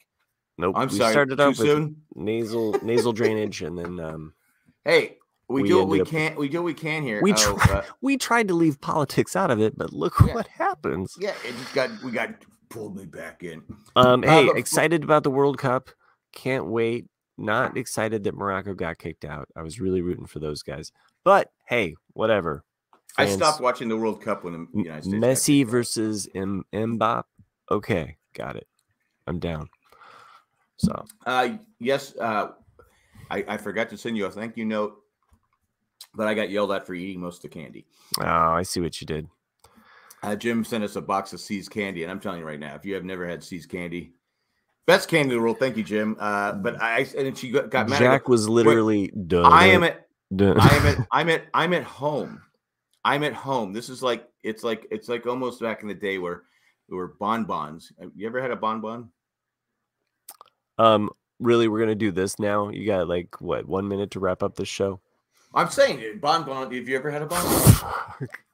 nope. 0.57 0.73
I'm 0.77 0.87
we 0.87 0.97
sorry, 0.97 1.11
started 1.11 1.37
too 1.37 1.43
off 1.43 1.57
with 1.59 1.67
soon. 1.67 1.95
nasal 2.15 2.73
nasal 2.83 3.13
drainage, 3.13 3.61
and 3.61 3.77
then 3.77 3.99
um, 3.99 4.33
Hey, 4.83 5.17
we, 5.47 5.61
We 5.63 5.67
do 5.67 5.77
what 5.79 5.87
we 5.89 6.01
up- 6.01 6.07
can. 6.07 6.35
We 6.35 6.49
do 6.49 6.57
what 6.59 6.65
we 6.65 6.73
can 6.73 7.03
here. 7.03 7.21
We 7.21 7.33
Oh, 7.33 7.35
try- 7.35 7.75
uh, 7.77 7.83
we 8.01 8.17
tried 8.17 8.47
to 8.47 8.53
leave 8.53 8.79
politics 8.81 9.35
out 9.35 9.51
of 9.51 9.59
it, 9.61 9.77
but 9.77 9.93
look 9.93 10.13
Yeah. 10.25 10.33
what 10.35 10.47
happens. 10.47 11.15
yeah, 11.19 11.33
it 11.45 11.55
just 11.57 11.73
got 11.73 11.89
we 12.03 12.11
got 12.11 12.29
pulled 12.69 12.95
me 12.97 13.05
back 13.05 13.43
in. 13.43 13.63
Um, 13.95 14.23
Uh, 14.23 14.27
hey, 14.27 14.47
but- 14.47 14.57
excited 14.57 15.03
about 15.03 15.23
the 15.23 15.31
World 15.31 15.57
Cup. 15.57 15.89
Can't 16.33 16.65
wait. 16.67 17.05
Not 17.37 17.75
excited 17.77 18.23
that 18.23 18.33
Morocco 18.35 18.73
got 18.73 18.97
kicked 18.97 19.25
out. 19.25 19.49
I 19.57 19.61
was 19.61 19.79
really 19.79 20.01
rooting 20.01 20.25
for 20.25 20.39
those 20.39 20.63
guys. 20.63 20.91
But 21.23 21.51
hey, 21.67 21.95
whatever. 22.13 22.63
I 23.17 23.27
stopped 23.27 23.61
watching 23.61 23.87
the 23.87 23.95
World 23.97 24.21
Cup 24.21 24.43
when 24.43 24.67
the 24.73 24.79
United 24.83 25.03
States. 25.05 25.17
Messi 25.23 25.65
versus 25.65 26.27
M- 26.35 26.65
Mbappe. 26.73 27.23
Okay, 27.71 28.17
got 28.33 28.55
it. 28.57 28.67
I'm 29.27 29.39
down. 29.39 29.69
So 30.77 31.05
Uh, 31.25 31.49
yes, 31.79 32.13
uh, 32.17 32.49
I, 33.31 33.45
I 33.47 33.57
forgot 33.57 33.89
to 33.89 33.97
send 33.97 34.17
you 34.17 34.25
a 34.25 34.31
thank 34.31 34.57
you 34.57 34.65
note, 34.65 34.95
but 36.15 36.27
I 36.27 36.33
got 36.33 36.49
yelled 36.49 36.71
at 36.71 36.85
for 36.85 36.93
eating 36.93 37.21
most 37.21 37.37
of 37.37 37.51
the 37.51 37.59
candy. 37.59 37.85
oh, 38.19 38.25
I 38.25 38.63
see 38.63 38.79
what 38.79 38.99
you 39.01 39.07
did. 39.07 39.27
Uh, 40.23 40.35
Jim 40.35 40.63
sent 40.63 40.83
us 40.83 40.95
a 40.95 41.01
box 41.01 41.33
of 41.33 41.39
See's 41.39 41.69
candy, 41.69 42.03
and 42.03 42.11
I'm 42.11 42.19
telling 42.19 42.39
you 42.39 42.45
right 42.45 42.59
now, 42.59 42.75
if 42.75 42.85
you 42.85 42.95
have 42.95 43.03
never 43.03 43.27
had 43.27 43.43
See's 43.43 43.65
candy, 43.65 44.13
best 44.87 45.07
candy 45.07 45.33
in 45.33 45.37
the 45.37 45.41
world. 45.41 45.59
Thank 45.59 45.77
you, 45.77 45.83
Jim. 45.83 46.17
Uh, 46.19 46.53
but 46.53 46.81
I 46.81 47.07
and 47.17 47.37
she 47.37 47.51
got, 47.51 47.69
got 47.69 47.89
mad. 47.89 47.97
I 47.97 47.99
go, 47.99 48.11
Jack 48.11 48.27
was 48.27 48.49
literally 48.49 49.07
done. 49.27 49.45
I 49.45 49.67
am 49.67 49.83
at. 49.83 50.07
I 50.39 50.43
am 50.75 50.85
at 50.87 51.07
I'm 51.11 51.29
at 51.29 51.43
I'm 51.53 51.73
at 51.73 51.83
home. 51.83 52.41
I'm 53.03 53.23
at 53.23 53.33
home. 53.33 53.71
This 53.71 53.89
is 53.89 54.01
like 54.01 54.27
it's 54.41 54.63
like 54.63 54.87
it's 54.89 55.07
like 55.07 55.27
almost 55.27 55.61
back 55.61 55.83
in 55.83 55.87
the 55.87 55.93
day 55.93 56.17
where 56.17 56.43
there 56.89 56.97
were 56.97 57.15
bonbons. 57.19 57.91
Have 57.99 58.11
You 58.15 58.25
ever 58.27 58.41
had 58.41 58.51
a 58.51 58.55
bonbon? 58.55 59.09
um 60.77 61.09
really 61.39 61.67
we're 61.67 61.79
gonna 61.79 61.95
do 61.95 62.11
this 62.11 62.39
now. 62.39 62.69
You 62.69 62.85
got 62.85 63.07
like 63.07 63.39
what 63.39 63.67
one 63.67 63.87
minute 63.87 64.11
to 64.11 64.19
wrap 64.19 64.41
up 64.41 64.55
this 64.55 64.67
show? 64.67 64.99
I'm 65.55 65.69
saying 65.69 66.19
bonbon. 66.19 66.71
Have 66.73 66.89
you 66.89 66.97
ever 66.97 67.09
had 67.09 67.21
a 67.21 67.25
bonbon? 67.25 68.29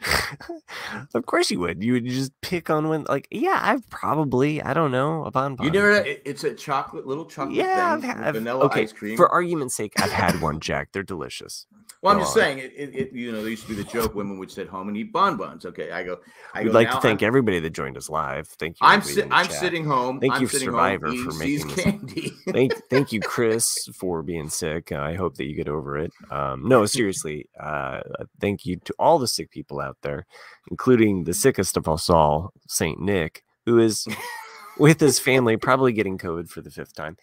of 1.14 1.26
course 1.26 1.50
you 1.50 1.58
would. 1.60 1.82
You 1.82 1.94
would 1.94 2.06
just 2.06 2.32
pick 2.40 2.70
on 2.70 2.88
one 2.88 3.04
like 3.08 3.28
yeah, 3.30 3.58
I've 3.62 3.88
probably 3.90 4.62
I 4.62 4.74
don't 4.74 4.90
know 4.90 5.24
a 5.24 5.30
bonbon. 5.30 5.64
You 5.64 5.70
never. 5.72 5.90
it- 5.92 6.22
It's 6.24 6.44
a 6.44 6.54
chocolate 6.54 7.06
little 7.06 7.24
chocolate 7.24 7.56
yeah, 7.56 7.94
I've 7.94 8.02
had 8.02 8.34
vanilla 8.34 8.64
okay, 8.66 8.82
ice 8.82 8.92
cream. 8.92 9.16
For 9.16 9.28
argument's 9.28 9.74
sake, 9.76 9.92
I've 10.00 10.12
had 10.12 10.40
one, 10.40 10.60
Jack. 10.60 10.88
They're 10.92 11.02
delicious. 11.02 11.66
well, 12.02 12.12
I'm 12.12 12.18
go 12.18 12.24
just 12.24 12.36
on. 12.36 12.42
saying 12.42 12.58
it, 12.58 12.72
it. 12.76 13.12
You 13.12 13.32
know, 13.32 13.40
there 13.40 13.50
used 13.50 13.62
to 13.66 13.68
be 13.68 13.74
the 13.82 13.84
joke 13.88 14.14
women 14.14 14.38
would 14.38 14.50
sit 14.50 14.68
home 14.68 14.88
and 14.88 14.96
eat 14.96 15.12
bonbons. 15.12 15.64
Okay, 15.64 15.90
I 15.92 16.02
go. 16.02 16.18
I 16.54 16.62
We'd 16.64 16.72
like 16.72 16.90
to 16.90 17.00
thank 17.00 17.22
I'm, 17.22 17.26
everybody 17.28 17.60
that 17.60 17.70
joined 17.70 17.96
us 17.96 18.08
live. 18.10 18.48
Thank 18.48 18.76
you. 18.80 18.86
I'm 18.86 18.98
everybody 19.00 19.14
sit, 19.14 19.22
in 19.24 19.28
the 19.30 19.34
I'm 19.36 19.46
chat. 19.46 19.54
sitting 19.54 19.84
home. 19.84 20.20
Thank 20.20 20.34
I'm 20.34 20.42
you, 20.42 20.48
Survivor, 20.48 21.12
for 21.14 21.32
making 21.34 21.68
this- 21.68 21.80
candy. 21.84 22.32
thank 22.50 22.72
thank 22.90 23.12
you 23.12 23.20
chris 23.24 23.88
for 23.98 24.22
being 24.22 24.48
sick 24.48 24.92
i 24.92 25.14
hope 25.14 25.34
that 25.36 25.44
you 25.46 25.54
get 25.54 25.68
over 25.68 25.98
it 25.98 26.12
um 26.30 26.66
no 26.68 26.86
seriously 26.86 27.48
uh 27.58 28.00
thank 28.40 28.64
you 28.64 28.76
to 28.76 28.94
all 29.00 29.18
the 29.18 29.26
sick 29.26 29.50
people 29.50 29.75
out 29.80 29.96
there 30.02 30.26
including 30.70 31.24
the 31.24 31.34
sickest 31.34 31.76
of 31.76 31.88
us 31.88 32.08
all 32.10 32.52
saint 32.68 33.00
nick 33.00 33.42
who 33.64 33.78
is 33.78 34.06
with 34.78 35.00
his 35.00 35.18
family 35.18 35.56
probably 35.56 35.92
getting 35.92 36.18
covid 36.18 36.48
for 36.48 36.60
the 36.60 36.70
fifth 36.70 36.94
time 36.94 37.16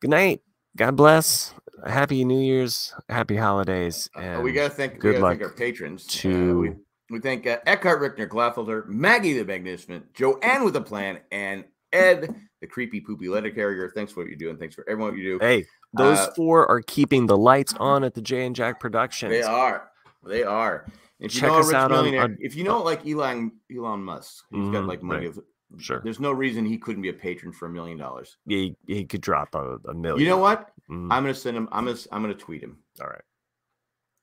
good 0.00 0.10
night 0.10 0.40
god 0.76 0.96
bless 0.96 1.52
happy 1.86 2.24
new 2.24 2.40
year's 2.40 2.94
happy 3.08 3.36
holidays 3.36 4.08
and 4.16 4.38
Uh, 4.38 4.42
we 4.42 4.52
got 4.52 4.64
to 4.64 4.70
thank. 4.70 4.98
good 4.98 5.14
gotta 5.20 5.26
thank 5.26 5.40
luck 5.40 5.48
our 5.50 5.56
patrons. 5.56 6.06
Uh, 6.24 6.28
we, 6.54 6.72
we 7.10 7.18
thank 7.20 7.46
uh, 7.46 7.58
Eckhart 7.66 8.00
Rickner, 8.00 8.28
Glaffelder, 8.28 8.86
Maggie 8.86 9.32
the 9.32 9.44
Magnificent, 9.44 10.12
Joanne 10.14 10.62
with 10.64 10.76
a 10.76 10.80
plan, 10.80 11.20
and 11.32 11.64
Ed 11.92 12.34
the 12.60 12.66
creepy 12.66 13.00
poopy 13.00 13.28
letter 13.28 13.50
carrier. 13.50 13.90
Thanks 13.94 14.12
for 14.12 14.22
what 14.22 14.30
you 14.30 14.36
do, 14.36 14.50
and 14.50 14.58
thanks 14.58 14.74
for 14.74 14.84
everyone 14.88 15.16
you 15.16 15.24
do. 15.24 15.38
hey 15.40 15.64
those 15.94 16.18
Uh, 16.18 16.30
four 16.36 16.70
are 16.70 16.82
keeping 16.82 17.26
the 17.26 17.36
lights 17.36 17.74
on 17.80 18.04
at 18.04 18.14
the 18.14 18.20
jay 18.22 18.44
and 18.46 18.54
jack 18.54 18.78
productions 18.78 19.30
They 19.32 19.42
are. 19.42 19.90
They 20.24 20.42
are. 20.44 20.86
If 21.20 21.34
you 21.34 21.40
Check 21.42 21.50
know 21.50 21.58
us 21.58 21.72
out 21.72 21.92
on- 21.92 22.14
on- 22.16 22.38
if 22.40 22.56
you 22.56 22.64
know 22.64 22.82
like 22.82 23.06
Elon 23.06 23.52
Elon 23.74 24.02
Musk, 24.02 24.44
he's 24.50 24.70
got 24.70 24.84
Mhm, 24.84 24.88
like 24.88 25.02
money. 25.02 25.26
right. 25.28 25.36
Of, 25.36 25.44
Sure. 25.78 26.00
There's 26.02 26.18
no 26.18 26.32
reason 26.32 26.64
he 26.66 26.76
couldn't 26.78 27.00
be 27.02 27.10
a 27.10 27.12
patron 27.12 27.52
for 27.52 27.66
a 27.66 27.70
million 27.70 27.96
dollars. 27.96 28.38
he, 28.44 28.74
he 28.88 29.04
could 29.04 29.20
drop 29.20 29.54
a, 29.54 29.76
a 29.88 29.94
million 29.94 30.20
You 30.20 30.28
know 30.28 30.38
what? 30.38 30.72
Mhm. 30.90 31.04
I'm 31.12 31.22
gonna 31.22 31.32
send 31.32 31.56
him. 31.56 31.68
I'm 31.70 31.84
gonna. 31.84 31.96
I'm 32.10 32.22
gonna 32.22 32.34
tweet 32.34 32.60
him. 32.60 32.78
all 33.00 33.06
right 33.06 33.22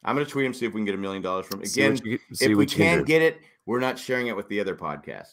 I'm 0.04 0.14
gonna 0.16 0.26
tweet 0.26 0.46
him 0.46 0.54
see 0.54 0.66
if 0.66 0.74
we 0.74 0.80
can 0.80 0.86
get 0.86 0.96
a 0.96 0.98
million 0.98 1.22
dollars 1.22 1.46
from. 1.46 1.64
See 1.66 1.82
Again, 1.84 2.00
you- 2.04 2.20
if 2.32 2.42
we 2.50 2.56
what 2.56 2.72
you 2.74 2.78
can 2.78 2.96
can't 2.98 3.08
get 3.08 3.22
it, 3.22 3.40
we're 3.66 3.80
not 3.80 3.98
sharing 3.98 4.28
it 4.28 4.36
with 4.36 4.50
the 4.50 4.60
other 4.60 4.76
podcast. 4.76 5.32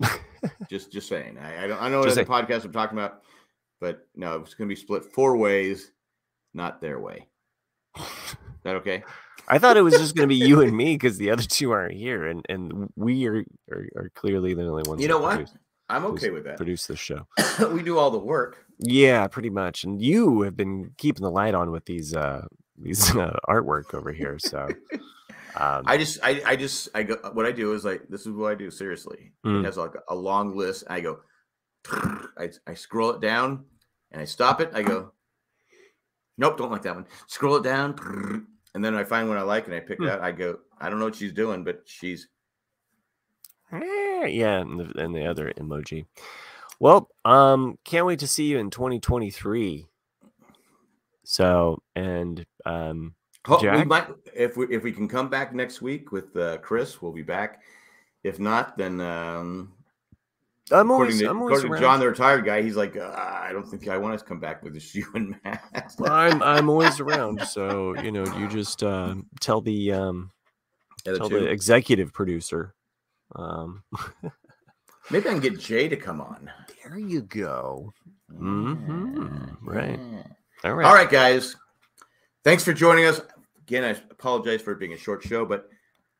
just, 0.68 0.92
just 0.92 1.08
saying. 1.08 1.38
I, 1.38 1.64
I 1.64 1.66
don't. 1.66 1.80
I 1.80 1.88
know 1.88 2.00
what 2.00 2.08
other 2.10 2.24
podcast 2.24 2.64
I'm 2.66 2.72
talking 2.72 2.98
about, 2.98 3.22
but 3.80 4.06
no, 4.14 4.40
it's 4.40 4.52
gonna 4.54 4.68
be 4.68 4.76
split 4.76 5.04
four 5.14 5.36
ways, 5.38 5.92
not 6.52 6.80
their 6.82 7.00
way. 7.00 7.28
Is 7.96 8.04
that 8.64 8.76
okay? 8.76 9.02
I 9.48 9.58
thought 9.58 9.76
it 9.76 9.82
was 9.82 9.94
just 9.94 10.14
going 10.14 10.28
to 10.28 10.34
be 10.34 10.36
you 10.36 10.60
and 10.62 10.74
me 10.76 10.94
because 10.94 11.18
the 11.18 11.30
other 11.30 11.42
two 11.42 11.70
aren't 11.72 11.94
here, 11.94 12.26
and 12.26 12.44
and 12.48 12.90
we 12.96 13.26
are 13.26 13.44
are, 13.70 13.88
are 13.96 14.10
clearly 14.14 14.54
the 14.54 14.66
only 14.66 14.82
ones. 14.88 15.02
You 15.02 15.08
know 15.08 15.18
what? 15.18 15.36
Produce, 15.36 15.54
I'm 15.88 16.04
okay 16.06 16.30
with 16.30 16.44
that. 16.44 16.56
produce 16.56 16.86
the 16.86 16.96
show. 16.96 17.26
we 17.72 17.82
do 17.82 17.98
all 17.98 18.10
the 18.10 18.18
work. 18.18 18.64
Yeah, 18.78 19.26
pretty 19.28 19.50
much. 19.50 19.84
And 19.84 20.00
you 20.00 20.42
have 20.42 20.56
been 20.56 20.92
keeping 20.96 21.22
the 21.22 21.30
light 21.30 21.54
on 21.54 21.70
with 21.70 21.84
these 21.84 22.14
uh 22.14 22.46
these 22.78 23.10
uh, 23.16 23.36
artwork 23.48 23.94
over 23.94 24.12
here. 24.12 24.38
So 24.38 24.68
um, 25.56 25.82
I 25.86 25.98
just, 25.98 26.18
I, 26.22 26.42
I 26.46 26.56
just, 26.56 26.88
I 26.94 27.02
go. 27.02 27.16
What 27.32 27.44
I 27.46 27.52
do 27.52 27.74
is 27.74 27.84
like, 27.84 28.02
this 28.08 28.22
is 28.22 28.32
what 28.32 28.50
I 28.52 28.54
do. 28.54 28.70
Seriously, 28.70 29.32
Mm. 29.44 29.60
it 29.60 29.66
has 29.66 29.76
like 29.76 29.92
a 30.08 30.14
long 30.14 30.56
list. 30.56 30.84
I 30.88 31.00
go, 31.00 31.20
I, 31.90 32.50
I 32.66 32.74
scroll 32.74 33.10
it 33.10 33.20
down, 33.20 33.64
and 34.10 34.22
I 34.22 34.24
stop 34.24 34.60
it. 34.60 34.70
I 34.72 34.82
go, 34.82 35.12
nope, 36.38 36.56
don't 36.56 36.70
like 36.70 36.82
that 36.82 36.94
one. 36.94 37.06
Scroll 37.26 37.56
it 37.56 37.62
down, 37.64 37.94
and 38.74 38.84
then 38.84 38.94
I 38.94 39.04
find 39.04 39.28
one 39.28 39.38
I 39.38 39.42
like, 39.42 39.66
and 39.66 39.74
I 39.74 39.80
pick 39.80 39.98
Hmm. 39.98 40.06
it. 40.06 40.20
I 40.20 40.32
go, 40.32 40.58
I 40.80 40.88
don't 40.88 40.98
know 40.98 41.06
what 41.06 41.16
she's 41.16 41.32
doing, 41.32 41.64
but 41.64 41.82
she's 41.84 42.28
eh, 43.72 44.26
yeah, 44.26 44.60
and 44.60 44.80
the, 44.80 45.02
and 45.02 45.14
the 45.14 45.26
other 45.26 45.52
emoji. 45.58 46.06
Well, 46.80 47.08
um, 47.24 47.78
can't 47.84 48.06
wait 48.06 48.18
to 48.20 48.26
see 48.26 48.44
you 48.44 48.58
in 48.58 48.70
2023. 48.70 49.86
So 51.24 51.82
and 51.94 52.44
um, 52.66 53.14
Oh, 53.48 53.60
we 53.60 53.84
might 53.84 54.08
if 54.34 54.56
we 54.56 54.66
if 54.74 54.82
we 54.82 54.92
can 54.92 55.08
come 55.08 55.28
back 55.28 55.54
next 55.54 55.82
week 55.82 56.12
with 56.12 56.36
uh, 56.36 56.58
Chris, 56.58 57.00
we'll 57.00 57.12
be 57.12 57.22
back. 57.22 57.62
If 58.24 58.38
not, 58.38 58.76
then 58.76 59.00
um, 59.00 59.72
I'm 60.70 60.90
according 60.90 61.14
always 61.14 61.18
to, 61.20 61.30
I'm 61.30 61.38
always 61.42 61.58
according 61.64 61.80
to. 61.82 61.86
John, 61.86 62.00
the 62.00 62.06
retired 62.08 62.44
guy, 62.44 62.62
he's 62.62 62.76
like, 62.76 62.96
uh, 62.96 63.12
I 63.14 63.50
don't 63.52 63.66
think 63.68 63.88
I 63.88 63.98
want 63.98 64.14
us 64.14 64.22
to 64.22 64.28
come 64.28 64.40
back 64.40 64.62
with 64.62 64.74
just 64.74 64.86
shoe 64.92 65.04
and 65.14 65.34
mask. 65.44 65.98
Well, 65.98 66.12
I'm 66.12 66.42
I'm 66.42 66.70
always 66.70 67.00
around. 67.00 67.42
So 67.46 67.98
you 68.00 68.12
know, 68.12 68.24
you 68.38 68.48
just 68.48 68.82
uh, 68.82 69.14
tell 69.40 69.60
the 69.60 69.92
um, 69.92 70.30
The 71.04 71.18
tell 71.18 71.28
two. 71.28 71.40
the 71.40 71.46
executive 71.46 72.12
producer. 72.12 72.74
Um, 73.34 73.82
Maybe 75.10 75.28
I 75.28 75.32
can 75.32 75.40
get 75.40 75.58
Jay 75.58 75.88
to 75.88 75.96
come 75.96 76.20
on. 76.20 76.50
there 76.84 76.96
you 76.98 77.22
go. 77.22 77.92
Mhm, 78.32 79.56
right. 79.62 79.98
All 80.64 80.74
right. 80.74 80.86
All 80.86 80.94
right, 80.94 81.10
guys. 81.10 81.56
Thanks 82.44 82.64
for 82.64 82.72
joining 82.72 83.04
us. 83.06 83.20
Again, 83.62 83.84
I 83.84 83.90
apologize 84.10 84.62
for 84.62 84.72
it 84.72 84.78
being 84.78 84.92
a 84.92 84.96
short 84.98 85.22
show, 85.22 85.44
but 85.44 85.68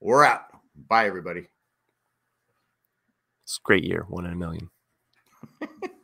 we're 0.00 0.24
out. 0.24 0.42
Bye, 0.88 1.06
everybody. 1.06 1.46
It's 3.44 3.58
a 3.58 3.64
great 3.64 3.84
year. 3.84 4.04
One 4.08 4.26
in 4.26 4.32
a 4.32 4.36
million. 4.36 4.70